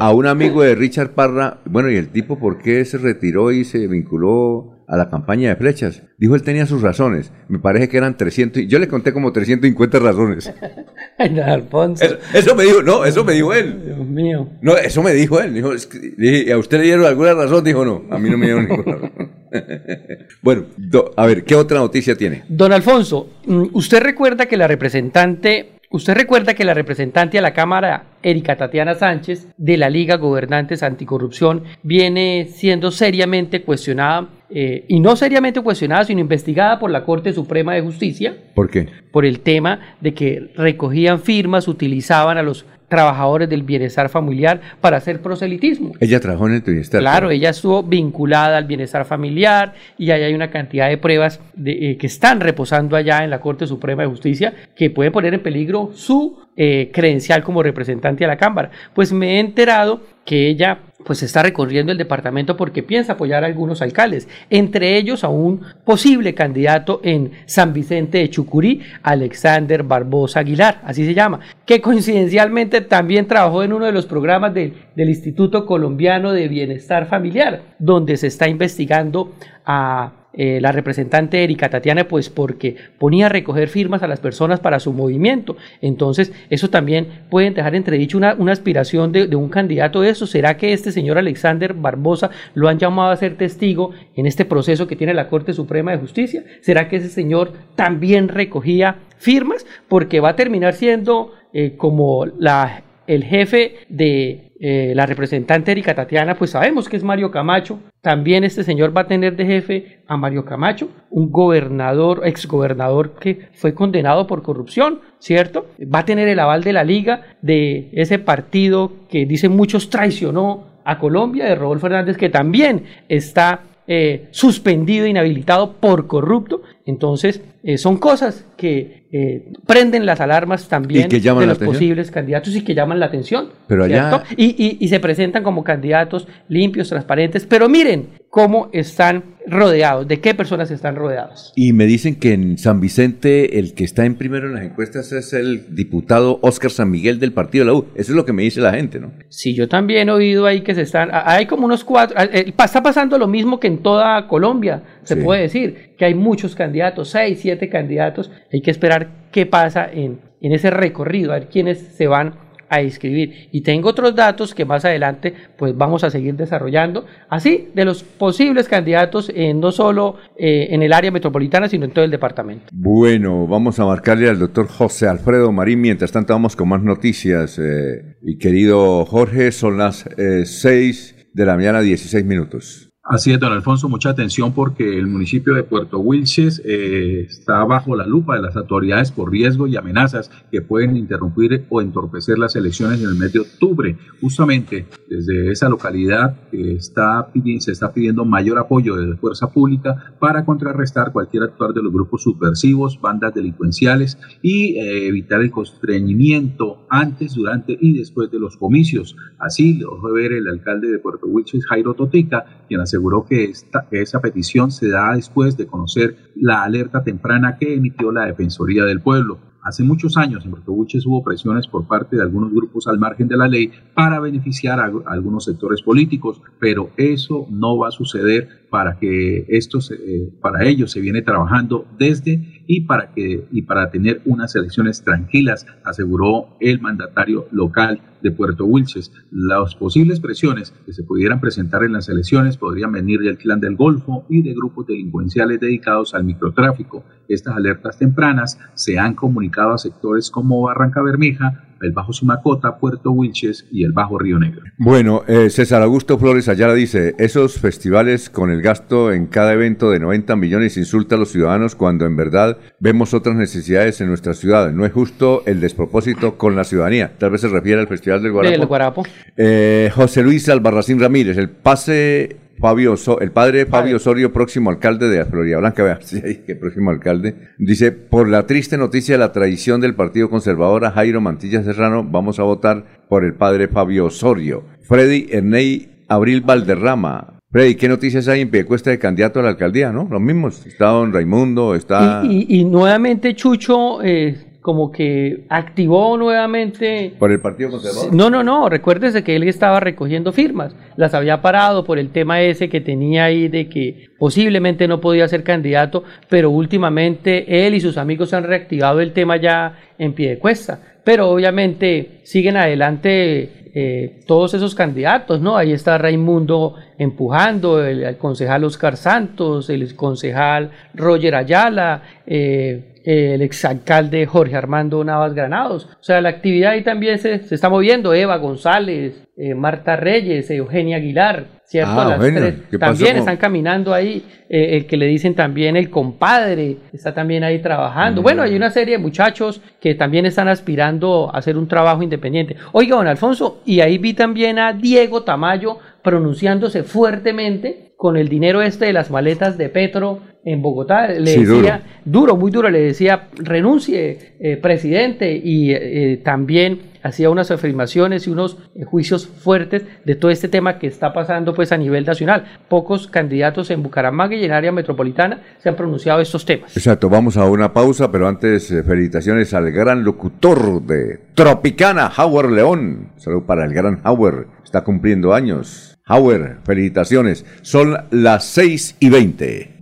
[0.00, 3.64] a un amigo de Richard Parra, bueno, y el tipo, ¿por qué se retiró y
[3.64, 6.02] se vinculó a la campaña de flechas?
[6.18, 7.32] Dijo, él tenía sus razones.
[7.48, 10.52] Me parece que eran 300, y yo le conté como 350 razones.
[11.18, 12.04] Ay, don Alfonso.
[12.04, 13.82] Eso, eso me dijo, no, eso me dijo él.
[13.84, 14.48] Dios mío.
[14.62, 15.54] No, eso me dijo él.
[15.54, 17.64] Dijo, es que- le dije, ¿a usted le dieron alguna razón?
[17.64, 19.12] Dijo, no, a mí no me dieron ninguna razón.
[20.42, 22.44] bueno, do- a ver, ¿qué otra noticia tiene?
[22.48, 27.52] Don Alfonso, mm, usted recuerda que la representante, usted recuerda que la representante a la
[27.52, 35.00] Cámara, Erika Tatiana Sánchez, de la Liga Gobernantes Anticorrupción, viene siendo seriamente cuestionada, eh, y
[35.00, 38.88] no seriamente cuestionada, sino investigada por la Corte Suprema de Justicia, ¿Por qué?
[39.10, 44.96] por el tema de que recogían firmas, utilizaban a los trabajadores del bienestar familiar para
[44.96, 45.92] hacer proselitismo.
[46.00, 46.98] Ella trabajó en el Trinidad.
[46.98, 51.90] Claro, ella estuvo vinculada al bienestar familiar y ahí hay una cantidad de pruebas de,
[51.90, 55.42] eh, que están reposando allá en la Corte Suprema de Justicia que pueden poner en
[55.42, 58.70] peligro su eh, credencial como representante a la Cámara.
[58.94, 63.46] Pues me he enterado que ella pues está recorriendo el departamento porque piensa apoyar a
[63.46, 70.40] algunos alcaldes, entre ellos a un posible candidato en San Vicente de Chucurí, Alexander Barbosa
[70.40, 75.08] Aguilar, así se llama, que coincidencialmente también trabajó en uno de los programas del- del
[75.08, 79.32] Instituto Colombiano de Bienestar Familiar, donde se está investigando
[79.64, 84.60] a eh, la representante Erika Tatiana, pues porque ponía a recoger firmas a las personas
[84.60, 85.56] para su movimiento.
[85.80, 90.26] Entonces, eso también puede dejar entredicho una, una aspiración de, un candidato de eso.
[90.26, 94.86] ¿Será que este señor Alexander Barbosa lo han llamado a ser testigo en este proceso
[94.86, 96.44] que tiene la Corte Suprema de Justicia?
[96.60, 99.66] ¿Será que ese señor también recogía firmas?
[99.88, 105.94] Porque va a terminar siendo eh, como la, el jefe de eh, la representante Erika
[105.94, 107.78] Tatiana, pues sabemos que es Mario Camacho.
[108.00, 113.48] También este señor va a tener de jefe a Mario Camacho, un gobernador, exgobernador que
[113.52, 115.66] fue condenado por corrupción, ¿cierto?
[115.82, 120.76] Va a tener el aval de la liga de ese partido que dicen muchos traicionó
[120.84, 126.62] a Colombia, de Rodolfo Hernández, que también está eh, suspendido, inhabilitado por corrupto.
[126.86, 131.56] Entonces, eh, son cosas que eh, prenden las alarmas también ¿Y que llaman de los
[131.56, 131.74] atención?
[131.74, 133.48] posibles candidatos y que llaman la atención.
[133.66, 134.22] Pero allá-.
[134.36, 137.44] Y, y- y se presentan como candidatos limpios, transparentes.
[137.46, 141.52] Pero miren cómo están rodeados, de qué personas están rodeados.
[141.56, 145.12] Y me dicen que en San Vicente el que está en primero en las encuestas
[145.12, 147.86] es el diputado Óscar San Miguel del partido de la U.
[147.94, 149.12] Eso es lo que me dice la gente, ¿no?
[149.28, 152.82] Sí, yo también he oído ahí que se están, hay como unos cuatro, eh, está
[152.82, 155.20] pasando lo mismo que en toda Colombia, se Sí.
[155.22, 160.20] puede decir, que hay muchos candidatos, seis, siete candidatos, hay que esperar qué pasa en,
[160.40, 162.34] en ese recorrido, a ver quiénes se van
[162.68, 163.48] a inscribir.
[163.52, 168.02] Y tengo otros datos que más adelante pues vamos a seguir desarrollando, así de los
[168.02, 172.66] posibles candidatos no solo eh, en el área metropolitana, sino en todo el departamento.
[172.72, 175.80] Bueno, vamos a marcarle al doctor José Alfredo Marín.
[175.80, 177.56] Mientras tanto, vamos con más noticias.
[177.60, 180.04] Eh, y querido Jorge, son las
[180.44, 182.85] 6 eh, de la mañana, 16 minutos.
[183.08, 187.94] Así es, don Alfonso, mucha atención porque el municipio de Puerto Wilches eh, está bajo
[187.94, 192.56] la lupa de las autoridades por riesgo y amenazas que pueden interrumpir o entorpecer las
[192.56, 193.96] elecciones en el mes de octubre.
[194.20, 197.28] Justamente desde esa localidad está,
[197.60, 201.92] se está pidiendo mayor apoyo de la fuerza pública para contrarrestar cualquier actuar de los
[201.92, 208.56] grupos subversivos, bandas delincuenciales y eh, evitar el constreñimiento antes, durante y después de los
[208.56, 209.14] comicios.
[209.38, 213.44] Así lo fue ver el alcalde de Puerto Wilches, Jairo Totica, quien hace aseguró que,
[213.44, 218.84] esta, esa petición se da después de conocer la alerta temprana que emitió la Defensoría
[218.84, 219.38] del Pueblo.
[219.62, 223.28] Hace muchos años en Puerto Buches hubo presiones por parte de algunos grupos al margen
[223.28, 228.65] de la ley para beneficiar a, algunos sectores políticos, pero eso no va a suceder
[228.76, 233.90] para que esto eh, para ello se viene trabajando desde y para que y para
[233.90, 239.12] tener unas elecciones tranquilas, aseguró el mandatario local de Puerto Wilches.
[239.30, 243.76] Las posibles presiones que se pudieran presentar en las elecciones podrían venir del clan del
[243.76, 247.02] Golfo y de grupos delincuenciales dedicados al microtráfico.
[247.28, 253.10] Estas alertas tempranas se han comunicado a sectores como Barranca Bermeja, el Bajo Simacota, Puerto
[253.10, 254.62] Wilches y el Bajo Río Negro.
[254.78, 259.90] Bueno, eh, César Augusto Flores Ayala dice, esos festivales con el gasto en cada evento
[259.90, 264.34] de 90 millones insulta a los ciudadanos cuando en verdad vemos otras necesidades en nuestra
[264.34, 264.72] ciudad.
[264.72, 267.12] No es justo el despropósito con la ciudadanía.
[267.18, 268.52] Tal vez se refiere al Festival del Guarapo.
[268.52, 269.02] Del Guarapo.
[269.36, 275.08] Eh, José Luis Albarracín Ramírez, el pase Fabio el padre de Fabio Osorio, próximo alcalde
[275.08, 279.32] de Florida Blanca, vea, sí, que próximo alcalde, dice, por la triste noticia de la
[279.32, 284.06] traición del Partido Conservador a Jairo Mantilla Serrano, vamos a votar por el padre Fabio
[284.06, 284.64] Osorio.
[284.82, 287.40] Freddy Erney Abril Valderrama.
[287.50, 290.08] Freddy, ¿qué noticias hay en Piecuesta de candidato a la alcaldía, no?
[290.10, 290.66] Los mismos.
[290.66, 292.22] Está don Raimundo, está...
[292.24, 297.14] Y, nuevamente Chucho eh, como que activó nuevamente...
[297.20, 298.12] ¿Por el Partido Conservador?
[298.12, 302.42] No, no, no, recuérdese que él estaba recogiendo firmas, las había parado por el tema
[302.42, 307.80] ese que tenía ahí de que posiblemente no podía ser candidato, pero últimamente él y
[307.80, 313.65] sus amigos han reactivado el tema ya en pie de cuesta, pero obviamente siguen adelante
[313.78, 315.58] eh, todos esos candidatos, ¿no?
[315.58, 324.24] Ahí está Raimundo empujando, el, concejal Oscar Santos, el concejal Roger Ayala, eh, el exalcalde
[324.24, 325.90] Jorge Armando Navas Granados.
[326.00, 328.14] O sea, la actividad ahí también se, se está moviendo.
[328.14, 332.00] Eva González, eh, Marta Reyes, Eugenia Aguilar, ¿cierto?
[332.00, 334.24] Ah, Las tres también están caminando ahí.
[334.48, 338.22] Eh, el que le dicen también el compadre, está también ahí trabajando.
[338.22, 342.56] Bueno, hay una serie de muchachos que también están aspirando a hacer un trabajo independiente.
[342.70, 348.62] Oiga, don Alfonso, y ahí vi también a Diego Tamayo pronunciándose fuertemente con el dinero
[348.62, 351.08] este de las maletas de Petro en Bogotá.
[351.08, 352.36] Le decía, duro.
[352.36, 358.58] muy duro, le decía, renuncie, eh, presidente, y eh, también hacía unas afirmaciones y unos
[358.74, 362.44] eh, juicios fuertes de todo este tema que está pasando pues a nivel nacional.
[362.68, 366.76] Pocos candidatos en Bucaramanga y en área metropolitana se han pronunciado estos temas.
[366.76, 373.10] Exacto, vamos a una pausa, pero antes felicitaciones al gran locutor de Tropicana, Howard León.
[373.16, 375.96] Salud para el gran Howard, está cumpliendo años.
[376.08, 377.44] Hauer, felicitaciones.
[377.62, 379.75] Son las 6 y 20.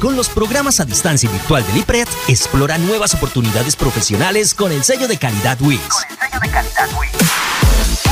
[0.00, 5.08] Con los programas a distancia virtual del IPRED, explora nuevas oportunidades profesionales con el sello
[5.08, 5.80] de calidad WIS.
[5.80, 8.05] Con el sello de calidad.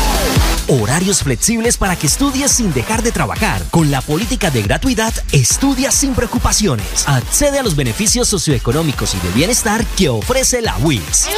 [0.67, 3.61] Horarios flexibles para que estudies sin dejar de trabajar.
[3.71, 7.07] Con la política de gratuidad, estudia sin preocupaciones.
[7.07, 11.29] Accede a los beneficios socioeconómicos y de bienestar que ofrece la WIS.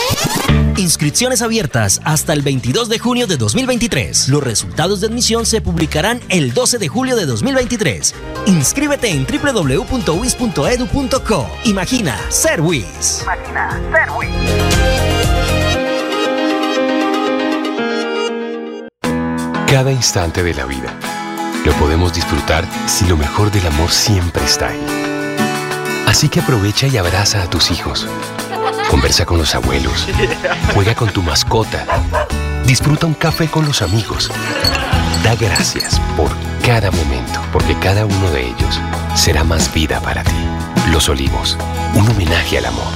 [0.76, 4.28] Inscripciones abiertas hasta el 22 de junio de 2023.
[4.28, 8.14] Los resultados de admisión se publicarán el 12 de julio de 2023.
[8.46, 9.90] Inscríbete en www.wis.edu.co.
[11.64, 13.22] Imagina ser WIS.
[13.22, 15.45] Imagina ser WIS.
[19.66, 20.94] Cada instante de la vida
[21.64, 24.86] lo podemos disfrutar si lo mejor del amor siempre está ahí.
[26.06, 28.06] Así que aprovecha y abraza a tus hijos.
[28.88, 30.06] Conversa con los abuelos.
[30.72, 31.84] Juega con tu mascota.
[32.64, 34.30] Disfruta un café con los amigos.
[35.24, 36.30] Da gracias por
[36.64, 38.80] cada momento, porque cada uno de ellos
[39.16, 40.30] será más vida para ti.
[40.92, 41.58] Los Olivos,
[41.94, 42.92] un homenaje al amor.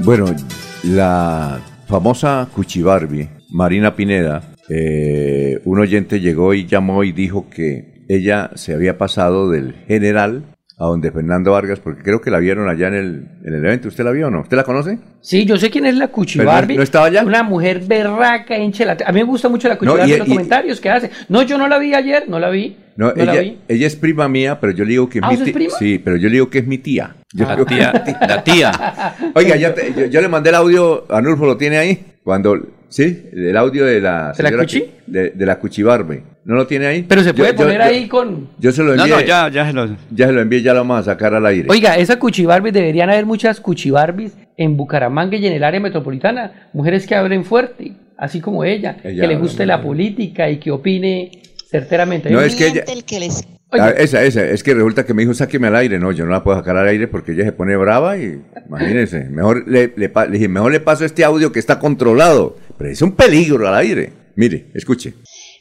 [0.00, 0.26] bueno,
[0.82, 8.50] la famosa Cuchibarbi, Marina Pineda, eh, un oyente llegó y llamó y dijo que ella
[8.54, 10.44] se había pasado del general
[10.80, 13.88] a donde Fernando Vargas, porque creo que la vieron allá en el, en el evento.
[13.88, 14.40] ¿Usted la vio o no?
[14.40, 14.98] ¿Usted la conoce?
[15.20, 16.76] Sí, yo sé quién es la Cuchi Pero no- Barbie.
[16.78, 17.22] ¿no estaba allá?
[17.22, 20.16] Una mujer berraca, hincha la- A mí me gusta mucho la Cuchi No, y- Barbie,
[20.18, 21.10] los y- comentarios que hace.
[21.28, 22.78] No, yo no la vi ayer, no la vi.
[22.96, 23.58] No, No la ella, vi.
[23.68, 25.54] ella es prima mía, pero yo le digo que es ¿Ah, mi ¿usted es tía.
[25.66, 25.78] prima?
[25.78, 27.14] Sí, pero yo le digo que es mi tía.
[27.34, 27.92] Yo La digo- tía-
[28.28, 28.72] la tía.
[29.34, 32.58] Oiga, ya te- yo, yo le mandé el audio, Anulfo lo tiene ahí, cuando,
[32.90, 34.84] sí, el audio de la ¿De la Cuchi?
[35.06, 36.24] de, de la Cuchibarbe.
[36.44, 37.02] ¿No lo tiene ahí?
[37.02, 38.48] Pero se puede yo- poner yo- ahí con...
[38.58, 39.16] Yo se lo No, envié.
[39.16, 39.96] no, ya, ya se lo...
[40.10, 41.68] Ya se lo envié, ya lo vamos a sacar al aire.
[41.70, 46.68] Oiga, esa Cuchibarbie, deberían haber muchas Cuchibarbis en Bucaramanga y en el área metropolitana.
[46.72, 50.70] Mujeres que hablen fuerte, así como ella, Ella que le guste la política y que
[50.70, 51.30] opine
[51.70, 52.30] certeramente.
[52.30, 53.46] No, es que ella- el que les...
[53.72, 56.32] Ah, esa, esa, es que resulta que me dijo sáqueme al aire, no, yo no
[56.32, 60.08] la puedo sacar al aire porque ella se pone brava y imagínense, mejor le, le
[60.08, 63.76] le dije, mejor le paso este audio que está controlado, pero es un peligro al
[63.76, 64.12] aire.
[64.34, 65.14] Mire, escuche.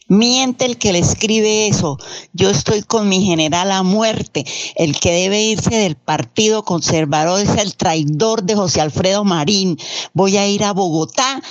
[0.07, 1.97] Miente el que le escribe eso.
[2.33, 4.43] Yo estoy con mi general a muerte.
[4.75, 9.77] El que debe irse del partido conservador es el traidor de José Alfredo Marín.
[10.13, 11.43] Voy a ir a Bogotá,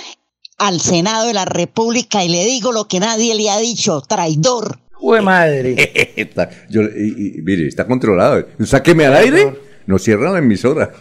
[0.57, 4.81] al Senado de la República, y le digo lo que nadie le ha dicho, traidor.
[4.99, 5.75] ¡Jue madre!
[6.15, 8.45] Está- yo- y- y- mire, está controlado.
[8.63, 9.53] Sáqueme al aire,
[9.87, 10.91] no cierra la emisora.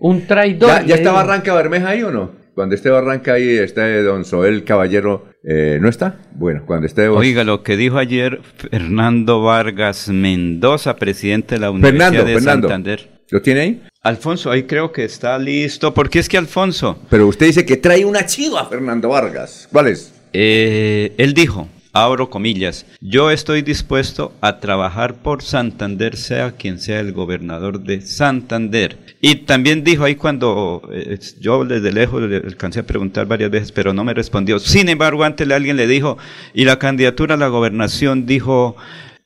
[0.00, 0.68] Un traidor.
[0.70, 1.14] ¿Ya, ya está digo.
[1.14, 2.32] Barranca Bermeja ahí o no?
[2.54, 6.20] Cuando esté Barranca ahí, está don Soel Caballero, eh, ¿no está?
[6.32, 7.06] Bueno, cuando esté...
[7.08, 8.40] Oiga, lo que dijo ayer
[8.70, 12.68] Fernando Vargas Mendoza, presidente de la Universidad Fernando, de Fernando.
[12.68, 13.08] Santander.
[13.28, 13.82] ¿Lo tiene ahí?
[14.02, 15.92] Alfonso, ahí creo que está listo.
[15.92, 16.98] porque es que Alfonso?
[17.10, 19.68] Pero usted dice que trae una chiva a Fernando Vargas.
[19.70, 20.14] ¿Cuál es?
[20.32, 21.68] Eh, él dijo,
[22.04, 28.00] abro comillas, yo estoy dispuesto a trabajar por Santander, sea quien sea el gobernador de
[28.00, 28.98] Santander.
[29.20, 33.72] Y también dijo ahí cuando eh, yo desde lejos le alcancé a preguntar varias veces,
[33.72, 34.58] pero no me respondió.
[34.58, 36.18] Sin embargo, antes alguien le dijo,
[36.54, 38.76] y la candidatura a la gobernación dijo,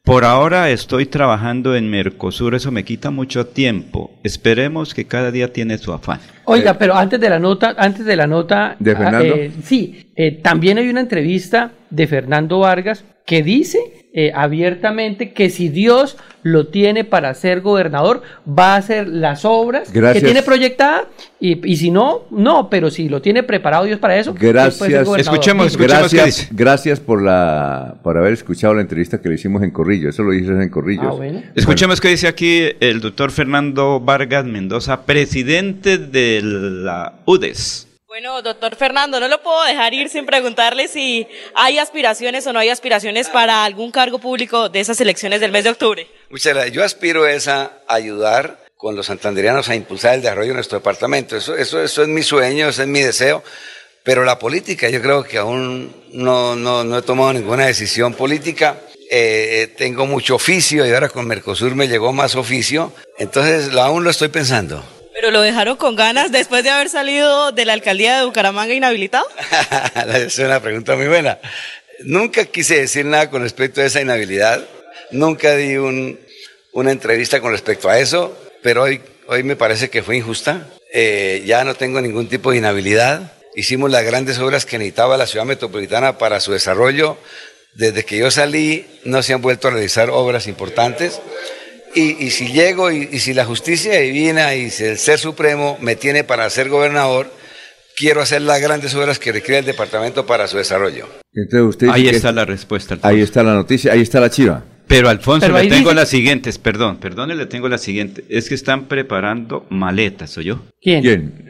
[0.02, 4.10] por ahora estoy trabajando en Mercosur, eso me quita mucho tiempo.
[4.22, 6.20] Esperemos que cada día tiene su afán.
[6.44, 9.34] Oiga, pero antes de la nota, antes de la nota, ¿De ah, Fernando?
[9.34, 15.50] eh, sí, eh, también hay una entrevista de Fernando Vargas que dice eh, abiertamente que
[15.50, 20.20] si Dios lo tiene para ser gobernador, va a hacer las obras Gracias.
[20.20, 21.04] que tiene proyectada
[21.38, 24.88] y, y si no, no, pero si lo tiene preparado Dios para eso, Gracias.
[24.88, 25.76] Dice.
[25.78, 30.08] gracias, gracias por la por haber escuchado la entrevista que le hicimos en Corrillo.
[30.08, 31.10] Eso lo dices en Corrillo.
[31.10, 31.42] Ah, bueno.
[31.54, 37.89] Escuchemos qué dice aquí el doctor Fernando Vargas Mendoza, presidente de la UDES.
[38.10, 42.58] Bueno, doctor Fernando, no lo puedo dejar ir sin preguntarle si hay aspiraciones o no
[42.58, 46.08] hay aspiraciones para algún cargo público de esas elecciones del mes de octubre.
[46.28, 46.74] Muchas gracias.
[46.74, 51.36] Yo aspiro es a ayudar con los santanderianos a impulsar el desarrollo de nuestro departamento.
[51.36, 53.44] Eso, eso, eso es mi sueño, eso es mi deseo.
[54.02, 58.80] Pero la política, yo creo que aún no, no, no he tomado ninguna decisión política.
[59.08, 62.92] Eh, tengo mucho oficio y ahora con Mercosur me llegó más oficio.
[63.18, 64.82] Entonces aún lo estoy pensando.
[65.20, 69.26] Pero lo dejaron con ganas después de haber salido de la alcaldía de Bucaramanga inhabilitado.
[70.14, 71.38] es una pregunta muy buena.
[72.04, 74.64] Nunca quise decir nada con respecto a esa inhabilidad.
[75.10, 76.18] Nunca di un-
[76.72, 80.66] una entrevista con respecto a eso, pero hoy, hoy me parece que fue injusta.
[80.90, 83.30] Eh, ya no tengo ningún tipo de inhabilidad.
[83.54, 87.18] Hicimos las grandes obras que necesitaba la ciudad metropolitana para su desarrollo.
[87.74, 91.20] Desde que yo salí no se han vuelto a realizar obras importantes.
[91.94, 95.76] Y, y si llego y, y si la justicia divina y si el ser supremo
[95.80, 97.32] me tiene para ser gobernador,
[97.96, 101.08] quiero hacer las grandes obras que requiere el departamento para su desarrollo.
[101.34, 102.96] Entonces usted Ahí que- está la respuesta.
[103.02, 104.64] Ahí está la noticia, ahí está la chiva.
[104.86, 108.24] Pero Alfonso, Pero le tengo dice- las siguientes, perdón, perdón, le tengo la siguiente.
[108.28, 110.62] Es que están preparando maletas, ¿o yo?
[110.82, 111.46] ¿Quién?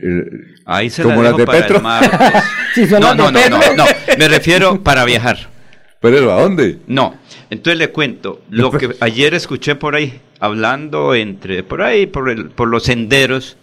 [0.67, 1.77] Ahí se ¿Como la las de para Petro?
[1.79, 2.11] el martes.
[2.75, 3.77] Si son no, las no, de no, no, Petro.
[3.77, 3.85] no,
[4.19, 5.39] me refiero para viajar.
[6.01, 6.79] ¿Pero a dónde?
[6.87, 7.19] No,
[7.51, 12.51] entonces le cuento, lo que ayer escuché por ahí, hablando entre, por ahí, por, el,
[12.51, 13.57] por los senderos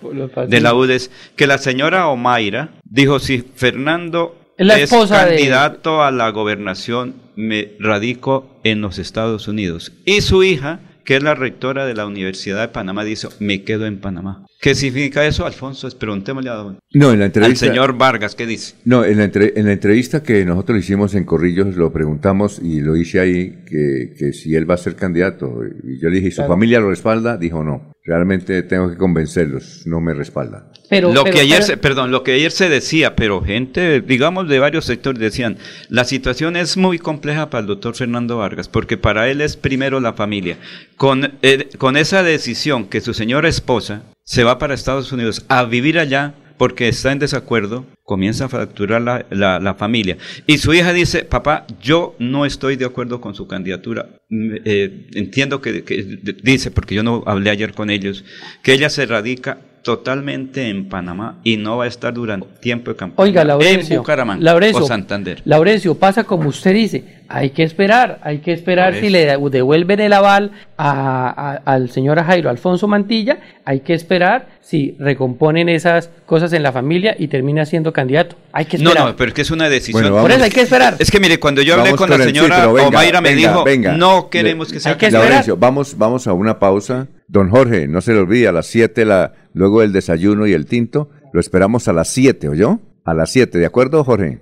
[0.47, 6.03] de la UDES, que la señora Omaira dijo, si Fernando Es la esposa de- candidato
[6.03, 9.93] a la gobernación, me radico en los Estados Unidos.
[10.05, 13.85] Y su hija, que es la rectora de la Universidad de Panamá, dice, me quedo
[13.85, 14.45] en Panamá.
[14.59, 15.87] ¿Qué significa eso, Alfonso?
[15.99, 17.65] Preguntémosle a don- No, en la al entrevista.
[17.67, 18.73] señor Vargas, ¿qué dice?
[18.85, 22.81] No, en la, entre- en la entrevista que nosotros hicimos en Corrillos lo preguntamos y
[22.81, 25.59] lo hice ahí que, que si él va a ser candidato.
[25.83, 26.53] Y yo le dije, ¿y su Claro.
[26.53, 27.37] familia lo respalda?
[27.37, 27.91] Dijo, no.
[28.03, 30.71] Realmente tengo que convencerlos, no me respalda.
[30.89, 34.01] Pero, lo pero- que ayer pero- se, perdón, lo que ayer se decía, pero gente,
[34.01, 35.57] digamos, de varios sectores decían,
[35.89, 39.99] la situación es muy compleja para el doctor Fernando Vargas, porque para él es primero
[39.99, 40.57] la familia.
[40.95, 45.63] Con, eh, con esa decisión que su señora esposa se va para Estados Unidos a
[45.63, 50.17] vivir allá porque está en desacuerdo, comienza a fracturar la, la- la familia.
[50.47, 54.09] Y su hija dice, papá, yo no estoy de acuerdo con su candidatura.
[54.29, 56.03] Mm, eh, entiendo que, que
[56.43, 58.25] dice, porque yo no hablé ayer con ellos,
[58.63, 62.97] que ella se radica totalmente en Panamá y no va a estar durante tiempo de
[62.97, 65.41] campaña Oiga, en Laurencio, Bucaramanga Laurencio, o Santander.
[65.45, 70.11] Laurencio, pasa como usted dice, hay que esperar, hay que esperar si le devuelven el
[70.13, 71.29] aval a-
[71.65, 76.73] a- al señor Jairo Alfonso Mantilla, hay que esperar si recomponen esas cosas en la
[76.73, 78.35] familia y termina siendo candidato.
[78.51, 79.09] Hay que No, esperar.
[79.11, 80.03] no, pero es que es una decisión.
[80.03, 80.95] Bueno, Por eso hay que esperar.
[80.99, 83.33] Es que mire, cuando yo hablé Vamos con la sí, señora pero venga, Omaira me
[83.33, 83.93] venga, dijo, venga.
[83.93, 85.23] no queremos que sea candidato.
[85.25, 87.07] Laurencio, vamos, vamos a una pausa.
[87.29, 90.65] Don Jorge, no se le olvide, a las 7, la, luego el desayuno y el
[90.65, 92.79] tinto, lo esperamos a las 7, ¿oyó?
[93.03, 94.39] A las 7, ¿de acuerdo, Jorge?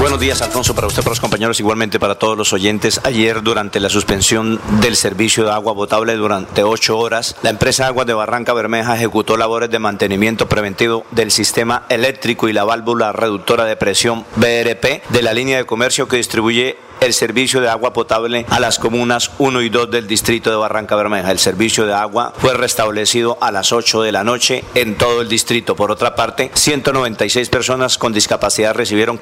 [0.00, 3.02] Buenos días, Alfonso, para usted, para los compañeros, igualmente para todos los oyentes.
[3.04, 8.06] Ayer, durante la suspensión del servicio de agua potable durante ocho horas, la empresa Aguas
[8.06, 13.66] de Barranca Bermeja ejecutó labores de mantenimiento preventivo del sistema eléctrico y la válvula reductora
[13.66, 18.44] de presión BRP de la línea de comercio que distribuye el servicio de agua potable
[18.50, 21.30] a las comunas 1 y 2 del distrito de Barranca Bermeja.
[21.30, 25.28] El servicio de agua fue restablecido a las 8 de la noche en todo el
[25.28, 25.74] distrito.
[25.74, 29.18] Por otra parte, 196 personas con discapacidad recibieron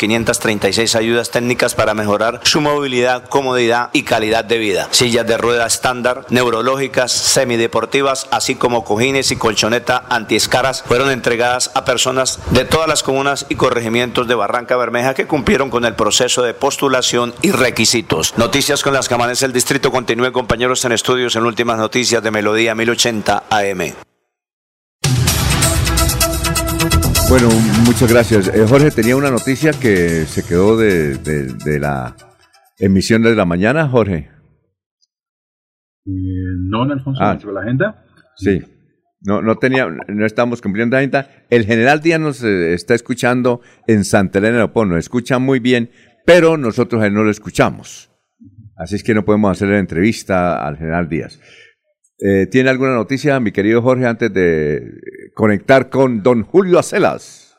[0.69, 4.89] 536 ayudas técnicas para mejorar su movilidad, comodidad y calidad de vida.
[4.90, 11.85] Sillas de rueda estándar, neurológicas, semideportivas, así como cojines y colchoneta antiescaras fueron entregadas a
[11.85, 16.43] personas de todas las comunas y corregimientos de Barranca Bermeja que cumplieron con el proceso
[16.43, 18.35] de postulación y requisitos.
[18.36, 19.90] Noticias con las que amanece el distrito.
[19.90, 23.95] Continúen compañeros en estudios en últimas noticias de Melodía 1080 AM.
[27.29, 27.49] Bueno,
[27.85, 28.49] muchas gracias.
[28.49, 32.17] Eh, Jorge, tenía una noticia que se quedó de, de- de la
[32.79, 34.31] emisión de la mañana, Jorge.
[36.07, 36.11] Eh,
[36.71, 37.31] no, Alfonso, Ah.
[37.33, 38.05] dentro de la agenda.
[38.37, 38.63] Sí.
[39.21, 41.29] No, no tenía, no estamos cumpliendo la agenda.
[41.51, 45.59] El general Díaz nos eh, está escuchando en Santa Elena de Opón, nos escucha muy
[45.59, 45.91] bien,
[46.25, 48.11] pero nosotros no lo escuchamos.
[48.77, 51.41] Así es que no podemos hacer la entrevista al general Díaz.
[52.20, 54.82] Eh, ¿Tiene alguna noticia, mi querido Jorge, antes de
[55.35, 57.57] conectar con don Julio Acelas?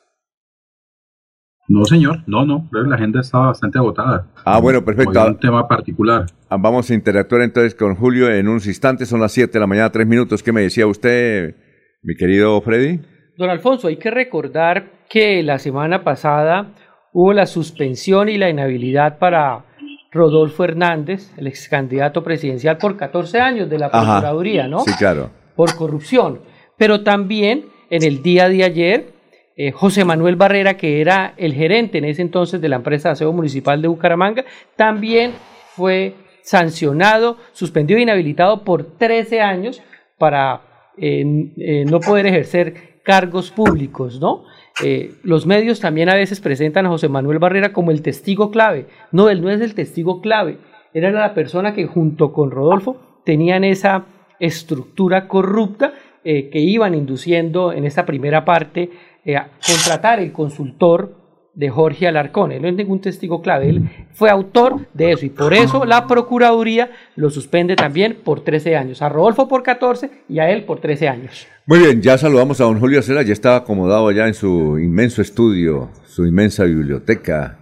[1.69, 4.27] No, señor, no, no, creo que la agenda está bastante agotada.
[4.43, 5.21] Ah, bueno, perfecto.
[5.21, 6.25] Hoy un tema particular.
[6.49, 9.07] Ah, Vamos a interactuar entonces con Julio en unos instantes.
[9.07, 10.41] Son las 7 de la mañana, 3 minutos.
[10.41, 11.55] ¿Qué me decía usted,
[12.01, 12.99] mi querido Freddy?
[13.37, 16.73] Don Alfonso, hay que recordar que la semana pasada
[17.13, 19.65] hubo la suspensión y la inhabilidad para
[20.11, 24.13] Rodolfo Hernández, el ex candidato presidencial por 14 años de la Ajá.
[24.13, 24.79] Procuraduría, ¿no?
[24.79, 25.29] Sí, claro.
[25.55, 26.41] Por corrupción.
[26.77, 29.13] Pero también en el día de ayer,
[29.55, 33.13] eh, José Manuel Barrera, que era el gerente en ese entonces de la empresa de
[33.13, 34.45] aseo municipal de Bucaramanga,
[34.75, 35.33] también
[35.75, 39.81] fue sancionado, suspendido e inhabilitado por 13 años
[40.17, 40.61] para
[40.97, 41.23] eh,
[41.57, 44.45] eh, no poder ejercer cargos públicos, ¿no?
[44.83, 48.87] Eh, los medios también a veces presentan a José Manuel Barrera como el testigo clave.
[49.11, 50.57] No, él no es el testigo clave.
[50.93, 54.05] Era la persona que junto con Rodolfo tenían esa
[54.39, 55.93] estructura corrupta
[56.23, 58.89] eh, que iban induciendo en esta primera parte
[59.25, 61.18] eh, a contratar el consultor
[61.59, 62.53] de Jorge Alarcón.
[62.53, 66.07] Él no es ningún testigo clave, él fue autor de eso y por eso la
[66.07, 69.01] Procuraduría lo suspende también por 13 años.
[69.01, 71.47] A Rodolfo por 14 y a él por 13 años.
[71.65, 75.21] Muy bien, ya saludamos a don Julio Cela, ya estaba acomodado ya en su inmenso
[75.21, 77.59] estudio, su inmensa biblioteca.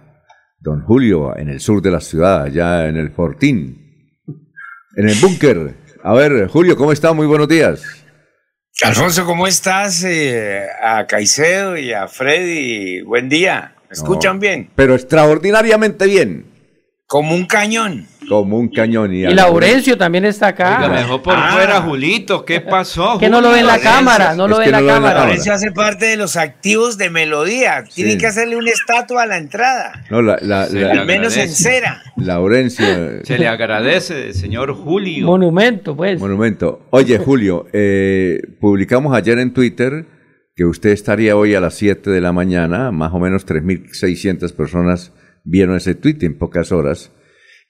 [0.60, 4.14] Don Julio, en el sur de la ciudad, allá en el Fortín,
[4.96, 5.74] en el búnker.
[6.04, 7.12] A ver, Julio, ¿cómo está?
[7.12, 7.82] Muy buenos días.
[8.80, 10.04] Alfonso, ¿cómo estás?
[10.04, 13.74] Eh, a Caicedo y a Freddy, buen día.
[13.88, 14.70] ¿Me escuchan No, bien?
[14.74, 16.44] Pero extraordinariamente bien.
[17.06, 18.06] Como un cañón.
[18.28, 19.14] Como un cañón.
[19.14, 20.76] Y Laurencio también está acá.
[20.76, 22.44] Oiga, me dejó por fuera, Julito.
[22.44, 23.16] ¿Qué pasó?
[23.18, 25.20] Que no lo ve en la Julio, cámara, no lo ve en la cámara.
[25.20, 27.84] Laurencio hace parte de los activos de Melodía.
[27.94, 28.18] Tienen Sí.
[28.18, 30.04] que hacerle una estatua a la entrada.
[30.10, 32.02] No, la, Al menos en cera.
[32.18, 32.84] Laurencio.
[33.24, 35.24] Se le agradece, señor Julio.
[35.24, 36.20] Monumento, pues.
[36.20, 36.82] Monumento.
[36.90, 40.04] Oye, Julio, eh, publicamos ayer en Twitter
[40.58, 45.12] que usted estaría hoy a las 7 de la mañana, más o menos 3.600 personas
[45.44, 47.12] vieron ese tweet en pocas horas.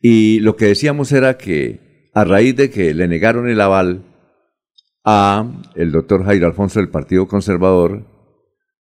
[0.00, 4.06] Y lo que decíamos era que a raíz de que le negaron el aval
[5.04, 5.44] a
[5.74, 8.06] el doctor Jairo Alfonso del Partido Conservador,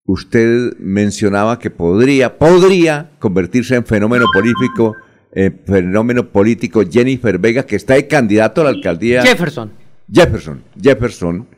[0.04, 4.94] usted mencionaba que podría, podría convertirse en fenómeno político,
[5.32, 9.22] en fenómeno político Jennifer Vega, que está de candidato a la alcaldía.
[9.22, 9.72] Jefferson.
[10.12, 11.48] Jefferson, Jefferson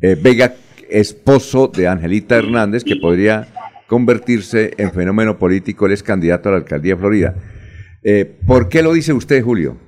[0.00, 0.54] eh, Vega,
[0.90, 3.48] esposo de Angelita Hernández, que podría
[3.86, 7.34] convertirse en fenómeno político, él es candidato a la alcaldía de Florida.
[8.02, 9.78] Eh, ¿Por qué lo dice usted, Julio?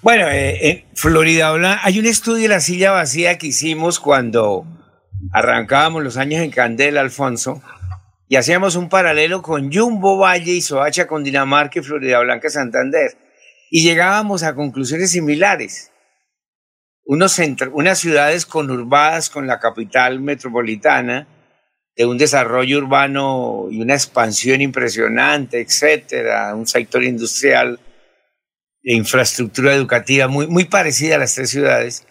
[0.00, 4.64] Bueno, eh, en Florida Blanca hay un estudio de la silla vacía que hicimos cuando
[5.32, 7.62] arrancábamos los años en Candela, Alfonso,
[8.28, 13.16] y hacíamos un paralelo con Jumbo Valle y Soacha con Dinamarca y Florida Blanca Santander.
[13.70, 15.91] Y llegábamos a conclusiones similares.
[17.04, 17.40] Unos
[17.72, 21.26] unas ciudades conurbadas con la capital metropolitana,
[21.96, 27.78] de un desarrollo urbano y una expansión impresionante, etcétera, un sector industrial
[28.82, 32.06] de infraestructura educativa muy, muy parecida a las tres ciudades.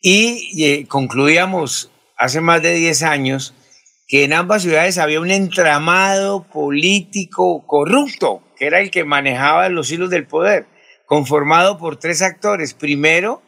[0.00, 3.54] Y eh, concluíamos hace más de 10 años
[4.08, 9.90] que en ambas ciudades había un entramado político corrupto, que era el que manejaba los
[9.90, 10.66] hilos del poder,
[11.06, 12.72] conformado por tres actores.
[12.74, 13.42] Primero,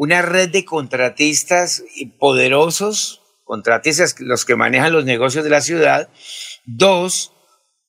[0.00, 1.84] una red de contratistas
[2.18, 6.08] poderosos, contratistas los que manejan los negocios de la ciudad.
[6.64, 7.34] Dos,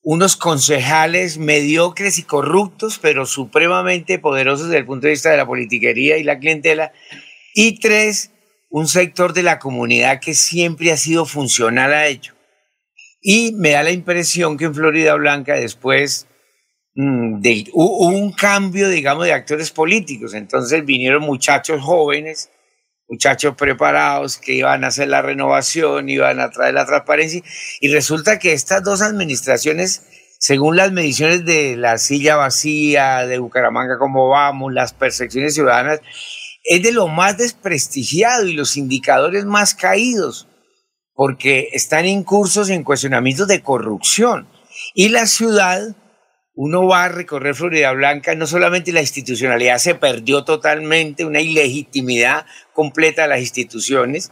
[0.03, 5.45] unos concejales mediocres y corruptos, pero supremamente poderosos desde el punto de vista de la
[5.45, 6.91] politiquería y la clientela.
[7.55, 8.31] Y tres,
[8.69, 12.33] un sector de la comunidad que siempre ha sido funcional a ello.
[13.21, 16.27] Y me da la impresión que en Florida Blanca después
[16.93, 20.33] de- hu- hubo un cambio, digamos, de actores políticos.
[20.33, 22.49] Entonces vinieron muchachos jóvenes,
[23.07, 27.41] muchachos preparados que iban a hacer la renovación, iban a traer la transparencia.
[27.79, 30.03] Y resulta que estas dos administraciones,
[30.39, 35.99] según las mediciones de la silla vacía, de Bucaramanga, como vamos, las percepciones ciudadanas,
[36.63, 40.47] es de lo más desprestigiado y los indicadores más caídos,
[41.13, 44.47] porque están incursos en cuestionamientos de corrupción.
[44.93, 45.95] Y la ciudad,
[46.53, 52.45] uno va a recorrer Florida Blanca, no solamente la institucionalidad se perdió totalmente, una ilegitimidad
[52.73, 54.31] completa de las instituciones,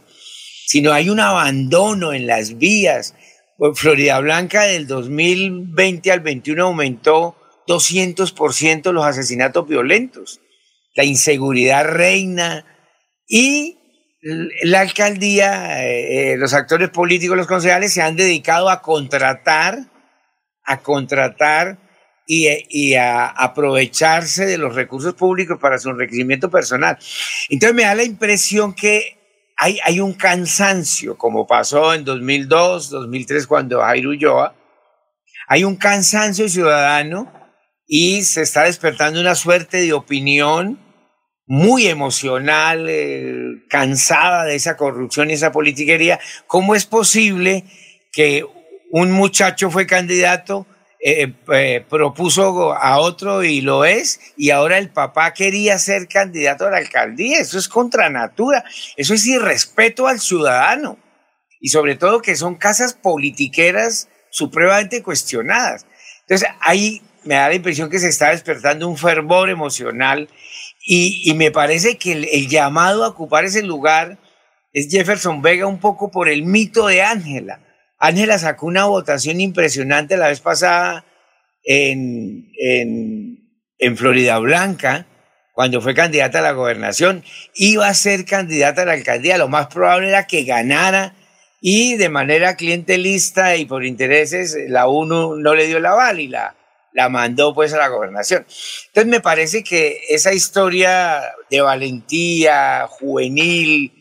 [0.66, 3.14] sino hay un abandono en las vías.
[3.56, 7.36] Pues, Florida Blanca del 2020 al 21 aumentó
[7.66, 10.40] 200% los asesinatos violentos.
[10.94, 12.66] La inseguridad reina
[13.26, 13.78] y
[14.62, 19.78] la alcaldía, eh, eh, los actores políticos, los concejales se han dedicado a contratar,
[20.64, 21.89] a contratar
[22.32, 26.96] y, a aprovecharse de los recursos públicos para su enriquecimiento personal.
[27.48, 29.16] Entonces me da la impresión que
[29.56, 34.54] hay, hay un cansancio, como pasó en 2002, 2003, cuando Jairo Ulloa,
[35.48, 37.32] hay un cansancio ciudadano
[37.86, 40.78] y se está despertando una suerte de opinión
[41.46, 46.20] muy emocional, eh, cansada de esa corrupción y esa politiquería.
[46.46, 47.64] ¿Cómo es posible
[48.12, 48.44] que
[48.92, 50.66] un muchacho fue candidato,
[51.02, 56.66] eh, eh, propuso a otro y lo es, y ahora el papá quería ser candidato
[56.66, 57.40] a la alcaldía?
[57.40, 58.64] Eso es contra natura,
[58.96, 60.98] eso es irrespeto al ciudadano.
[61.60, 65.86] Y sobre todo que son casas politiqueras supremamente cuestionadas.
[66.20, 70.28] Entonces, ahí me da la impresión que se está despertando un fervor emocional
[70.86, 74.18] y, me parece que el, el llamado a ocupar ese lugar
[74.72, 77.60] es Jefferson Vega un poco por el mito de Ángela.
[78.00, 81.04] Ángela sacó una votación impresionante la vez pasada
[81.62, 83.38] en, en,
[83.78, 85.06] en Florida Blanca,
[85.52, 87.22] cuando fue candidata a la gobernación.
[87.54, 89.36] Iba a ser candidata a la alcaldía.
[89.36, 91.14] Lo más probable era que ganara
[91.60, 96.28] y de manera clientelista y por intereses la UNO no le dio el aval y
[96.28, 96.56] la,
[96.94, 98.46] la mandó pues a la gobernación.
[98.86, 103.92] Entonces me parece que esa historia de valentía juvenil,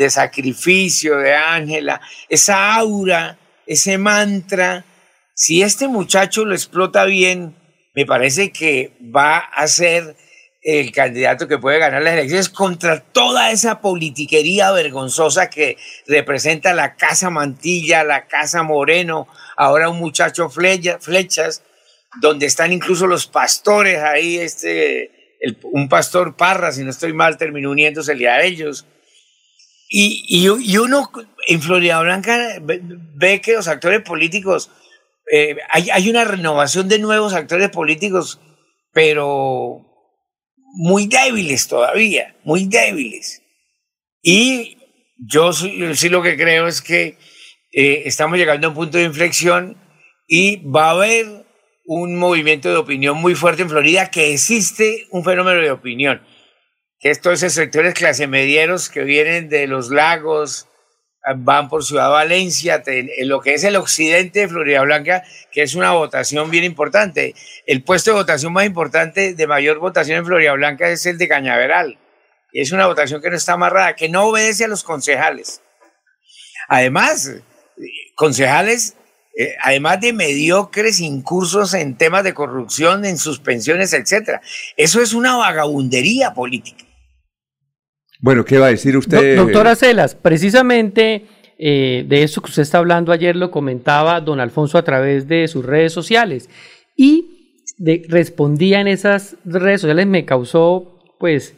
[0.00, 2.00] de sacrificio de Ángela,
[2.30, 4.86] esa aura, ese mantra,
[5.34, 7.54] si este muchacho lo explota bien,
[7.94, 10.16] me parece que va a ser
[10.62, 16.96] el candidato que puede ganar las elecciones contra toda esa politiquería vergonzosa que representa la
[16.96, 19.28] Casa Mantilla, la Casa Moreno,
[19.58, 21.62] ahora un muchacho flechas,
[22.22, 27.70] donde están incluso los pastores ahí, este, un pastor Parra, si no estoy mal, terminó
[27.70, 28.86] uniéndose a ellos.
[29.92, 31.10] Y, y, uno
[31.48, 34.70] en Florida Blanca ve, que los actores políticos,
[35.32, 38.40] eh, hay, hay una renovación de nuevos actores políticos,
[38.92, 39.84] pero
[40.74, 43.42] muy débiles todavía, muy débiles.
[44.22, 44.78] Y
[45.18, 47.18] yo, sí lo que creo es que
[47.72, 49.76] eh, estamos llegando a un punto de inflexión
[50.28, 51.26] y va a haber
[51.84, 56.22] un movimiento de opinión muy fuerte en Florida, que existe un fenómeno de opinión,
[57.00, 60.68] que estos sectores clase medieros que vienen de los lagos,
[61.36, 65.22] van por Ciudad Valencia, en lo que es el occidente de Florida Blanca,
[65.52, 67.34] que es una votación bien importante.
[67.66, 71.28] El puesto de votación más importante, de mayor votación en Florida Blanca, es el de
[71.28, 71.98] Cañaveral.
[72.52, 75.62] Y es una votación que no está amarrada, que no obedece a los concejales.
[76.68, 77.30] Además,
[78.14, 78.96] concejales,
[79.38, 84.40] eh, además de mediocres incursos en temas de corrupción, en suspensiones, etcétera.
[84.76, 86.89] Eso es una vagabundería política.
[88.20, 89.36] Bueno, ¿qué va a decir usted?
[89.36, 91.24] doctora Celas, precisamente
[91.58, 95.48] eh, de eso que usted está hablando ayer lo comentaba don Alfonso a través de
[95.48, 96.50] sus redes sociales
[96.96, 97.62] y
[98.08, 101.56] respondía en esas redes sociales, me causó pues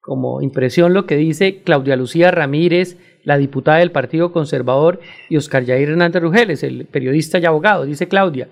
[0.00, 5.64] como impresión lo que dice Claudia Lucía Ramírez, la diputada del Partido Conservador, y Oscar
[5.64, 7.84] Jair Hernández Rugeles, el periodista y abogado.
[7.84, 8.48] Dice Claudia,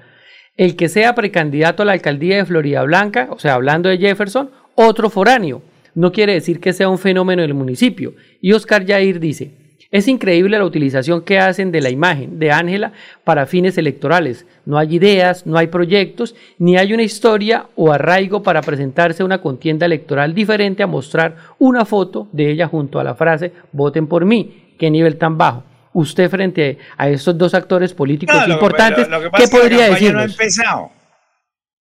[0.56, 4.50] el que sea precandidato a la alcaldía de Florida Blanca, o sea, hablando de Jefferson,
[4.74, 5.62] otro foráneo
[5.94, 8.14] no quiere decir que sea un fenómeno del municipio.
[8.40, 9.52] Y Oscar Jair dice,
[9.90, 12.92] es increíble la utilización que hacen de la imagen de Ángela
[13.24, 14.44] para fines electorales.
[14.66, 19.26] No hay ideas, no hay proyectos, ni hay una historia o arraigo para presentarse a
[19.26, 24.06] una contienda electoral diferente a mostrar una foto de ella junto a la frase voten
[24.06, 24.74] por mí.
[24.78, 25.64] Qué nivel tan bajo.
[25.94, 30.12] Usted frente a estos dos actores políticos importantes, ¿qué podría decir?
[30.12, 30.90] La campaña no ha empezado.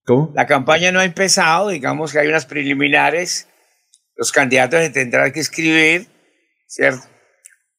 [0.06, 0.32] ¿Cómo?
[0.34, 3.50] La campaña no ha empezado, digamos que hay unas preliminares
[4.18, 6.08] los candidatos tendrán que escribir,
[6.68, 7.08] ¿cierto?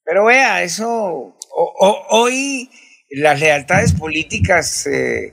[0.05, 2.70] Pero vea, eso, hoy
[3.10, 5.32] las lealtades políticas eh,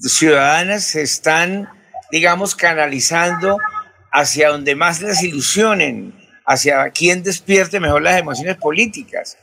[0.00, 1.68] ciudadanas se están,
[2.10, 3.58] digamos, canalizando
[4.12, 6.14] hacia donde más les ilusionen,
[6.46, 9.36] hacia quien despierte mejor las emociones políticas.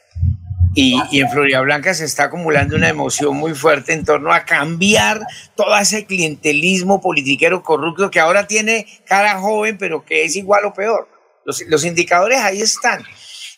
[0.76, 5.22] Y, en Florida Blanca se está acumulando una emoción muy fuerte en torno a cambiar
[5.56, 10.74] todo ese clientelismo politiquero corrupto que ahora tiene cara joven, pero que es igual o
[10.74, 11.08] peor.
[11.46, 13.04] Los, indicadores ahí están.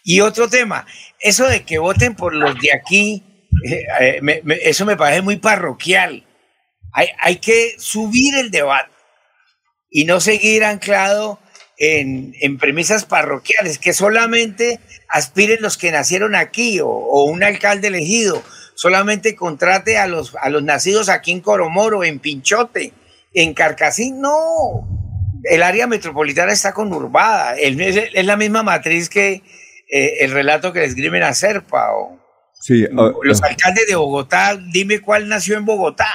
[0.04, 0.86] Y otro tema,
[1.20, 3.24] eso de que voten por los de aquí,
[3.66, 6.28] eh, eh, eso me parece muy parroquial.
[6.92, 8.92] Hay, hay que subir el debate
[9.90, 11.40] y no seguir anclado
[11.78, 14.80] en, premisas parroquiales, que solamente
[15.10, 18.42] aspiren los que nacieron aquí o, un alcalde elegido,
[18.76, 22.94] solamente contrate a los, a los nacidos aquí en Coromoro, en Pinchote,
[23.34, 24.88] en Carcasín, no.
[25.44, 27.78] El área metropolitana está conurbada, es,
[28.14, 29.44] es la misma matriz que
[29.92, 32.20] eh, el relato que les escriben a Serpa o
[32.60, 32.88] sí,
[33.22, 36.08] los alcaldes de Bogotá, dime cuál nació en Bogotá.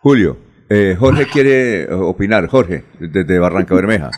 [0.00, 4.10] Julio, eh, Jorge quiere opinar, Jorge, desde Barranca Bermeja.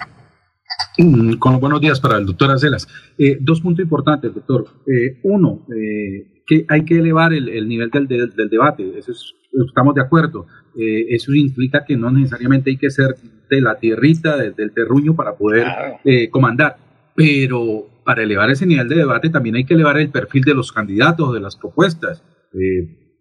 [0.97, 2.87] Mm, con los buenos días para el doctor Acelas.
[3.19, 4.67] Eh, dos puntos importantes, doctor.
[4.87, 9.13] Eh, uno, eh, que hay que elevar el, nivel del, del, debate, eso
[9.67, 10.47] estamos de acuerdo.
[10.77, 13.17] eso implica que no necesariamente hay que ser
[13.49, 15.67] de la tierrita, del terruño para poder
[16.31, 16.77] comandar,
[17.15, 20.71] pero para elevar ese nivel de debate también hay que elevar el perfil de los
[20.71, 22.23] candidatos, de las propuestas.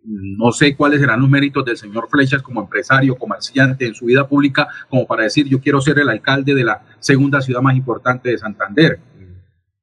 [0.06, 4.28] No sé cuáles serán los méritos del señor Flechas como empresario, comerciante en su vida
[4.28, 8.30] pública, como para decir yo quiero ser el alcalde de la segunda ciudad más importante
[8.30, 9.00] de Santander.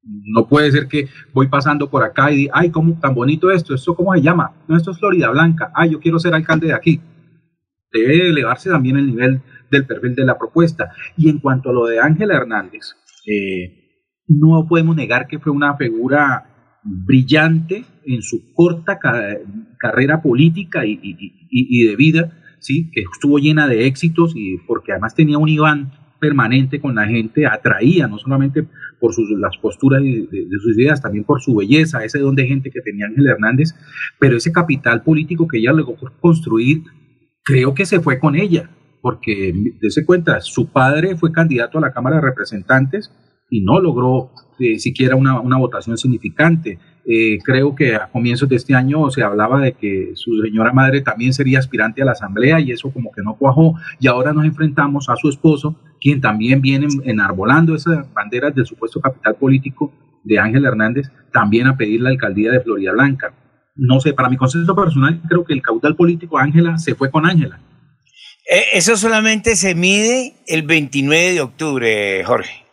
[0.02, 3.74] No puede ser que voy pasando por acá y diga, ay, cómo tan bonito esto,
[3.74, 6.74] esto cómo se llama, no, esto es Florida Blanca, ay, yo quiero ser alcalde de
[6.74, 7.00] aquí.
[7.92, 9.40] Debe elevarse también el nivel
[9.70, 10.90] del perfil de la propuesta.
[11.16, 12.94] Y en cuanto a lo de Ángela Hernández,
[13.26, 13.80] eh,
[14.28, 16.49] no podemos negar que fue una figura
[16.82, 18.98] brillante en su corta
[19.78, 22.90] carrera política y, de vida, ¿sí?
[22.92, 27.46] que estuvo llena de éxitos y porque además tenía un Iván permanente con la gente,
[27.46, 28.66] atraía no solamente
[29.00, 32.34] por sus, las posturas de, de, de, sus ideas, también por su belleza, ese don
[32.34, 33.74] de gente que tenía Ángel Hernández,
[34.18, 36.82] pero ese capital político que ella logró construir,
[37.42, 38.68] creo que se fue con ella,
[39.00, 43.10] porque, dése cuenta, su padre fue candidato a la Cámara de Representantes
[43.50, 46.78] y no logró eh, siquiera una, una, votación significante.
[47.04, 51.00] Eh, creo que a comienzos de este año se hablaba de que su señora madre
[51.00, 54.44] también sería aspirante a la Asamblea y eso como que no cuajó y ahora nos
[54.44, 59.92] enfrentamos a su esposo, quien también viene enarbolando esas banderas del supuesto capital político
[60.24, 63.34] de Ángel Hernández, también a pedir la alcaldía de Florida Blanca.
[63.74, 67.24] No sé, para mi concepto personal, creo que el caudal político Ángela se fue con
[67.24, 67.60] Ángela.
[68.72, 72.69] Eso solamente se mide el 29 de octubre, Jorge.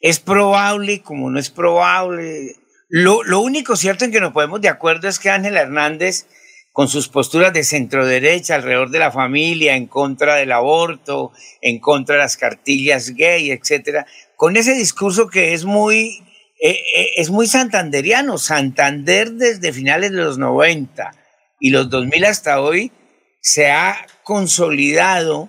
[0.00, 2.56] Es probable, como no es probable.
[2.88, 6.26] Lo, lo único cierto en que nos podemos de acuerdo es que Ángela Hernández,
[6.72, 11.80] con sus posturas de centro derecha alrededor de la familia, en contra del aborto, en
[11.80, 14.06] contra de las cartillas gay, etcétera,
[14.36, 16.22] con ese discurso que es muy,
[16.62, 18.38] eh, eh, es muy santanderiano.
[18.38, 21.10] Santander desde finales de los 90
[21.58, 22.92] y los 2000 hasta hoy
[23.40, 25.48] se ha consolidado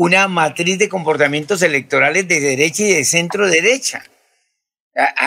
[0.00, 4.02] una matriz de comportamientos electorales de derecha y de centro derecha.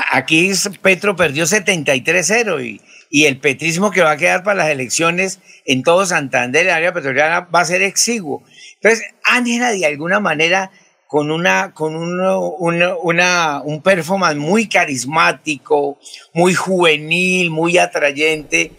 [0.09, 0.51] Aquí
[0.81, 2.81] Petro perdió 73-0 y,
[3.11, 6.91] y el petrismo que va a quedar para las elecciones en todo Santander, el área
[6.91, 8.41] petrolera, va a ser exiguo.
[8.81, 10.71] Entonces, Ángela, de alguna manera,
[11.05, 15.99] con, una, con una, una, un performance muy carismático,
[16.33, 18.71] muy juvenil, muy atrayente,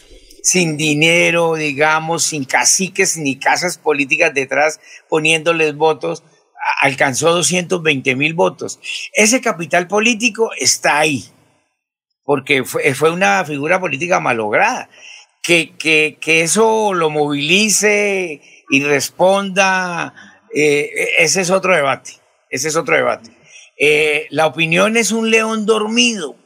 [0.45, 6.23] sin dinero, digamos, sin caciques ni casas políticas detrás poniéndoles votos,
[6.83, 8.79] alcanzó 220 mil votos.
[9.15, 11.25] Ese capital político está ahí,
[12.25, 14.91] porque fue, fue una figura política malograda.
[15.43, 18.41] Que, que, que, eso lo movilice
[18.71, 20.15] y responda,
[20.55, 22.13] eh, ese es otro debate,
[22.49, 23.31] ese es otro debate.
[23.79, 26.37] Eh, la opinión es un león dormido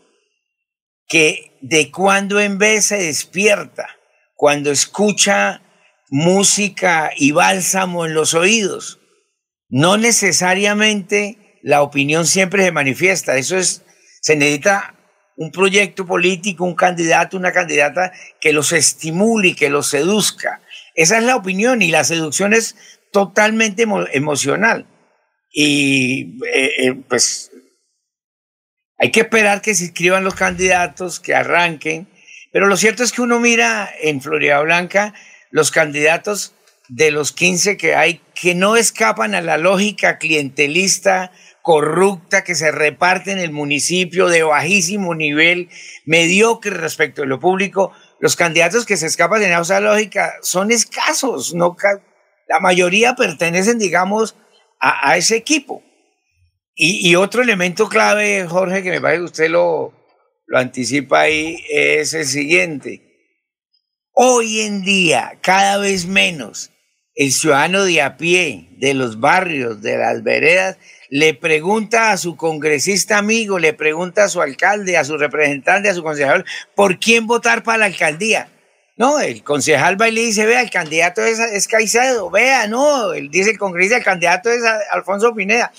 [1.08, 3.88] que de cuando en vez se despierta,
[4.34, 5.62] cuando escucha
[6.10, 9.00] música y bálsamo en los oídos.
[9.68, 13.82] No necesariamente la opinión siempre se manifiesta, eso es,
[14.20, 14.94] se necesita
[15.36, 20.62] un proyecto político, un candidato, una candidata que los estimule, que los seduzca.
[20.94, 22.76] Esa es la opinión y la seducción es
[23.12, 24.86] totalmente emocional.
[25.52, 27.52] Y eh, eh, pues
[28.98, 32.08] hay que esperar que se inscriban los candidatos, que arranquen,
[32.52, 35.14] pero lo cierto es que uno mira en Florida Blanca
[35.50, 36.54] los candidatos
[36.88, 41.30] de los 15 que hay que no escapan a la lógica clientelista
[41.62, 45.68] corrupta que se reparte en el municipio de bajísimo nivel,
[46.06, 47.92] mediocre respecto a lo público.
[48.20, 51.76] Los candidatos que se escapan de esa lógica son escasos, no
[52.48, 54.34] la mayoría pertenecen, digamos,
[54.80, 55.82] a ese equipo.
[56.80, 59.92] Y, otro elemento clave, Jorge, que me parece que usted lo,
[60.46, 63.02] lo anticipa ahí, es el siguiente.
[64.12, 66.70] Hoy en día, cada vez menos,
[67.16, 70.78] el ciudadano de a pie, de los barrios, de las veredas,
[71.10, 75.94] le pregunta a su congresista amigo, le pregunta a su alcalde, a su representante, a
[75.94, 76.44] su concejal,
[76.76, 78.52] por quién votar para la alcaldía.
[78.98, 83.12] No, el concejal va y le dice, vea, el candidato es, es Caicedo, vea, no,
[83.12, 84.60] él dice el congresista, el candidato es
[84.90, 85.72] Alfonso Pineda.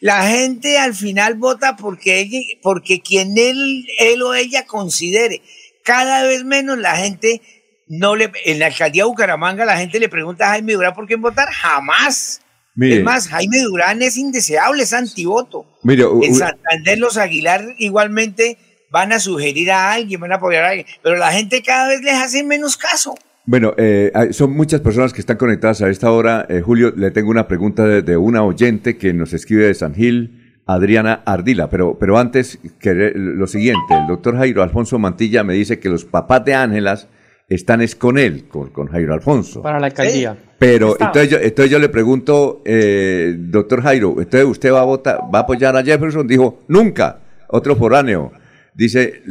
[0.00, 5.40] La gente al final vota porque, porque quien él, él o ella considere.
[5.84, 7.40] Cada vez menos la gente
[7.88, 11.06] no le, en la alcaldía de Bucaramanga la gente le pregunta a Jaime Durán por
[11.06, 12.42] quién votar, jamás.
[12.74, 15.64] Mire, es más, Jaime Durán es indeseable, es antivoto.
[15.82, 18.58] Mire, en Santander los Aguilar igualmente
[18.90, 22.02] van a sugerir a alguien, van a apoyar a alguien, pero la gente cada vez
[22.02, 23.14] les hace menos caso.
[23.44, 26.46] Bueno, eh, son muchas personas que están conectadas a esta hora.
[26.48, 29.94] Eh, Julio, le tengo una pregunta de, de, una oyente que nos escribe de San
[29.94, 31.70] Gil, Adriana Ardila.
[31.70, 36.04] Pero, pero antes, que lo siguiente, el doctor Jairo Alfonso Mantilla me dice que los
[36.04, 37.06] papás de Ángelas
[37.48, 39.62] están es con él, con, con Jairo Alfonso.
[39.62, 40.34] Para la alcaldía.
[40.34, 40.46] ¿Sí?
[40.58, 45.20] Pero entonces yo, entonces yo le pregunto, eh, doctor Jairo, entonces usted va a votar,
[45.32, 48.32] va a apoyar a Jefferson, dijo, nunca, otro foráneo.
[48.76, 49.22] Dice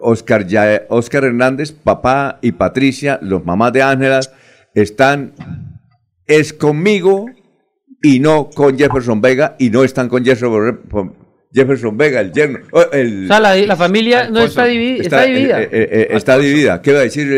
[0.00, 4.20] Oscar, ya, Oscar Hernández, papá y Patricia, los mamás de Ángela,
[4.74, 5.32] están
[6.26, 7.26] es conmigo
[8.02, 11.14] y no con Jefferson Vega y no están con Jefferson,
[11.52, 12.58] Jefferson Vega, el yerno.
[12.92, 15.62] El, o sea, la, la familia no está, divi está, está dividida.
[15.62, 16.82] Eh, eh, eh, está dividida.
[16.82, 17.28] ¿Qué va a decir?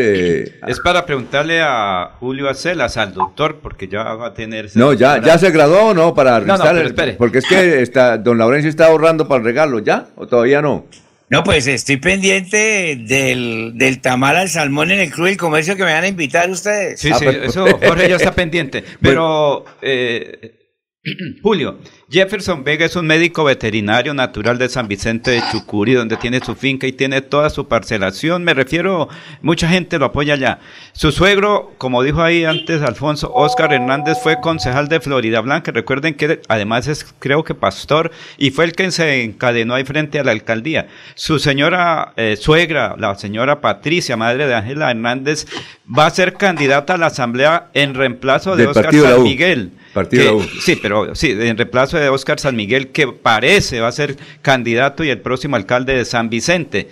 [0.67, 4.69] es para preguntarle a Julio Acelas, al doctor, porque ya va a tener...
[4.75, 6.15] No, ya, ya se graduó, ¿no?
[6.15, 7.13] Para no, no, pero espere.
[7.13, 10.07] Porque es que está, don Laurencio está ahorrando para el regalo, ¿ya?
[10.15, 10.85] ¿O todavía no?
[11.29, 15.83] No, pues estoy pendiente del, del tamal al salmón en el Club del Comercio que
[15.83, 17.01] me van a invitar ustedes.
[17.01, 18.83] Sí, ah, sí, pero, eso Jorge ya está pendiente.
[19.01, 20.57] Pero, eh,
[21.43, 21.79] Julio,
[22.09, 26.55] Jefferson Vega es un médico veterinario natural de San Vicente de Chucuri, donde tiene su
[26.55, 28.45] finca y tiene toda su parcelación.
[28.45, 29.09] Me refiero,
[29.41, 30.59] mucha gente lo apoya allá.
[30.93, 35.73] Su suegro, como dijo ahí antes Alfonso, Oscar Hernández fue concejal de Florida Blanca.
[35.73, 40.17] Recuerden que además es, creo que pastor, y fue el que se encadenó ahí frente
[40.17, 40.87] a la alcaldía.
[41.15, 45.45] Su señora eh, suegra, la señora Patricia, madre de Ángela Hernández,
[45.87, 49.23] va a ser candidata a la asamblea en reemplazo de Del Oscar San.
[49.23, 49.71] Miguel.
[49.93, 50.61] Partido que- de la U.
[50.61, 55.03] Sí, pero sí, en reemplazo de Oscar San Miguel, que parece va a ser candidato
[55.03, 56.89] y el próximo alcalde de San Vicente.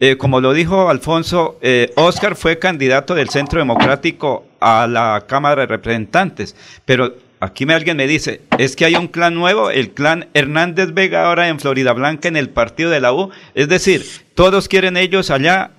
[0.00, 5.62] Eh, como lo dijo Alfonso, eh, Oscar fue candidato del Centro Democrático a la Cámara
[5.62, 6.54] de Representantes,
[6.84, 10.94] pero aquí me, alguien me dice, es que hay un clan nuevo, el clan Hernández
[10.94, 14.04] Vega ahora en Florida Blanca en el partido de la U, es decir,
[14.34, 15.72] todos quieren ellos allá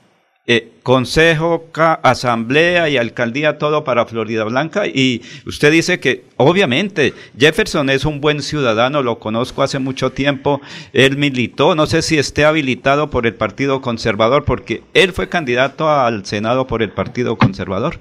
[0.51, 1.69] eh, consejo,
[2.01, 4.87] asamblea y alcaldía, todo para Florida Blanca.
[4.87, 10.59] Y usted dice que, obviamente, Jefferson es un buen ciudadano, lo conozco hace mucho tiempo,
[10.91, 15.87] él militó, no sé si esté habilitado por el Partido Conservador, porque él fue candidato
[15.87, 17.99] al Senado por el Partido Conservador.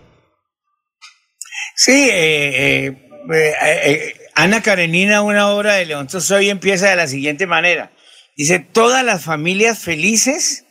[1.77, 2.97] Sí, eh,
[3.31, 7.93] eh, Ana Karenina, una obra de León Tolstoy, empieza de la siguiente manera.
[8.39, 10.65] Dice, todas las familias felices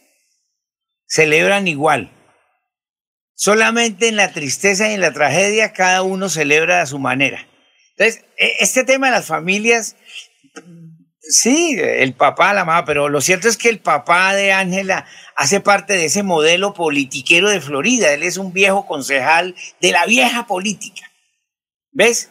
[1.08, 2.12] celebran igual.
[3.36, 7.48] Solamente en la tristeza y en la tragedia cada uno celebra a su manera.
[7.96, 9.96] Entonces, e- este tema de las familias,
[11.22, 15.06] sí, el papá, la mamá, pero lo cierto es que el papá de Ángela
[15.36, 18.12] hace parte de ese modelo politiquero de Florida.
[18.12, 21.12] Él es un viejo concejal de la vieja política.
[21.92, 22.30] ¿Ves?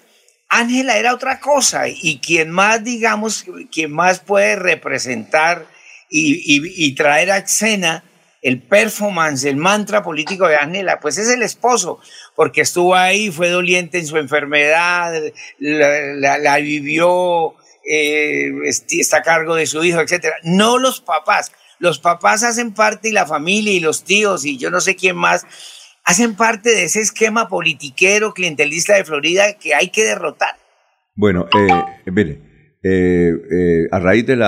[0.49, 5.67] Ángela era otra cosa y quien más, digamos, quien más puede representar
[6.09, 8.05] y, traer a escena
[8.43, 11.99] el performance, el mantra político de Ángela, pues es el esposo,
[12.35, 15.13] porque estuvo ahí, fue doliente en su enfermedad,
[15.59, 17.55] la, la- la vivió,
[17.91, 20.37] eh, está a cargo de su hijo, etcétera.
[20.45, 21.53] No los papás.
[21.79, 25.15] Los papás hacen parte y la familia y los tíos y yo no sé quién
[25.17, 25.45] más
[26.05, 30.55] hacen parte de ese esquema politiquero, clientelista de Florida que hay que derrotar.
[31.15, 32.41] Bueno, eh, mire,
[32.83, 34.43] eh, eh, a raíz del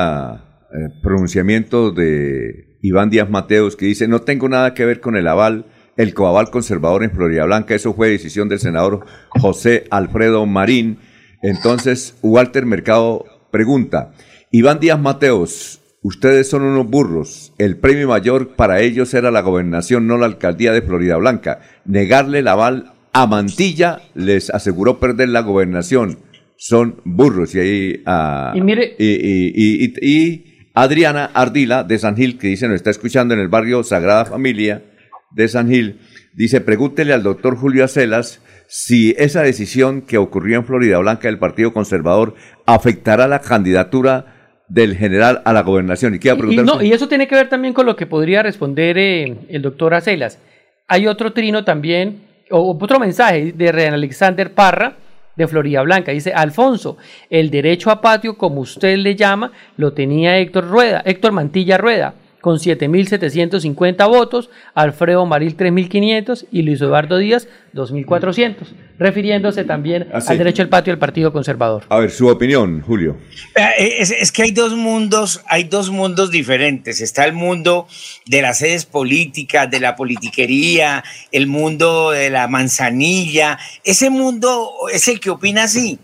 [1.03, 5.67] pronunciamiento de Iván Díaz Mateos que dice, no tengo nada que ver con el aval,
[5.97, 10.99] el coaval conservador en Florida Blanca, eso fue decisión del senador José Alfredo Marín.
[11.43, 14.13] Entonces, Walter Mercado pregunta,
[14.51, 20.07] Iván Díaz Mateos, ustedes son unos burros, el premio mayor para ellos era la gobernación,
[20.07, 21.61] no la alcaldía de Florida Blanca.
[21.85, 26.19] Negarle el aval a Mantilla les aseguró perder la gobernación.
[26.61, 27.55] Son burros.
[27.55, 28.03] Y ahí.
[28.07, 30.48] ah, Y mire- y, y- y- y- y
[30.81, 34.85] Adriana Ardila de San Gil, que dice, nos está escuchando en el barrio Sagrada Familia
[35.33, 35.99] de San Gil,
[36.35, 41.41] dice, pregúntele al doctor Julio Acelas si esa decisión que ocurrió en Florida Blanca del
[41.41, 46.15] Partido Conservador afectará la candidatura del general a la gobernación.
[46.15, 49.37] ¿Y Y, no, y eso tiene que ver también con lo que podría responder eh,
[49.49, 50.39] el doctor Acelas.
[50.87, 52.21] Hay otro trino también,
[52.53, 54.97] o otro mensaje de Rean Alexander Parra,
[55.39, 56.13] de Florida Blanca.
[56.13, 56.99] Dice, Alfonso,
[57.31, 62.13] el derecho a patio, como usted le llama, lo tenía Héctor Rueda, Héctor Mantilla Rueda,
[62.41, 68.55] con 7.750 votos, Alfredo Maril 3.500 y Luis Eduardo Díaz 2.400,
[68.99, 71.85] refiriéndose también Ah, al derecho al patio del Partido Conservador.
[71.89, 73.17] A ver, su opinión, Julio.
[73.57, 77.01] Eh, Es, es que hay dos mundos, hay dos mundos diferentes.
[77.01, 77.87] Está el mundo
[78.27, 81.03] de las sedes políticas, de la politiquería,
[81.33, 83.59] el mundo de la manzanilla.
[83.85, 85.99] Ese mundo es el que opina así.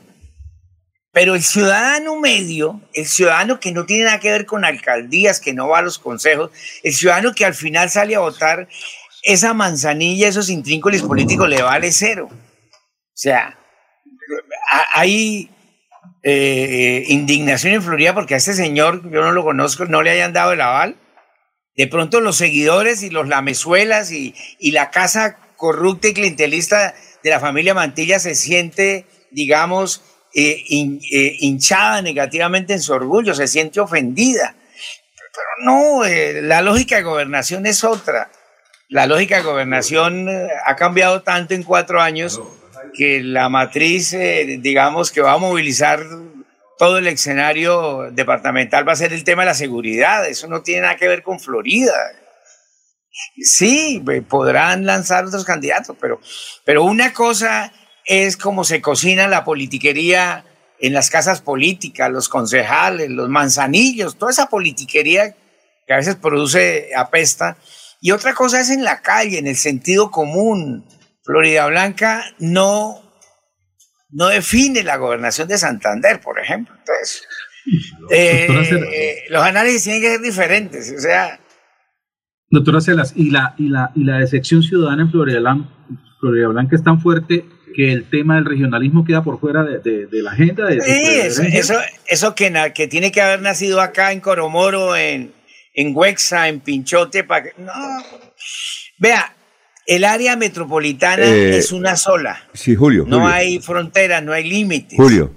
[1.14, 5.54] Pero el ciudadano medio, el ciudadano que no tiene nada que ver con alcaldías, que
[5.54, 6.50] no va a los consejos,
[6.82, 8.68] el ciudadano que al final sale a votar,
[9.22, 12.28] esa manzanilla, esos intrínculos políticos le vale cero.
[12.30, 12.36] O
[13.16, 13.56] sea,
[14.92, 15.50] hay
[16.24, 20.32] eh, indignación en Florida porque a este señor, yo no lo conozco, no le hayan
[20.32, 20.96] dado el aval.
[21.76, 24.34] De pronto los seguidores y los lamezuelas y
[24.72, 30.02] la casa corrupta y clientelista de la familia Mantilla se siente, digamos,
[30.34, 34.54] eh, hin- eh, hinchada negativamente en su orgullo, se siente ofendida.
[34.56, 38.30] Pero no, eh, la lógica de gobernación es otra.
[38.88, 40.28] La lógica de gobernación
[40.66, 42.40] ha cambiado tanto en cuatro años
[42.96, 44.10] que la matriz,
[44.60, 46.04] digamos, que va a movilizar
[46.78, 50.26] todo el escenario departamental va a ser el tema de la seguridad.
[50.28, 51.94] Eso no tiene nada que ver con Florida.
[53.42, 56.20] Sí, podrán lanzar otros candidatos, pero,
[56.64, 57.72] pero una cosa
[58.04, 60.44] es cómo se cocina la politiquería
[60.78, 65.34] en las casas políticas, los concejales, los manzanillos, toda esa politiquería
[65.86, 67.56] que a veces produce apesta.
[68.00, 70.86] Y otra cosa es en la calle, en el sentido común.
[71.22, 73.00] Florida Blanca no
[74.10, 76.74] no define la gobernación de Santander, por ejemplo.
[76.78, 77.26] Entonces,
[78.10, 80.94] eh, eh, los análisis tienen que ser diferentes.
[80.96, 81.40] O sea,
[82.48, 85.68] Doctora Celas, ¿y la, y la, y la decepción ciudadana en Florida Blanca,
[86.20, 87.44] Florida Blanca es tan fuerte
[87.74, 90.66] que el tema del regionalismo queda por fuera de, de, la agenda?
[90.66, 91.74] De, sí, eso, eso,
[92.06, 95.32] eso, que, que tiene que haber nacido acá en Coromoro, en,
[95.74, 97.52] en Huexa, en Pinchote, para que...
[97.58, 97.72] No.
[98.98, 99.34] Vea,
[99.86, 102.42] el área metropolitana Eh, es una sola.
[102.54, 103.04] Sí, Julio.
[103.06, 103.34] No Julio.
[103.34, 104.96] hay fronteras, no hay límites.
[104.96, 105.32] Julio.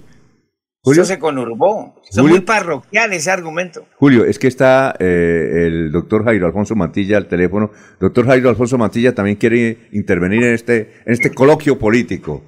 [0.88, 1.02] Julio.
[1.02, 2.00] Eso se conurbó.
[2.08, 3.86] Es muy parroquial ese argumento.
[3.96, 7.70] Julio, es que está eh, el doctor Jairo Alfonso Mantilla al teléfono.
[8.00, 12.42] Doctor Jairo Alfonso Mantilla también quiere intervenir en este, en este coloquio político.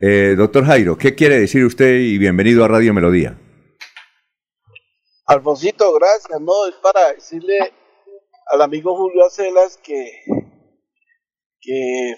[0.00, 3.38] Eh, doctor Jairo, ¿qué quiere decir usted y bienvenido a Radio Melodía?
[5.26, 6.40] Alfonsito, gracias.
[6.40, 7.70] No, es para decirle
[8.50, 10.22] al amigo Julio Acelas que,
[11.60, 12.14] que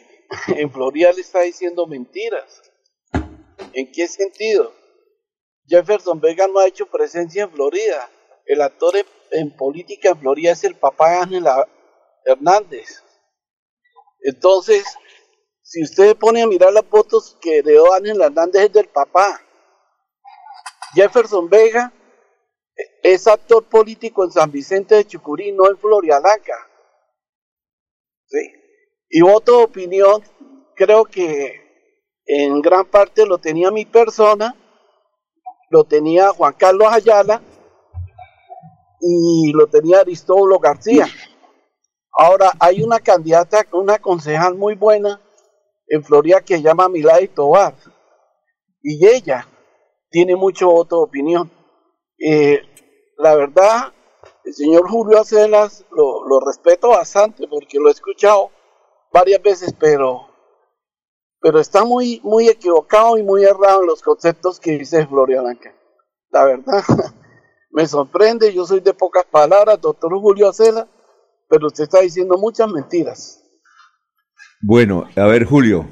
[0.61, 2.63] en Florida le está diciendo mentiras.
[3.73, 4.73] ¿En qué sentido?
[5.69, 8.11] Jefferson Vega no ha hecho presencia en Florida.
[8.45, 8.95] El actor
[9.31, 11.67] en, política en Florida es el papá Ángela
[12.25, 13.03] Hernández.
[14.21, 14.85] Entonces,
[15.63, 19.41] si usted pone a mirar las fotos que heredó Ángela Hernández es del papá.
[20.95, 21.93] Jefferson Vega
[23.03, 26.55] es actor político en San Vicente de Chucurí, no en Floriananca.
[28.27, 28.39] ¿Sí?
[29.09, 30.23] Y voto de opinión,
[30.75, 31.67] creo que
[32.25, 34.55] en gran parte lo tenía mi persona,
[35.71, 37.43] lo tenía Juan Carlos Ayala
[39.01, 41.07] y lo tenía Aristóbulo García.
[42.13, 45.21] Ahora hay una candidata, una concejal muy buena
[45.89, 47.75] en Florida que se llama Milady Tobar
[48.83, 49.47] y ella
[50.11, 51.51] tiene mucho voto de opinión.
[52.19, 52.63] Eh,
[53.19, 53.93] la verdad,
[54.45, 58.51] el señor Julio Acelas lo, lo respeto bastante porque lo he escuchado
[59.13, 60.29] varias veces, pero,
[61.41, 65.75] pero está muy, muy equivocado y muy errado en los conceptos que dice Floria Blanca.
[66.31, 66.83] La verdad,
[67.71, 70.87] me sorprende, yo soy de pocas palabras, doctor Julio Acelas,
[71.49, 73.43] pero usted está diciendo muchas mentiras.
[74.61, 75.89] Bueno, a ver, Julio.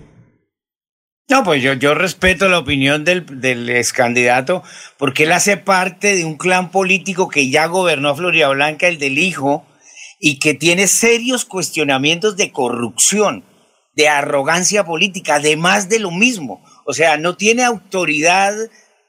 [1.29, 4.62] No, pues yo, yo respeto la opinión del, del ex candidato
[4.99, 8.99] porque él hace parte de un clan político que ya gobernó a Florida Blanca, el
[8.99, 9.65] del hijo,
[10.21, 13.45] y que tiene serios cuestionamientos de corrupción,
[13.95, 16.65] de arrogancia política, además de lo mismo.
[16.85, 18.55] O sea, no tiene autoridad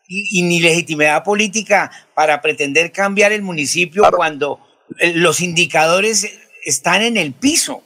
[0.07, 4.59] y, y ni legitimidad política para pretender cambiar el municipio cuando
[4.99, 6.29] eh, los indicadores
[6.63, 7.83] están en el piso.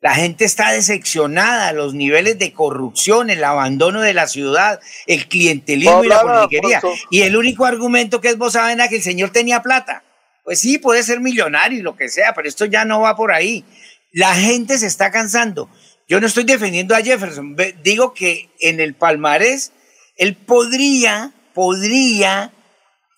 [0.00, 6.04] La gente está decepcionada, los niveles de corrupción, el abandono de la ciudad, el clientelismo
[6.04, 6.82] y la Hola, politiquería.
[7.10, 10.04] Y el único argumento que es vos saben es que el señor tenía plata.
[10.44, 13.32] Pues sí, puede ser millonario y lo que sea, pero esto ya no va por
[13.32, 13.64] ahí.
[14.12, 15.68] La gente se está cansando.
[16.08, 19.72] Yo no estoy defendiendo a Jefferson, digo que en el palmarés
[20.16, 22.52] él podría, podría,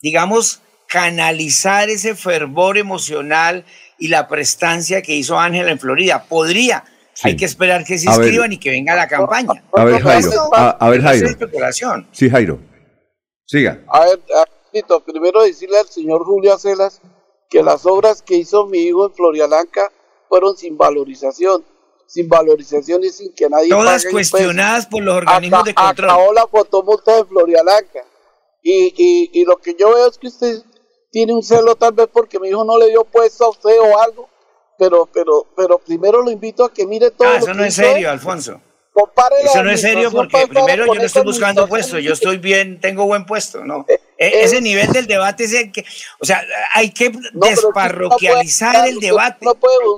[0.01, 3.65] digamos, canalizar ese fervor emocional
[3.99, 6.25] y la prestancia que hizo Ángela en Florida.
[6.29, 6.85] Podría.
[7.25, 9.65] Hay que esperar que se inscriban y que venga la campaña.
[9.73, 10.55] A ver, Jairo.
[10.55, 11.29] A, a ver, Jairo.
[11.29, 12.09] especulación.
[12.13, 12.61] Sí, Jairo.
[13.45, 13.83] Siga.
[13.89, 14.21] A ver,
[15.05, 17.01] primero decirle al señor Julio Acelas
[17.51, 19.91] que las obras que hizo mi hijo en Florialanca
[20.29, 21.65] fueron sin valorización,
[22.09, 26.11] sin valorización y sin que nadie Todas pague cuestionadas por los organismos de control.
[26.11, 28.01] Acabó la fotomulta de Florialanca.
[28.63, 30.63] Y, y, y lo que yo veo es que usted
[31.11, 34.01] tiene un celo tal vez porque mi hijo no le dio puesto a usted o
[34.01, 34.29] algo,
[34.79, 37.65] pero, pero, pero primero lo invito a que mire todo Ah, lo eso que no
[37.65, 38.11] es serio.
[38.11, 38.61] Alfonso.
[38.99, 41.69] Compare Eso no es serio porque primero yo no estoy buscando administración.
[41.69, 43.85] puesto, yo estoy bien, tengo buen puesto, ¿no?
[43.89, 43.99] E-
[44.43, 45.85] Ese nivel del debate es el que,
[46.19, 46.43] o sea,
[46.75, 49.47] hay que desparroquializar el debate.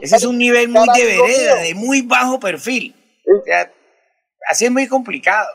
[0.03, 2.95] Ese es un nivel muy de vereda, de muy bajo perfil.
[3.27, 3.73] O sea,
[4.51, 5.49] así es muy complicado.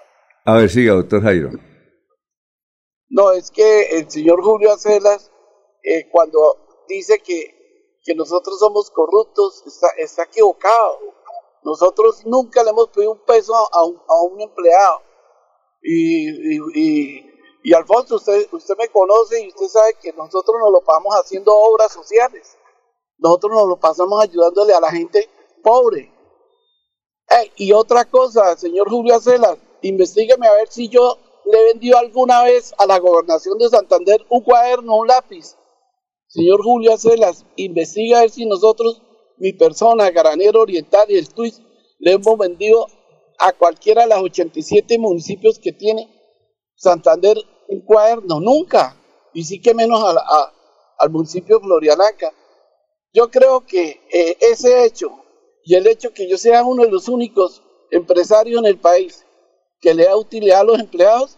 [0.45, 1.51] A ver, siga, doctor Jairo.
[3.09, 5.31] No, es que el señor Julio Acelas,
[5.83, 11.14] eh, cuando dice que, que nosotros somos corruptos, está, está equivocado.
[11.65, 13.83] Nosotros nunca le hemos pedido un peso a
[14.23, 15.01] un, empleado.
[15.81, 17.25] Y, y, y,
[17.63, 21.55] y, Alfonso, usted, usted me conoce y usted sabe que nosotros nos lo pasamos haciendo
[21.57, 22.55] obras sociales.
[23.17, 25.27] Nosotros nos lo pasamos ayudándole a la gente
[25.63, 26.13] pobre.
[27.55, 32.43] Y otra cosa, señor Julio Acelas, investígueme a ver si yo le he vendido alguna
[32.43, 35.55] vez a la gobernación de Santander un cuaderno, un lápiz.
[36.27, 39.01] Señor Julio Acelas, investiga a ver si nosotros,
[39.37, 41.61] mi persona, Garanero Oriental y el TWIS,
[41.99, 42.87] le hemos vendido
[43.37, 46.09] a cualquiera de los 87 municipios que tiene
[46.75, 47.37] Santander
[47.67, 48.39] un cuaderno.
[48.39, 49.01] Nunca.
[49.33, 50.01] Y sí que menos
[50.97, 52.33] al municipio de.
[53.13, 55.09] Yo creo que eh, ese hecho
[55.63, 59.25] y el hecho que yo sea uno de los únicos empresarios en el país
[59.79, 61.37] que le da utilidad a los empleados,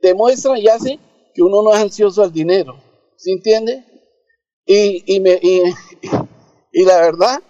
[0.00, 0.98] demuestra y hace
[1.32, 2.82] que uno no es ansioso al dinero.
[3.16, 3.84] ¿Sí entiende?
[4.66, 5.40] Y, y, me,
[6.72, 7.42] y la verdad,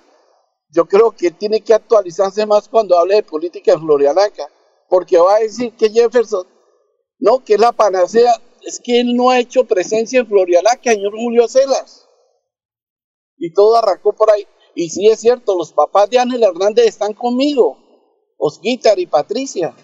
[0.70, 4.48] yo creo que tiene que actualizarse más cuando hable de política en Floriananca,
[4.88, 6.46] porque va a decir que Jefferson,
[7.18, 8.32] no, que es la panacea,
[8.62, 12.08] es que él no ha hecho presencia en Floriananca, señor Julio Celas.
[13.36, 14.46] Y todo arrancó por ahí.
[14.74, 17.76] Y sí es cierto, los papás de Ángel Hernández están conmigo,
[18.38, 19.74] Osguitar y Patricia.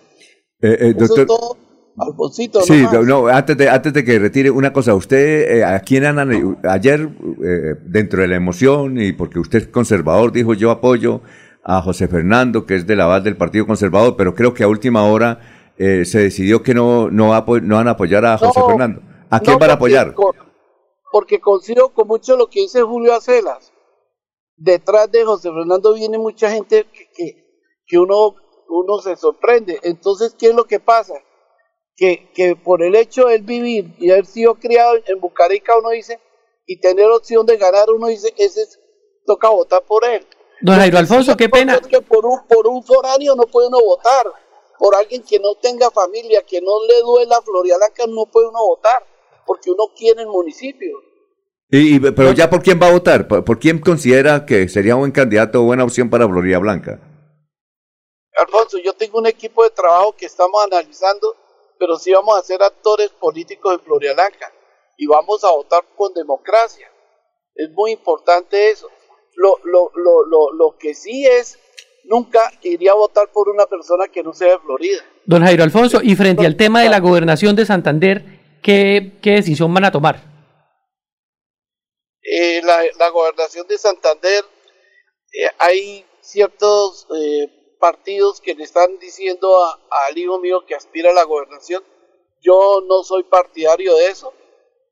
[0.61, 1.57] Eh, eh, Eso doctor, es todo,
[1.99, 2.61] Alfonsito.
[2.63, 3.07] Sí, nomás.
[3.07, 6.27] no, antes de, antes de que retire una cosa, usted, eh, aquí en Ana,
[6.69, 7.09] ayer,
[7.45, 11.21] eh, dentro de la emoción y porque usted es conservador, dijo yo apoyo
[11.65, 14.69] a José Fernando, que es de la base del Partido Conservador, pero creo que a
[14.69, 15.41] última hora
[15.77, 18.67] eh, se decidió que no, no, va a no van a apoyar a José No,
[18.69, 19.03] Fernando.
[19.31, 20.15] ¿A quién No, van a apoyar?
[21.13, 23.73] Porque considero con mucho lo que dice Julio Acelas.
[24.57, 27.45] Detrás de José Fernando viene mucha gente que, que,
[27.87, 28.35] que uno,
[28.69, 29.79] uno se sorprende.
[29.83, 31.15] Entonces, ¿qué es lo que pasa?
[31.99, 35.91] Que, que por el hecho de él vivir y haber sido criado en Bucarica, uno
[35.91, 36.21] dice,
[36.65, 38.79] y tener opción de ganar, uno dice, ese es,
[39.27, 40.25] toca votar por él.
[40.61, 41.81] Don Jairo Alfonso, qué pena.
[41.81, 44.27] Que por un, por un foráneo no puede uno votar.
[44.79, 49.05] Por alguien que no tenga familia, que no le duela Floriananca, no puede uno votar.
[49.45, 50.99] Porque uno quiere el municipio.
[51.71, 54.95] Y, y- pero ya por quién va a votar, ¿Por, por quién considera que sería
[54.95, 57.01] un buen candidato o buena opción para Florida Blanca?
[58.37, 61.35] Alfonso, yo tengo un equipo de trabajo que estamos analizando,
[61.79, 64.53] pero sí vamos a ser actores políticos en Floriananca
[64.97, 66.91] y vamos a votar con democracia.
[67.55, 68.89] Es muy importante eso.
[69.35, 71.59] Lo, lo, lo, lo, lo que sí es,
[72.05, 75.03] nunca iría a votar por una persona que no sea de Florida.
[75.25, 78.25] Don Jairo Alfonso, y frente al tema de la gobernación de Santander,
[78.63, 80.21] ¿qué, qué decisión van a tomar?
[82.23, 84.45] Eh, la, la gobernación de Santander,
[85.33, 87.49] eh, hay ciertos eh,
[87.79, 91.83] partidos que le están diciendo a- al hijo mío que aspira a la gobernación.
[92.41, 94.33] Yo no soy partidario de eso.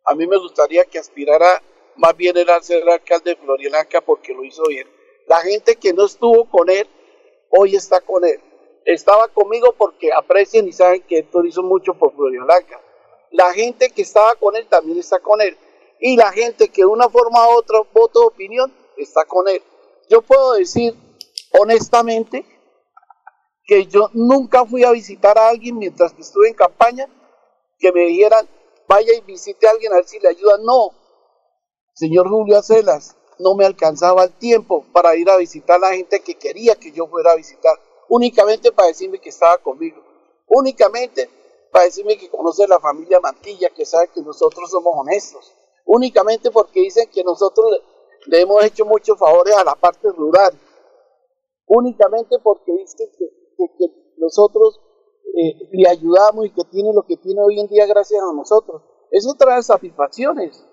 [0.04, 1.62] A mí me gustaría que aspirara
[1.96, 4.88] más bien era ser alcalde de Floriananca porque lo hizo bien.
[5.26, 6.86] La gente que no estuvo con él,
[7.50, 8.40] hoy está con él.
[8.84, 12.80] Estaba conmigo porque aprecian y saben que Héctor hizo mucho por Floriananca.
[13.30, 15.56] La gente que estaba con él también está con él.
[15.98, 19.62] Y la gente que de una forma u otra voto de opinión está con él.
[20.08, 20.94] Yo puedo decir
[21.58, 22.44] honestamente
[23.66, 27.08] que yo nunca fui a visitar a alguien mientras que estuve en campaña
[27.78, 28.48] que me dijeran
[28.88, 30.58] vaya y visite a alguien a ver si le ayuda.
[30.58, 30.90] No,
[31.94, 36.20] señor Julio Acelas, no me alcanzaba el tiempo para ir a visitar a la gente
[36.20, 37.78] que quería que yo fuera a visitar,
[38.08, 40.02] únicamente para decirme que estaba conmigo,
[40.46, 41.28] únicamente
[41.70, 45.52] para decirme que conoce la familia Mantilla, que sabe que nosotros somos honestos,
[45.84, 47.82] únicamente porque dicen que nosotros
[48.26, 50.58] le, hemos hecho muchos favores a la parte rural,
[51.66, 53.86] únicamente porque dicen que, que- que
[54.18, 54.80] nosotros
[55.38, 58.82] eh, le ayudamos y que tiene lo que tiene hoy en día gracias a nosotros.
[59.10, 60.64] Eso trae satisfacciones.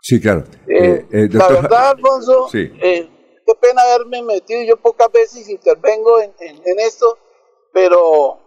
[0.00, 0.44] Sí, claro.
[0.68, 2.70] Eh, Eh, eh, la doctor- verdad, Alfonso, Sí.
[2.82, 3.08] eh,
[3.46, 4.62] qué pena haberme metido.
[4.62, 7.16] Yo pocas veces intervengo en, en- en esto,
[7.72, 8.38] pero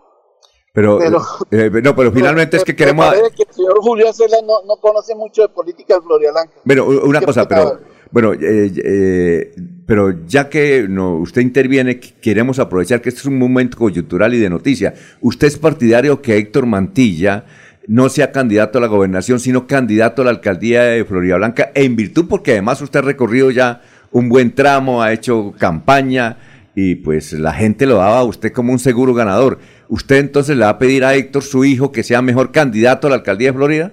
[0.74, 1.20] Pero, Pero-
[1.52, 3.10] eh, no, pero finalmente es que queremos...
[3.14, 6.52] que el señor Julio Acela no, no conoce mucho de política en Floriananca.
[6.66, 7.80] Bueno, una cosa, pero
[8.12, 9.54] bueno, eh, eh,
[9.86, 14.34] pero ya que no, usted interviene, qu- queremos aprovechar que este es un momento coyuntural
[14.34, 14.94] y de noticia.
[15.22, 17.46] ¿Usted es partidario que Héctor Mantilla
[17.88, 21.96] no sea candidato a la gobernación, sino candidato a la alcaldía de Florida Blanca, en
[21.96, 26.38] virtud porque además usted ha recorrido ya un buen tramo, ha hecho campaña
[26.74, 29.60] y pues la gente lo daba a usted como un seguro ganador.
[29.88, 33.12] ¿Usted entonces le va a pedir a Héctor, su hijo, que sea mejor candidato a
[33.12, 33.92] la alcaldía de Florida?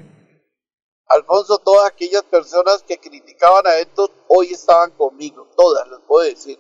[1.09, 2.97] Alfonso, todas aquellas personas que
[3.43, 6.59] criticaban a Héctor hoy estaban conmigo, todas, les puedo decir.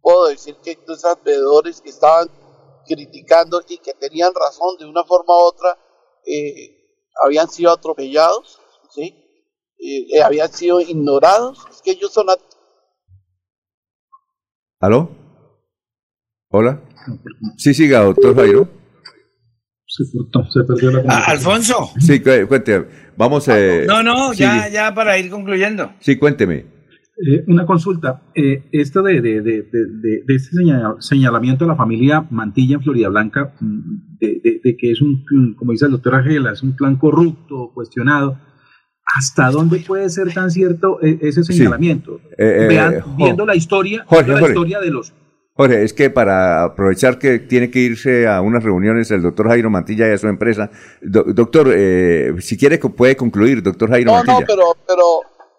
[0.00, 2.28] Puedo decir que esos veedores que estaban
[2.86, 5.78] criticando y que tenían razón de una forma u otra,
[6.24, 8.58] eh, habían sido atropellados,
[8.90, 9.14] ¿sí?
[9.78, 12.26] Eh, eh, habían sido ignorados, es que ellos son
[14.80, 15.10] ¿Aló?
[16.48, 16.82] ¿Hola?
[17.56, 18.79] Sí, siga, doctor Jairo.
[19.92, 21.90] Se cortó, se perdió la Ah, Alfonso.
[21.98, 22.86] Sí, cu- cuente.
[23.16, 23.48] Vamos.
[23.48, 25.92] Eh, No, no, ya, ya para ir concluyendo.
[25.98, 26.54] Sí, cuénteme.
[27.22, 28.22] Eh, una consulta.
[28.34, 32.76] Eh, esto de, de, de, de, de- de este señala- señalamiento a la familia Mantilla
[32.76, 35.24] en Florida Blanca, mm, de, de- de que es un,
[35.56, 38.38] como dice el doctor Argela, es un plan corrupto, cuestionado.
[39.18, 42.20] ¿Hasta dónde puede ser tan cierto eh, ese señalamiento?
[42.38, 44.52] Eh, eh, Vean, Jo- viendo la historia, Jorge, viendo la Jorge.
[44.54, 45.12] historia de los
[45.54, 49.68] Jorge, es que para aprovechar que tiene que irse a unas reuniones el doctor Jairo
[49.68, 50.70] Mantilla y a su empresa,
[51.02, 54.40] do- doctor, eh, si quiere puede concluir, doctor Jairo No, Mantilla.
[54.40, 55.04] no, pero, pero,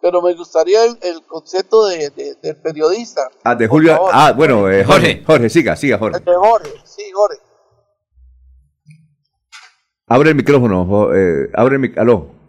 [0.01, 3.21] pero me gustaría el, el concepto de, de- del periodista.
[3.43, 3.93] Ah, de Julio.
[3.95, 4.09] favor.
[4.13, 6.17] Ah, bueno, eh, Jorge, Jorge, siga, siga, Jorge.
[6.19, 7.03] El de Jorge, sí.
[7.13, 7.37] Jorge.
[10.07, 12.40] Abre el micrófono, eh, abre el mic- aló.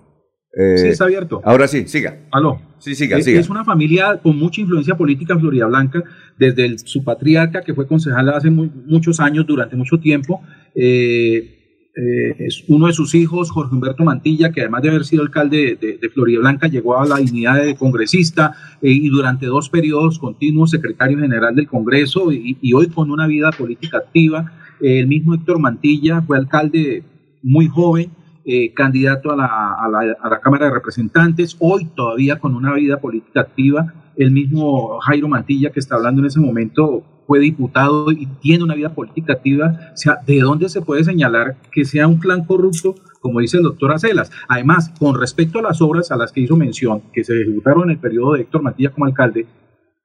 [0.54, 1.40] Eh, Sí, está abierto.
[1.44, 2.18] Ahora sí, siga.
[2.30, 2.60] Aló.
[2.78, 3.40] Sí, siga, es, siga.
[3.40, 6.02] es una familia con mucha influencia política en Florida Blanca,
[6.38, 10.42] desde el- su patriarca, que fue concejal hace mu- muchos años, durante mucho tiempo.
[10.74, 11.58] eh,
[11.94, 15.76] eh, es uno de sus hijos, Jorge Humberto Mantilla, que además de haber sido alcalde
[15.78, 20.18] de, de Florida Blanca, llegó a la dignidad de congresista eh, y durante dos periodos
[20.18, 24.50] continuos secretario general del Congreso y, y hoy con una vida política activa.
[24.80, 27.02] Eh, el mismo Héctor Mantilla fue alcalde
[27.42, 28.08] muy joven,
[28.44, 33.40] eh, candidato a la, a, la, Cámara de Representantes, hoy todavía con una vida política
[33.40, 33.94] activa.
[34.16, 38.74] El mismo Jairo Mantilla, que está hablando en ese momento, fue diputado y tiene una
[38.74, 39.78] vida política activa.
[39.92, 43.62] O sea, ¿de dónde se puede señalar que sea un clan corrupto, como dice el
[43.62, 44.30] doctor Acelas?
[44.48, 47.90] Además, con respecto a las obras a las que hizo mención, que se ejecutaron en
[47.90, 49.46] el periodo de Héctor Mantilla como alcalde,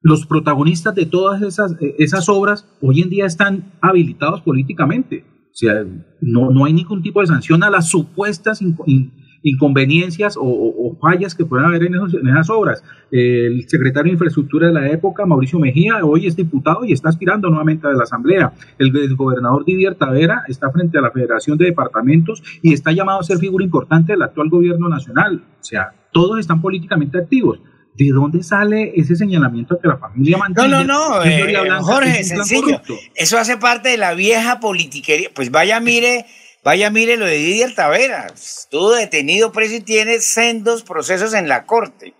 [0.01, 5.26] los protagonistas de todas esas, eh, esas obras hoy en día están habilitados políticamente.
[5.59, 5.84] Sea,
[6.21, 9.11] no, no hay ningún tipo de sanción a las supuestas inco- in-
[9.41, 12.84] inconveniencias o, fallas que puedan haber en, esos- esas obras.
[13.11, 17.49] El secretario de Infraestructura de la época, Mauricio Mejía, hoy es diputado y está aspirando
[17.49, 18.53] nuevamente a la Asamblea.
[18.77, 23.19] El, el gobernador Didier Tavera está frente a la Federación de Departamentos y está llamado
[23.19, 25.43] a ser figura importante del actual gobierno nacional.
[25.59, 27.59] O sea, todos están políticamente activos.
[27.98, 30.68] ¿De dónde sale ese señalamiento que la familia No, Mantilla...
[30.68, 32.80] no, no, eh, Blanca Jorge, es sencillo.
[33.15, 35.30] Eso hace parte de la vieja politiquería.
[35.34, 36.28] Pues vaya, mire,
[36.64, 38.28] vaya, mire lo de Didier Tavera.
[38.28, 42.14] Estuvo detenido, preso y tiene sendos procesos en la corte.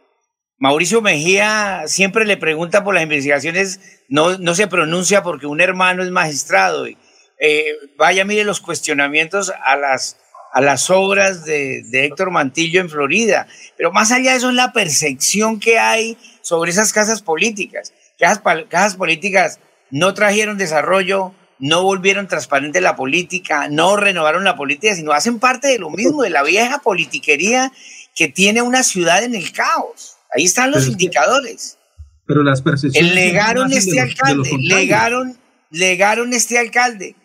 [0.58, 3.80] Mauricio Mejía siempre le pregunta por las investigaciones,
[4.10, 6.88] no, no se pronuncia porque un hermano es magistrado.
[7.40, 10.18] Eh, vaya, mire los cuestionamientos a las,
[10.58, 13.48] a las obras de, de Héctor Mantillo en Florida.
[13.78, 17.94] Pero más allá de eso es la percepción que hay sobre esas casas políticas.
[18.18, 19.60] Casas políticas
[19.92, 25.68] no trajeron desarrollo, no volvieron transparente la política, no renovaron la política, sino hacen parte
[25.68, 27.72] de lo mismo, de la vieja politiquería
[28.16, 30.16] que tiene una ciudad en el caos.
[30.36, 31.78] Ahí están los Pero indicadores.
[32.26, 33.14] Pero las percepciones...
[33.14, 35.38] Legaron nacen de este los- alcalde, legaron,
[35.70, 37.16] legaron este alcalde.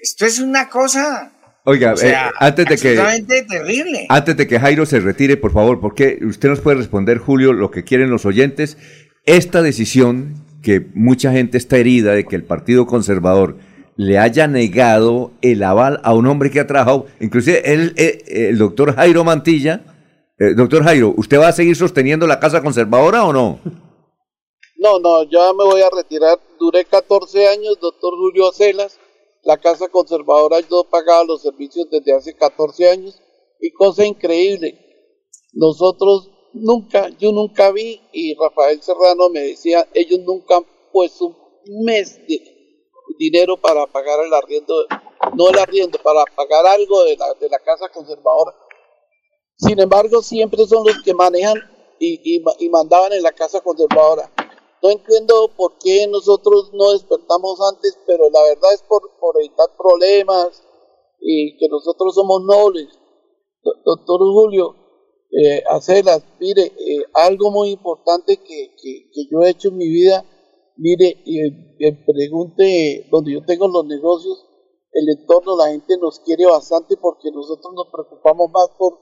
[0.00, 1.30] Esto es una cosa
[1.66, 4.06] Oiga, o sea, eh, antes de que terrible.
[4.10, 7.70] antes de que Jairo se retire, por favor, porque usted nos puede responder, Julio, lo
[7.70, 8.76] que quieren los oyentes.
[9.24, 13.56] Esta decisión que mucha gente está herida de que el Partido Conservador
[13.96, 18.58] le haya negado el aval a un hombre que ha trabajado, inclusive el, el, el
[18.58, 19.84] doctor Jairo Mantilla.
[20.38, 23.60] Eh, doctor Jairo, ¿usted va a seguir sosteniendo la casa conservadora o no?
[24.76, 26.38] No, no, ya me voy a retirar.
[26.58, 28.98] Duré 14 años, doctor Julio Celas.
[29.44, 33.20] La Casa Conservadora yo pagaba los servicios desde hace 14 años.
[33.60, 34.78] Y cosa increíble,
[35.52, 41.84] nosotros nunca, yo nunca vi, y Rafael Serrano me decía, ellos nunca han puesto un
[41.84, 42.40] mes de
[43.18, 44.74] dinero para pagar el arriendo,
[45.34, 48.54] no el arriendo, para pagar algo de la, de la Casa Conservadora.
[49.56, 51.56] Sin embargo, siempre son los que manejan
[51.98, 54.30] y, y, ma- y mandaban en la Casa Conservadora.
[54.84, 59.74] No entiendo por qué nosotros no despertamos antes, pero la verdad es por, por evitar
[59.78, 60.62] problemas
[61.22, 62.88] y que nosotros somos nobles.
[63.62, 64.76] Do- Doctor Julio,
[65.30, 70.22] eh, Acelas, mire, eh, algo muy importante que, que, yo he hecho en mi vida,
[70.76, 74.44] mire, y pregunte donde yo tengo los negocios,
[74.92, 78.98] el entorno, la gente nos quiere bastante porque nosotros nos preocupamos más por,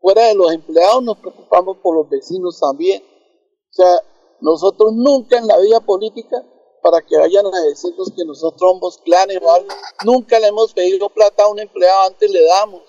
[0.00, 3.02] fuera de los empleados, nos preocupamos por los vecinos también.
[3.02, 4.00] O sea,
[4.40, 6.36] nosotros nunca en la vida política,
[6.82, 9.68] para que vayan a decirnos que nosotros somos clanes o algo,
[10.04, 12.82] nunca le hemos pedido plata a un empleado, antes le damos.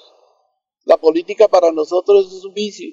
[0.86, 2.90] La política para nosotros es un vicio.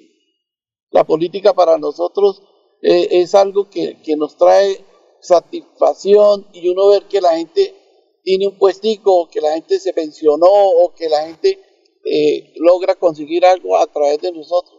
[0.91, 2.41] La política para nosotros
[2.81, 4.85] eh, es algo que, que nos trae
[5.21, 7.75] satisfacción y uno ver que la gente
[8.23, 11.59] tiene un puestico, que la gente se pensionó, o que la gente
[12.03, 14.76] eh, logra conseguir algo a través de nosotros.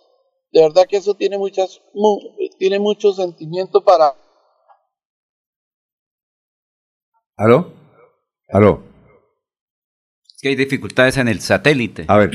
[0.52, 2.20] De verdad que eso tiene muchas, mu-
[2.58, 4.14] tiene mucho sentimiento para,
[7.36, 7.72] ¿Aló?
[8.48, 8.82] ¿Aló?
[10.26, 12.04] Es que hay dificultades en el satélite.
[12.08, 12.30] A ver,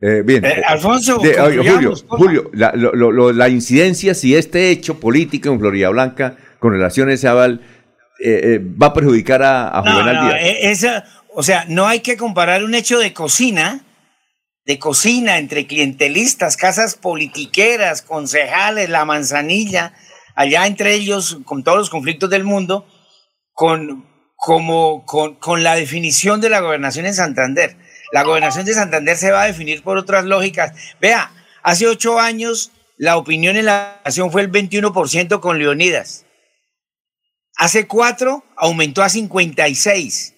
[0.00, 0.44] eh, bien.
[0.44, 1.94] Eh, Alfonso, De- Julio.
[2.08, 6.72] Julio la, lo- lo- lo- la incidencia, si este hecho político en Florida Blanca con
[6.72, 7.60] relación a ese aval
[8.24, 10.40] eh, eh, va a perjudicar a, a No, Juvenal no, Díaz.
[10.42, 11.04] e- esa,
[11.34, 13.84] o sea, no hay que comparar un hecho de cocina,
[14.64, 19.94] de cocina entre clientelistas, casas politiqueras, concejales, la manzanilla,
[20.34, 22.86] allá entre ellos, con todos los conflictos del mundo,
[23.52, 24.06] con,
[24.36, 27.76] como, con, con la definición de la gobernación en Santander.
[28.12, 30.72] La gobernación de Santander se va a definir por otras lógicas.
[31.00, 31.32] Vea,
[31.62, 36.24] hace ocho años la opinión en la nación fue el 21% con Leonidas.
[37.56, 40.34] Hace cuatro aumentó a 56.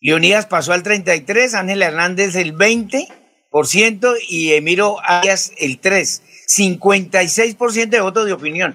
[0.00, 3.23] Leonidas pasó al 33%, Ángel Hernández el 20%
[4.28, 6.20] y Emiro Arias el 3%.
[6.46, 8.74] 56% de votos de opinión.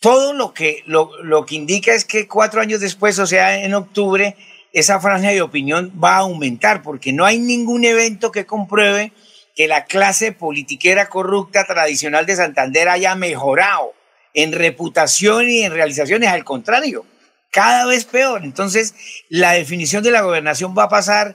[0.00, 3.74] Todo lo que, lo, lo que indica es que cuatro años después, o sea, en
[3.74, 4.36] octubre,
[4.72, 9.12] esa franja de opinión va a aumentar, porque no hay ningún evento que compruebe
[9.56, 13.92] que la clase politiquera corrupta tradicional de Santander haya mejorado
[14.34, 17.04] en reputación y en realizaciones, al contrario,
[17.50, 18.44] cada vez peor.
[18.44, 18.94] Entonces,
[19.28, 21.34] la definición de la gobernación va a pasar,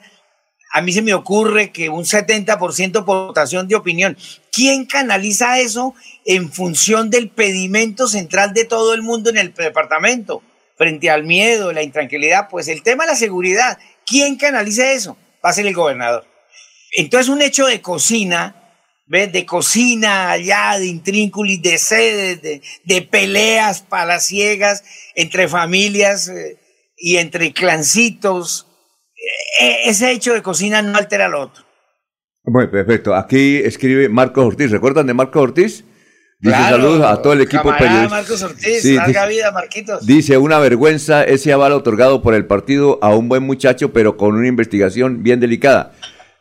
[0.76, 4.18] a mí se me ocurre que un 70% por votación de opinión.
[4.52, 5.94] ¿Quién canaliza eso
[6.26, 10.42] en función del pedimento central de todo el mundo en el departamento?
[10.76, 13.78] Frente al miedo, la intranquilidad, pues el tema de la seguridad.
[14.04, 15.16] ¿Quién canaliza eso?
[15.46, 16.26] Va a ser el gobernador.
[16.94, 18.56] Entonces, un hecho de cocina,
[19.06, 19.32] ¿ves?
[19.32, 24.84] De cocina allá, de intrínculis, de sedes, de, de peleas palaciegas
[25.14, 26.58] entre familias eh,
[26.98, 28.73] y entre clancitos.
[29.60, 31.64] E- ese hecho de cocina no altera al otro.
[32.44, 33.16] Bueno, perfecto.
[33.16, 34.70] Aquí escribe Marcos Ortiz.
[34.72, 35.86] ¿Recuerdan de Marcos Ortiz?
[36.40, 38.10] Dice Claro, saludos a todo el equipo periodista.
[38.10, 40.06] Marcos Ortiz, Sí, larga dice- vida, Marquitos.
[40.06, 44.36] Dice, una vergüenza ese aval otorgado por el partido a un buen muchacho, pero con
[44.36, 45.94] una investigación bien delicada.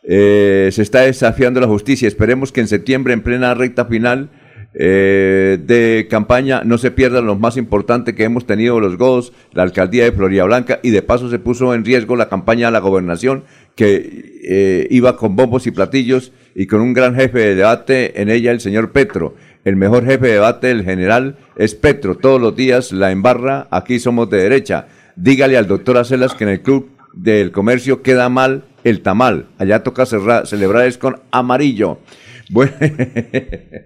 [0.05, 2.05] Eh, se está desafiando la justicia.
[2.09, 4.29] Esperemos que en septiembre, en plena recta final
[4.75, 9.63] eh, de campaña, no se pierdan lo más importante que hemos tenido los GODOS, la
[9.63, 12.79] alcaldía de Florida Blanca, y de paso se puso en riesgo la campaña a la
[12.79, 13.43] gobernación,
[13.75, 18.29] que eh, iba con bombos y platillos y con un gran jefe de debate en
[18.29, 19.35] ella, el señor Petro.
[19.63, 22.15] El mejor jefe de debate del general es Petro.
[22.15, 23.67] Todos los días la embarra.
[23.71, 24.87] Aquí somos de derecha.
[25.15, 29.45] Dígale al doctor Acelas que en el club del comercio queda mal el tamal.
[29.57, 31.99] Allá toca cerrar, celebrar es con amarillo.
[32.49, 32.73] Bueno,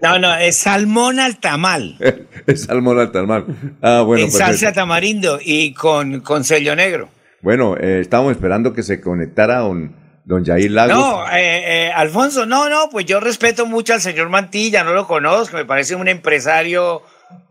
[0.02, 1.96] No, no, es salmón al tamal.
[2.46, 3.46] es salmón al tamal.
[3.82, 4.46] Ah, bueno, en perfecto.
[4.58, 7.08] salsa tamarindo y con, con sello negro.
[7.40, 9.94] Bueno, eh, estábamos esperando que se conectara don,
[10.24, 10.96] don Jair Lagos.
[10.96, 15.06] No, eh, eh, Alfonso, no, no, pues yo respeto mucho al señor Mantilla, no lo
[15.06, 17.02] conozco, me parece un empresario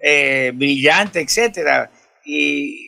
[0.01, 1.89] eh, brillante, etcétera.
[2.25, 2.86] Y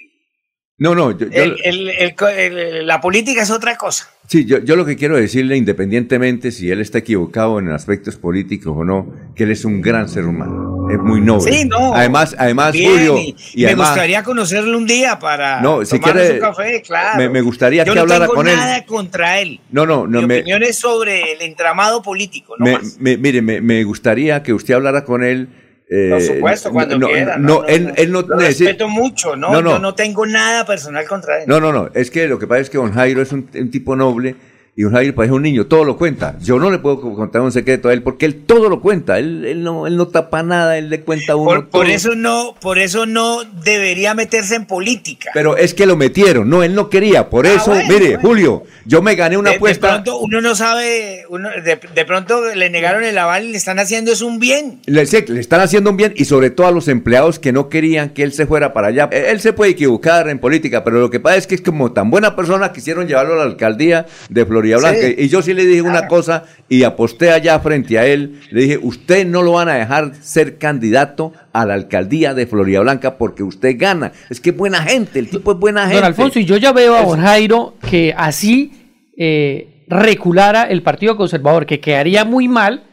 [0.79, 4.09] No, no, yo, yo- el- el- el la política es otra cosa.
[4.27, 8.73] sí, yo, yo lo que quiero decirle, independientemente si él está equivocado en aspectos políticos
[8.77, 11.51] o no, que él es un gran ser humano, es muy noble.
[11.51, 11.93] Sí, no.
[11.93, 15.99] Además, además, Bien, Julio, y y me además, gustaría conocerlo un día para No, si
[15.99, 17.17] quiere, un café, claro.
[17.17, 18.55] me, me gustaría Yo que no hablara tengo con él.
[18.55, 19.59] nada contra él.
[19.71, 22.97] No, no, no, Mi me, opinión es sobre el entramado político, no me- más.
[22.99, 25.49] mire, me gustaría que usted hablara con él.
[25.89, 27.37] Eh, Por supuesto, cuando no, quiera.
[27.37, 29.51] No, él, él no Lo respeto mucho, ¿no?
[29.51, 29.71] No, no.
[29.71, 31.47] Yo no tengo nada personal contra él.
[31.47, 31.89] No, no, no.
[31.93, 34.35] Es que lo que pasa es que don Jairo es un, un tipo noble
[34.75, 36.37] y don Jairo parece un niño, todo lo cuenta.
[36.41, 39.19] Yo no le puedo contar un secreto a él porque él todo lo cuenta.
[39.19, 42.55] Él, él, no, él no tapa nada, él le cuenta a uno Por, eso no,
[42.61, 45.31] por eso no debería meterse en política.
[45.33, 47.29] Pero es que lo metieron, no, él no quería.
[47.29, 48.21] Por Ah, eso, bueno, mire, bueno.
[48.21, 49.87] Julio, yo me gané una de, de apuesta.
[49.89, 53.79] pronto uno no sabe, uno, de, de pronto le negaron el aval y le están
[53.79, 54.79] haciendo es un bien.
[54.85, 58.09] Le, le están haciendo un bien y sobre todo a los empleados que no querían
[58.11, 59.09] que él se fuera para allá.
[59.11, 61.91] Eh, Él se puede equivocar en política, pero lo que pasa es que es como
[61.91, 65.15] tan buena persona quisieron llevarlo a la alcaldía de Florida Sí.
[65.17, 68.41] Y yo sí le dije una cosa y aposté allá frente a él.
[68.51, 72.81] Le dije, usted no lo van a dejar ser candidato a la alcaldía de Florida
[72.81, 74.11] Blanca porque usted gana.
[74.29, 75.95] Es que es buena gente, el tipo es buena gente.
[75.95, 78.71] Don Alfonso, y yo ya veo a Don Jairo que así
[79.17, 82.83] eh, reculara el Partido Conservador, que quedaría muy mal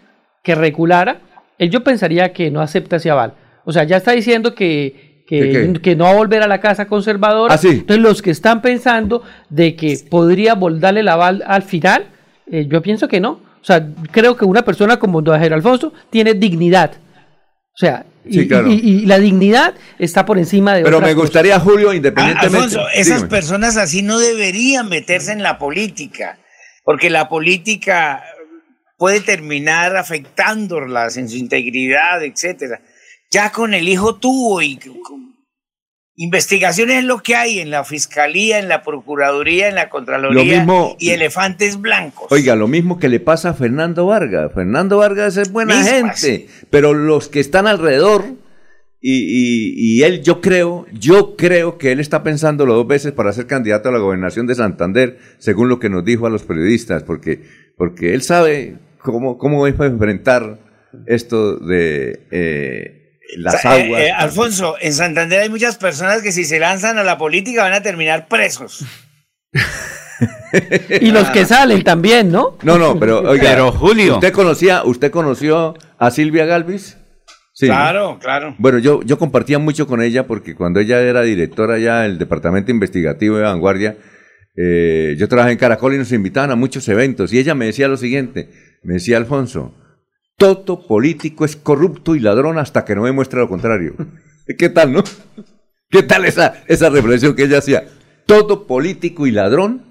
[0.43, 1.21] que reculara.
[1.59, 3.35] Él yo pensaría que no acepta ese aval.
[3.65, 7.55] O sea, ya está diciendo que, que, no va a volver a la casa conservadora.
[7.55, 7.69] Ah, sí.
[7.69, 12.07] Entonces, los que están pensando de que podría vol- darle el aval al final,
[12.51, 13.31] eh, yo pienso que no.
[13.61, 16.93] O sea, creo que una persona como Don Jairo Alfonso tiene dignidad.
[17.75, 18.69] O sea, y, Sí, claro.
[18.71, 21.29] y- y la dignidad está por encima de Pero otras me cosas.
[21.31, 22.57] gustaría, Julio, independientemente.
[22.57, 23.29] Alfonso, esas Dígame.
[23.29, 26.39] personas así no deberían meterse en la política,
[26.85, 28.23] porque la política
[28.99, 32.81] puede terminar afectándolas en su integridad, etcétera.
[33.37, 34.79] Ya con el hijo tuvo y
[36.19, 40.97] investigaciones es lo que hay en la fiscalía, en la procuraduría, en la contraloría mismo-
[40.99, 42.29] y elefantes blancos.
[42.31, 44.51] Oiga, lo mismo que le pasa a Fernando Vargas.
[44.55, 46.19] Fernando Vargas es buena Mismas.
[46.21, 48.25] gente, pero los que están alrededor,
[48.99, 53.33] y, y- y él, yo creo, yo creo que él está pensándolo dos veces para
[53.35, 57.03] ser candidato a la gobernación de Santander, según lo que nos dijo a los periodistas,
[57.03, 57.43] porque,
[57.77, 60.61] porque él sabe cómo, cómo es para enfrentar
[61.07, 62.96] esto de eh,
[63.37, 64.01] las O sea, eh, aguas.
[64.03, 67.73] eh, Alfonso, en Santander hay muchas personas que si se lanzan a la política van
[67.73, 68.85] a terminar presos.
[71.01, 72.57] Y los que salen también, ¿no?
[72.63, 74.15] No, no, pero oiga, Pero, Julio.
[74.15, 76.97] ¿usted conocía, usted conoció a Silvia Galvis?
[77.53, 78.55] Sí, claro, claro.
[78.59, 82.71] Bueno, yo, yo compartía mucho con ella porque cuando ella era directora ya del Departamento
[82.71, 83.97] Investigativo de Vanguardia,
[84.57, 87.33] eh, yo trabajé en Caracol y nos invitaban a muchos eventos.
[87.33, 88.51] Y ella me decía lo siguiente,
[88.83, 89.75] me decía Alfonso,
[90.37, 93.95] todo político es corrupto y ladrón hasta que no demuestre lo contrario.
[94.59, 95.03] ¿Qué tal, no?
[95.91, 97.85] ¿Qué tal esa, esa reflexión que ella hacía?
[98.27, 99.85] Todo político y ladrón,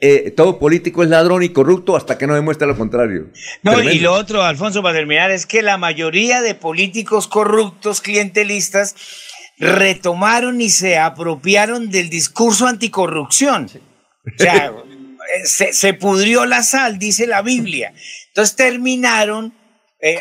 [0.00, 3.26] eh, todo político es ladrón y corrupto hasta que no demuestre lo contrario.
[3.62, 8.94] No, y lo otro, Alfonso, para terminar, es que la mayoría de políticos corruptos, clientelistas,
[9.58, 13.68] retomaron y se apropiaron del discurso anticorrupción.
[14.24, 14.72] O sea,
[15.44, 17.92] se, se pudrió la sal, dice la Biblia.
[18.28, 19.52] Entonces terminaron
[20.00, 20.20] eh,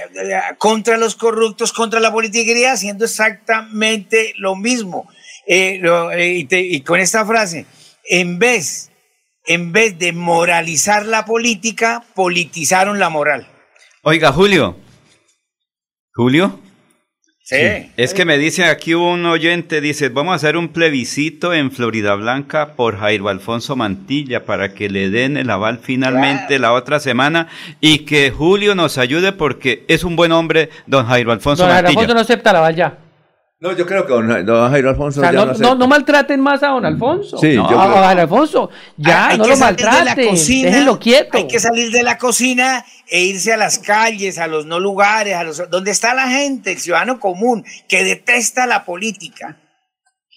[0.57, 5.09] contra los corruptos, contra la politiquería, haciendo exactamente lo mismo.
[5.45, 7.65] Eh, eh, y, y con esta frase,
[8.03, 8.91] en vez,
[9.45, 13.47] en vez de moralizar la política, politizaron la moral.
[14.03, 14.77] Oiga, Julio.
[16.13, 16.66] Julio.
[17.49, 17.93] Sí.
[17.95, 22.13] Es que me dice aquí un oyente, dice, vamos a hacer un plebiscito en Florida
[22.15, 27.47] Blanca por Jairo Alfonso Mantilla para que le den el aval finalmente la otra semana
[27.79, 31.85] y que Julio nos ayude porque es un buen hombre, don Jairo Alfonso Don Jairo
[31.85, 32.01] Mantilla.
[32.01, 32.97] Alfonso no acepta la valla.
[33.59, 35.75] No, yo creo que don, don Jairo Alfonso O sea, ya no, no, no, acepta.
[35.75, 37.39] no maltraten más a don Alfonso.
[37.39, 38.69] Sí, no, yo a don Alfonso.
[38.97, 40.29] Ya, Hay no que lo salir de la maltraten.
[40.29, 41.37] cocina, Déjenlo quieto.
[41.37, 45.33] Hay que salir de la cocina e irse a las calles, a los no lugares,
[45.35, 49.57] a los donde está la gente, el ciudadano común, que detesta la política.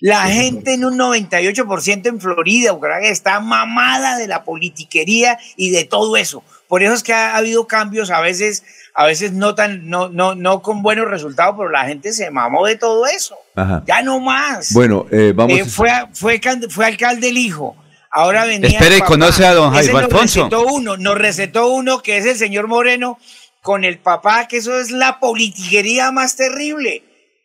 [0.01, 5.85] La gente en un 98% en Florida, Bucaramanga, está mamada de la politiquería y de
[5.85, 6.43] todo eso.
[6.71, 8.63] Por eso es que ha habido cambios a veces,
[8.95, 12.65] a veces no tan, no, no, no con buenos resultados, pero la gente se mamó
[12.67, 13.37] de todo eso.
[13.57, 13.83] Ajá.
[13.87, 14.73] Ya no más.
[14.73, 15.59] Bueno, eh, vamos.
[15.59, 16.41] Eh, fue, a- fue,
[16.71, 17.77] fue alcalde el hijo.
[18.13, 18.71] Ahora venía.
[18.79, 19.01] Espere.
[19.01, 20.45] ¿conoce a don Jairo nos Alfonso?
[20.45, 23.19] recetó uno, nos recetó uno que es el señor Moreno
[23.63, 27.03] con el papá, que eso es la politiquería más terrible.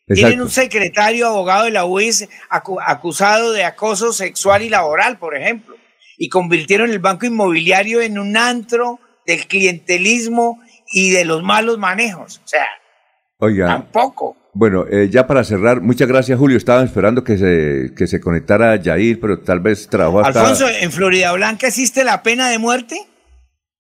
[0.08, 5.36] Tienen un secretario abogado de la UIS acu- acusado de acoso sexual y laboral, por
[5.36, 5.76] ejemplo.
[6.18, 10.60] Y convirtieron el banco inmobiliario en un antro del clientelismo
[10.92, 12.42] y de los malos manejos.
[12.44, 12.66] O sea,
[13.40, 13.68] Oiga.
[13.68, 14.38] tampoco.
[14.54, 16.58] Bueno, eh, ya para cerrar, muchas gracias Julio.
[16.58, 20.40] Estaba esperando que se, que se conectara Yair, pero tal vez trabajó hasta...
[20.40, 22.96] Alfonso, ¿en Florida Blanca existe la pena de muerte?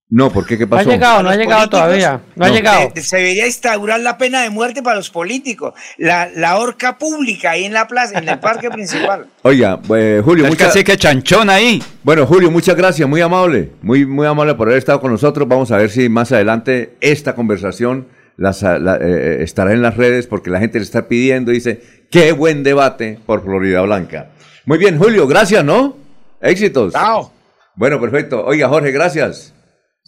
[0.07, 0.55] No, ¿por qué?
[0.57, 0.89] ¿Qué No ha pasó?
[0.91, 2.21] llegado, no ha llegado todavía.
[2.35, 2.91] No, ha llegado.
[2.95, 5.73] se debería instaurar la pena de muerte para los políticos.
[5.97, 9.25] La, la horca pública ahí en la plaza, en el parque principal.
[9.41, 11.81] Oiga, eh, Julio, muchas cacique chanchón ahí.
[12.03, 15.47] Bueno, Julio, muchas gracias, muy amable, muy, muy amable por haber estado con nosotros.
[15.47, 18.07] Vamos a ver si más adelante esta conversación
[18.37, 21.81] las, ah, la- eh, estará en las redes porque la gente le está pidiendo, dice,
[22.11, 24.29] qué buen debate por Florida Blanca.
[24.65, 25.97] Muy bien, Julio, gracias, ¿no?
[26.41, 26.93] Éxitos.
[26.93, 27.31] Chao.
[27.75, 28.45] Bueno, perfecto.
[28.45, 29.53] Oiga, Jorge, gracias.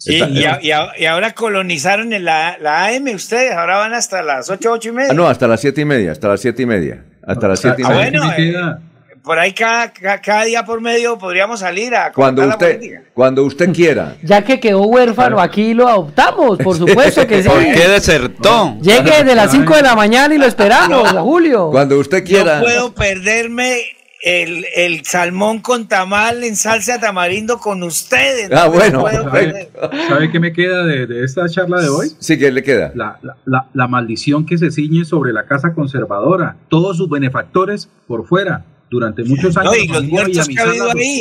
[0.00, 3.78] Sí, Está- y, a- y a- y ahora colonizaron en la, la AM ustedes, ahora
[3.78, 5.08] van hasta las 8, 8 y media.
[5.10, 7.02] Ah, no, hasta las siete y media, hasta las siete y media.
[7.26, 8.20] Hasta las siete y Ah, media.
[8.20, 8.76] bueno, eh,
[9.24, 13.02] por ahí cada, cada, cada día por medio podríamos salir a Cuando la usted, política.
[13.12, 14.14] cuando usted quiera.
[14.22, 17.48] Ya que quedó huérfano, aquí lo adoptamos, por supuesto que sí.
[17.48, 18.76] ¿Por qué desertó?
[18.80, 21.70] Llegue desde las 5 de la mañana y lo esperamos, a Julio.
[21.72, 22.58] Cuando usted quiera.
[22.58, 23.80] No puedo perderme
[24.22, 28.50] el, el salmón con tamal en salsa tamarindo con ustedes.
[28.52, 29.70] Ah, No bueno, perder.
[30.08, 32.08] ¿Sabe qué me queda de, de esta charla de hoy?
[32.18, 32.92] Sí, ¿qué le queda?
[32.94, 36.56] La, la- la- la maldición que se ciñe sobre la casa conservadora.
[36.68, 38.64] Todos sus benefactores por fuera.
[38.90, 39.72] Durante muchos años.
[39.72, 41.20] No, y los muertos que ha habido ahí.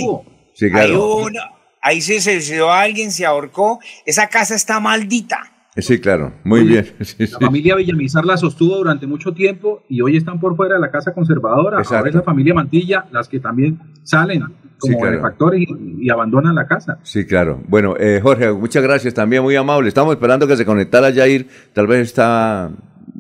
[0.54, 1.04] Sí, Ahí, claro.
[1.04, 1.52] hubo una-
[1.82, 3.80] ahí se suicidó a alguien, se ahorcó.
[4.06, 5.52] Esa casa está maldita.
[5.78, 6.34] Sí, claro.
[6.44, 6.86] Muy bien.
[7.02, 7.34] Sí, sí.
[7.40, 10.92] La familia Villamizar la sostuvo durante mucho tiempo y hoy están por fuera de la
[10.92, 11.78] casa conservadora.
[11.78, 11.98] Exacto.
[11.98, 15.12] Ahora es la familia Mantilla las que también salen como Sí, claro.
[15.12, 17.00] benefactores y, y abandonan la casa.
[17.04, 17.62] Sí, claro.
[17.68, 19.88] Bueno, eh, Jorge, muchas gracias también, muy amable.
[19.88, 21.48] Estamos esperando que se conectara Jair.
[21.74, 22.70] Tal vez está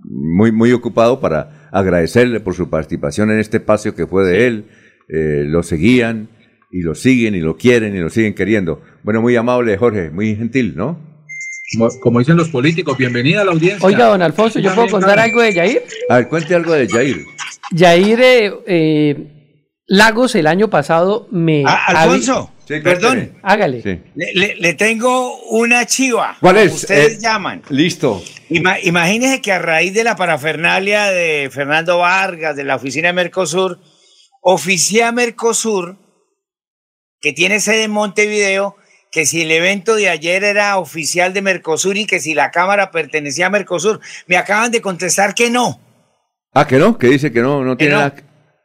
[0.03, 4.65] muy, muy ocupado para agradecerle por su participación en este espacio que fue de él.
[5.09, 6.29] Eh, lo seguían
[6.71, 8.81] y lo siguen y lo quieren y lo siguen queriendo.
[9.03, 11.06] Bueno, muy amable, Jorge, muy gentil, ¿no?
[11.73, 13.85] Como, como dicen los políticos, bienvenida a la audiencia.
[13.85, 15.83] Oiga, don Alfonso, ¿yo puedo contar algo de Yair?
[16.09, 17.25] A ver, cuente algo de Jair.
[17.71, 19.15] Yair eh, eh,
[19.85, 21.63] Lagos el año pasado me...
[21.67, 23.33] Ah, Alfonso, Sí, perdón.
[23.43, 23.81] Hágale.
[23.81, 23.99] Sí.
[24.15, 26.37] le, le- le tengo una chiva.
[26.39, 26.73] ¿Cuál es?
[26.73, 27.61] Ustedes Eh, llaman.
[27.69, 28.21] Listo.
[28.49, 33.13] Ima- imagínense que a raíz de la parafernalia de Fernando Vargas, de la oficina de
[33.13, 33.79] Mercosur,
[34.41, 35.97] oficia Mercosur,
[37.19, 38.75] que tiene sede en Montevideo,
[39.11, 42.91] que si el evento de ayer era oficial de Mercosur y que si la Cámara
[42.91, 43.99] pertenecía a Mercosur.
[44.27, 45.79] Me acaban de contestar que no.
[46.53, 47.99] Ah, que no, que dice que no, no tiene no.
[47.99, 48.15] nada.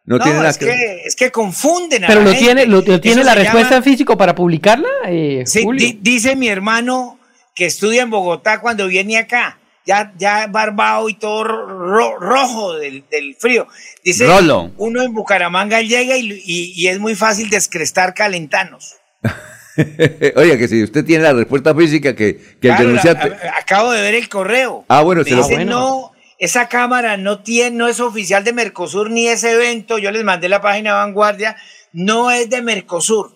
[0.05, 2.44] No, tiene nada es que, es que confunden a Pero la lo gente.
[2.44, 5.86] tiene, lo, lo tiene la respuesta llama- en físico para publicarla, eh, Sí, Julio.
[5.86, 7.20] di- dice mi hermano
[7.55, 9.59] que estudia en Bogotá cuando viene acá.
[9.86, 13.66] ya, ya barbado y todo ro- rojo del, del frío.
[14.05, 14.70] Dice, Rolo.
[14.77, 18.94] uno en Bucaramanga llega y, y- y es muy fácil descrestar calentanos.
[20.36, 23.47] Oiga, que si usted tiene la respuesta física que, que Claro, el la- denunciante...
[23.47, 24.85] a- acabo de ver el correo.
[24.89, 25.70] Ah, bueno, se lo- Dice, bueno.
[25.70, 29.99] no, esa cámara no tiene, no es oficial de Mercosur ni ese evento.
[29.99, 31.57] Yo les mandé la página de Vanguardia.
[31.93, 33.31] No es de Mercosur.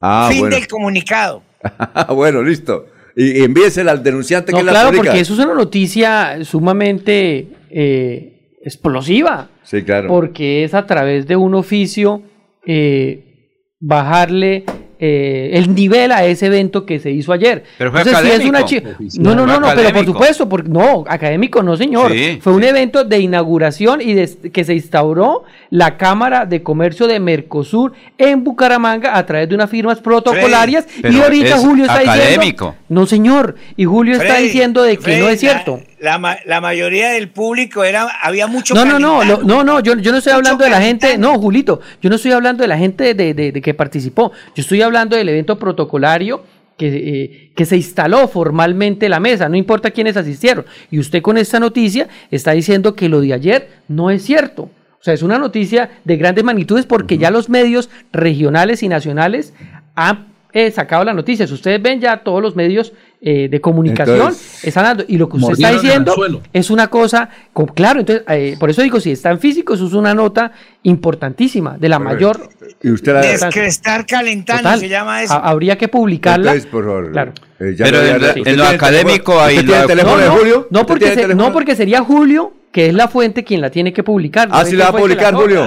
[0.00, 0.56] Ah, fin bueno.
[0.56, 1.42] del comunicado.
[2.14, 2.86] bueno, listo.
[3.16, 7.48] Y, y envíesela al denunciante No, que la claro, porque eso es una noticia sumamente
[7.70, 10.08] eh, explosiva, Sí, claro.
[10.08, 12.22] porque es a través de un oficio
[12.64, 13.24] eh,
[13.80, 14.64] bajarle
[15.00, 17.62] eh, el nivel a ese evento que se hizo ayer.
[17.78, 18.98] Pero fue Entonces, si es una académico.
[19.08, 20.12] chi- No, no, no, no, pero por académico.
[20.12, 22.12] supuesto, porque, no, académico no, señor.
[22.12, 27.06] Sí, fue un evento de inauguración y de- que se instauró la Cámara de Comercio
[27.06, 32.00] de Mercosur en Bucaramanga a través de unas firmas protocolarias y ahorita es Julio está
[32.00, 32.64] académico.
[32.66, 32.74] diciendo...
[32.88, 35.80] No, señor, y Julio está Freddy, diciendo de que Freddy, no es cierto.
[35.97, 39.64] La, la ma- la mayoría del público era, había mucho No, no, no, lo- no,
[39.64, 42.62] no, yo, yo no estoy hablando de la gente, no, Julito, yo no estoy hablando
[42.62, 46.44] de la gente de, de- de que participó, yo estoy hablando del evento protocolario
[46.76, 50.64] que, eh, que se instaló formalmente la mesa, no importa quiénes asistieron.
[50.92, 54.70] Y usted con esta noticia está diciendo que lo de ayer no es cierto.
[55.00, 59.54] O sea, es una noticia de grandes magnitudes porque ya los medios regionales y nacionales
[59.96, 61.46] han eh, sacado la noticia.
[61.46, 65.04] Si ustedes ven ya todos los medios eh, de comunicación Entonces, están dando.
[65.08, 66.14] Y lo que usted está diciendo
[66.52, 69.86] es una cosa, co- claro, entonces, eh, por eso digo, si está en físico, eso
[69.86, 70.52] es una nota
[70.92, 72.48] importantísima, de la mayor.
[72.82, 73.20] Y usted la...
[73.20, 74.80] Descrestar calentano Total.
[74.80, 75.32] se llama eso.
[75.34, 76.52] Ha- habría que publicarla.
[76.52, 77.12] Entonces, por favor.
[77.12, 77.32] Claro.
[77.60, 79.80] eh, ya Pero en lo- la- ¿usted en tiene lo el académico ahí ¿Usted tiene
[79.82, 80.68] el teléfono no, de no, Julio?
[80.70, 81.46] no ¿Usted porque, se- teléfono?
[81.46, 84.48] no, porque sería Julio, que es la fuente quien la tiene que publicar.
[84.50, 85.64] Ah, no sí es la que va a que publicar, Julio.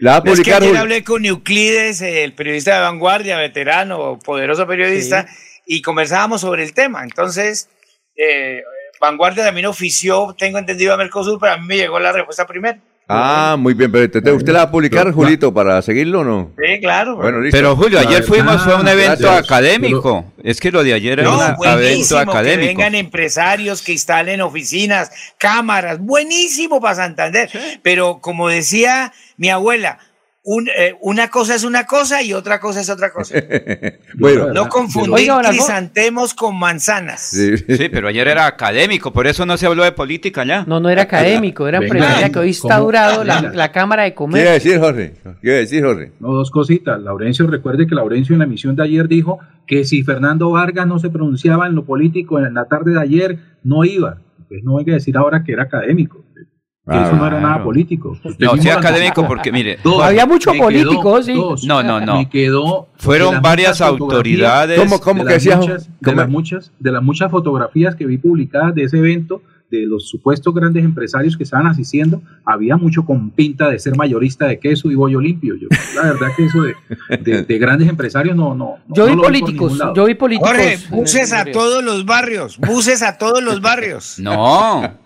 [0.00, 0.80] La va a Es que publicar, ayer Julio.
[0.80, 5.26] hablé con Euclides, el periodista de vanguardia, veterano, poderoso periodista,
[5.66, 7.02] y conversábamos sobre el tema.
[7.04, 7.68] Entonces,
[8.16, 8.62] eh,
[9.00, 12.78] Vanguardia también ofició, tengo entendido, a Mercosur, pero a mí me llegó la respuesta primero.
[13.06, 14.04] Ah, muy bien, pero
[14.34, 16.52] ¿usted la va a publicar, Julito, para seguirlo o no?
[16.56, 17.16] Sí, claro.
[17.16, 17.58] Bueno, listo.
[17.58, 19.44] Pero Julio, ayer verdad, fuimos, fue un evento gracias.
[19.44, 20.32] académico.
[20.42, 22.66] Es que lo de ayer era No, un evento buenísimo, que académico.
[22.68, 27.50] vengan empresarios, que instalen oficinas, cámaras, buenísimo para Santander.
[27.82, 29.98] Pero como decía mi abuela,
[30.46, 33.34] un- eh, una cosa es una cosa y otra cosa es otra cosa.
[34.18, 37.20] bueno, No confundir crisantemos con manzanas.
[37.22, 37.52] Sí.
[37.74, 40.64] Sí, pero ayer era académico, por eso no se habló de política ya.
[40.66, 44.14] No, no era académico, era empresarial, que hoy está durado la, la Cámara de ¿Qué
[44.14, 44.52] iba a Comercio.
[44.52, 45.14] decir, Jorge?
[45.40, 46.12] ¿Qué iba a decir, Jorge?
[46.20, 47.00] No, dos cositas.
[47.00, 50.98] Laurencio, recuerde que Laurencio en la emisión de ayer dijo que si Fernando Vargas no
[50.98, 54.18] se pronunciaba en lo político en la tarde de ayer, no iba.
[54.48, 56.23] Pues no venga a decir ahora que era académico.
[56.86, 58.14] Ah, eso no era nada político.
[58.38, 61.32] No, sí académico porque, mire, Dos, Había mucho me quedó- político, sí.
[61.32, 61.64] dos.
[61.64, 62.18] No, no, no.
[62.18, 62.88] Me quedó.
[62.96, 64.78] Fueron varias autoridades.
[64.78, 65.56] ¿Cómo, cómo de que las decía?
[65.56, 69.40] muchas, de las muchas de las muchas fotografías que vi publicadas de ese evento
[69.70, 74.46] de los supuestos grandes empresarios que estaban asistiendo había mucho con pinta de ser mayorista
[74.46, 76.74] de queso y bollo limpio yo la verdad que eso de,
[77.18, 80.50] de- de grandes empresarios no no Yo no vi políticos, yo vi políticos.
[80.50, 84.18] Jorge, buses a todos los barrios, buses a todos los barrios.
[84.18, 85.02] no.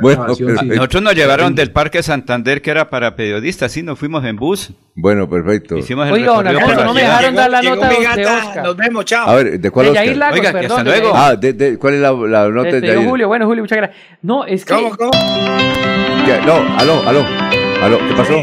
[0.00, 0.66] Bueno, pero- sí.
[0.66, 4.72] Nosotros nos llevaron del Parque Santander, que era para periodistas, sí, nos fuimos en bus.
[4.94, 5.76] Bueno, perfecto.
[5.76, 8.26] Hicimos el Oiga, don Alfonso, no me dejaron dar la Llegó nota mi de, de
[8.26, 8.64] Oscar.
[8.64, 9.28] Nos vemos, chao.
[9.28, 10.04] A ver, ¿de cuál De Oscar?
[10.06, 11.12] Yair Lagos, Oiga, perdón, hasta de luego.
[11.16, 13.08] Ah, de, de- ¿cuál es la, la nota de Yair?
[13.08, 13.98] Julio, bueno, Julio, muchas gracias.
[14.22, 15.10] No, es que ¿Cómo, cómo?
[15.12, 16.40] ¿Qué?
[16.46, 17.24] No, aló, aló,
[17.82, 18.34] aló, ¿qué pasó?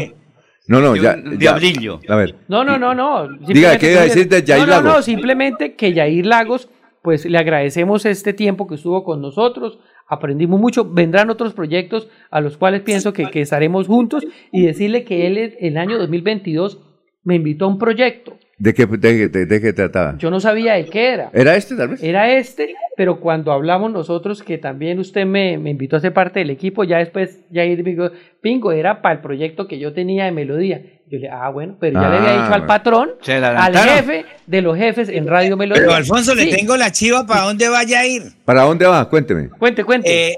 [0.68, 2.00] No, no, ya, diablillo.
[2.08, 3.28] A ver, No, no, no, no.
[3.48, 5.04] Diga, ¿qué iba a decir de Yair no, no, no, Lagos?
[5.04, 6.68] simplemente que Yair Lagos,
[7.02, 9.78] pues le agradecemos este tiempo que estuvo con nosotros,
[10.12, 15.04] aprendimos mucho, vendrán otros proyectos a los cuales pienso que, que estaremos juntos y decirle
[15.04, 16.80] que él en el año 2022
[17.24, 18.36] me invitó a un proyecto.
[18.62, 20.14] ¿De qué, de, de- de qué trataba?
[20.18, 21.30] Yo no sabía de qué era.
[21.32, 22.02] ¿Era este, tal vez?
[22.02, 26.38] Era este, pero cuando hablamos nosotros, que también usted me, me invitó a ser parte
[26.38, 28.10] del equipo, ya después Yair me dijo,
[28.40, 30.80] Pingo, era para el proyecto que yo tenía de Melodía.
[31.10, 34.62] Yo le ah, bueno, pero ya le había Ah, dicho al patrón, al jefe de
[34.62, 35.82] los jefes en Radio Melodía.
[35.82, 38.22] Pero Alfonso, le tengo la chiva para dónde vaya a ir.
[38.46, 39.06] ¿Para dónde va?
[39.10, 39.50] Cuénteme.
[39.50, 40.30] Cuente, cuente.
[40.30, 40.36] Eh,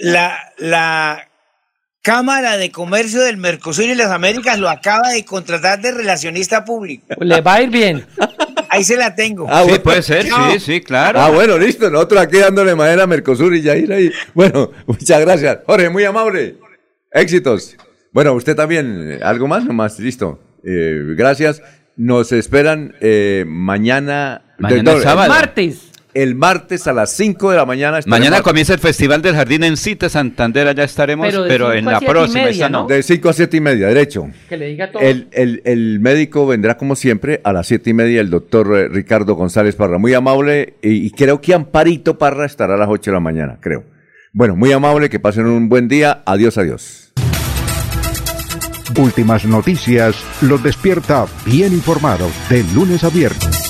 [0.00, 1.29] la, la
[2.02, 7.04] Cámara de Comercio del Mercosur y las Américas lo acaba de contratar de relacionista público.
[7.20, 8.06] Le va a ir bien.
[8.70, 9.46] Ahí se la tengo.
[9.50, 9.82] Ah, Sí, bueno.
[9.82, 11.20] puede ser, sí, sí, claro.
[11.20, 11.90] Ah, bueno, listo.
[11.90, 14.10] Nosotros aquí dándole madera a Mercosur y Yair ahí.
[14.32, 15.58] Bueno, muchas gracias.
[15.66, 16.56] Jorge, muy amable.
[17.12, 17.76] Éxitos.
[18.12, 19.18] Bueno, usted también.
[19.22, 19.64] ¿Algo más?
[19.64, 20.40] Nomás, listo.
[20.64, 21.62] Eh, gracias.
[21.96, 24.54] Nos esperan eh, mañana.
[24.58, 25.28] Mañana es sábado.
[25.28, 25.89] Martes.
[26.12, 28.00] El martes a las 5 de la mañana.
[28.06, 32.44] Mañana comienza el Festival del Jardín en Cita Santander, allá estaremos, Pero en la próxima,
[32.46, 32.86] media, no.
[32.88, 34.28] De 5 a 7 y media, derecho.
[34.48, 35.00] Que le diga todo.
[35.02, 38.88] El, el- el médico vendrá como siempre a las siete y media, el doctor eh,
[38.88, 43.12] Ricardo González Parra, muy amable, y, y creo que Amparito Parra estará a las 8
[43.12, 43.84] de la mañana, creo.
[44.32, 46.22] Bueno, muy amable, que pasen un buen día.
[46.26, 47.12] Adiós, adiós.
[48.98, 53.69] Últimas noticias los despierta bien informados de lunes a viernes.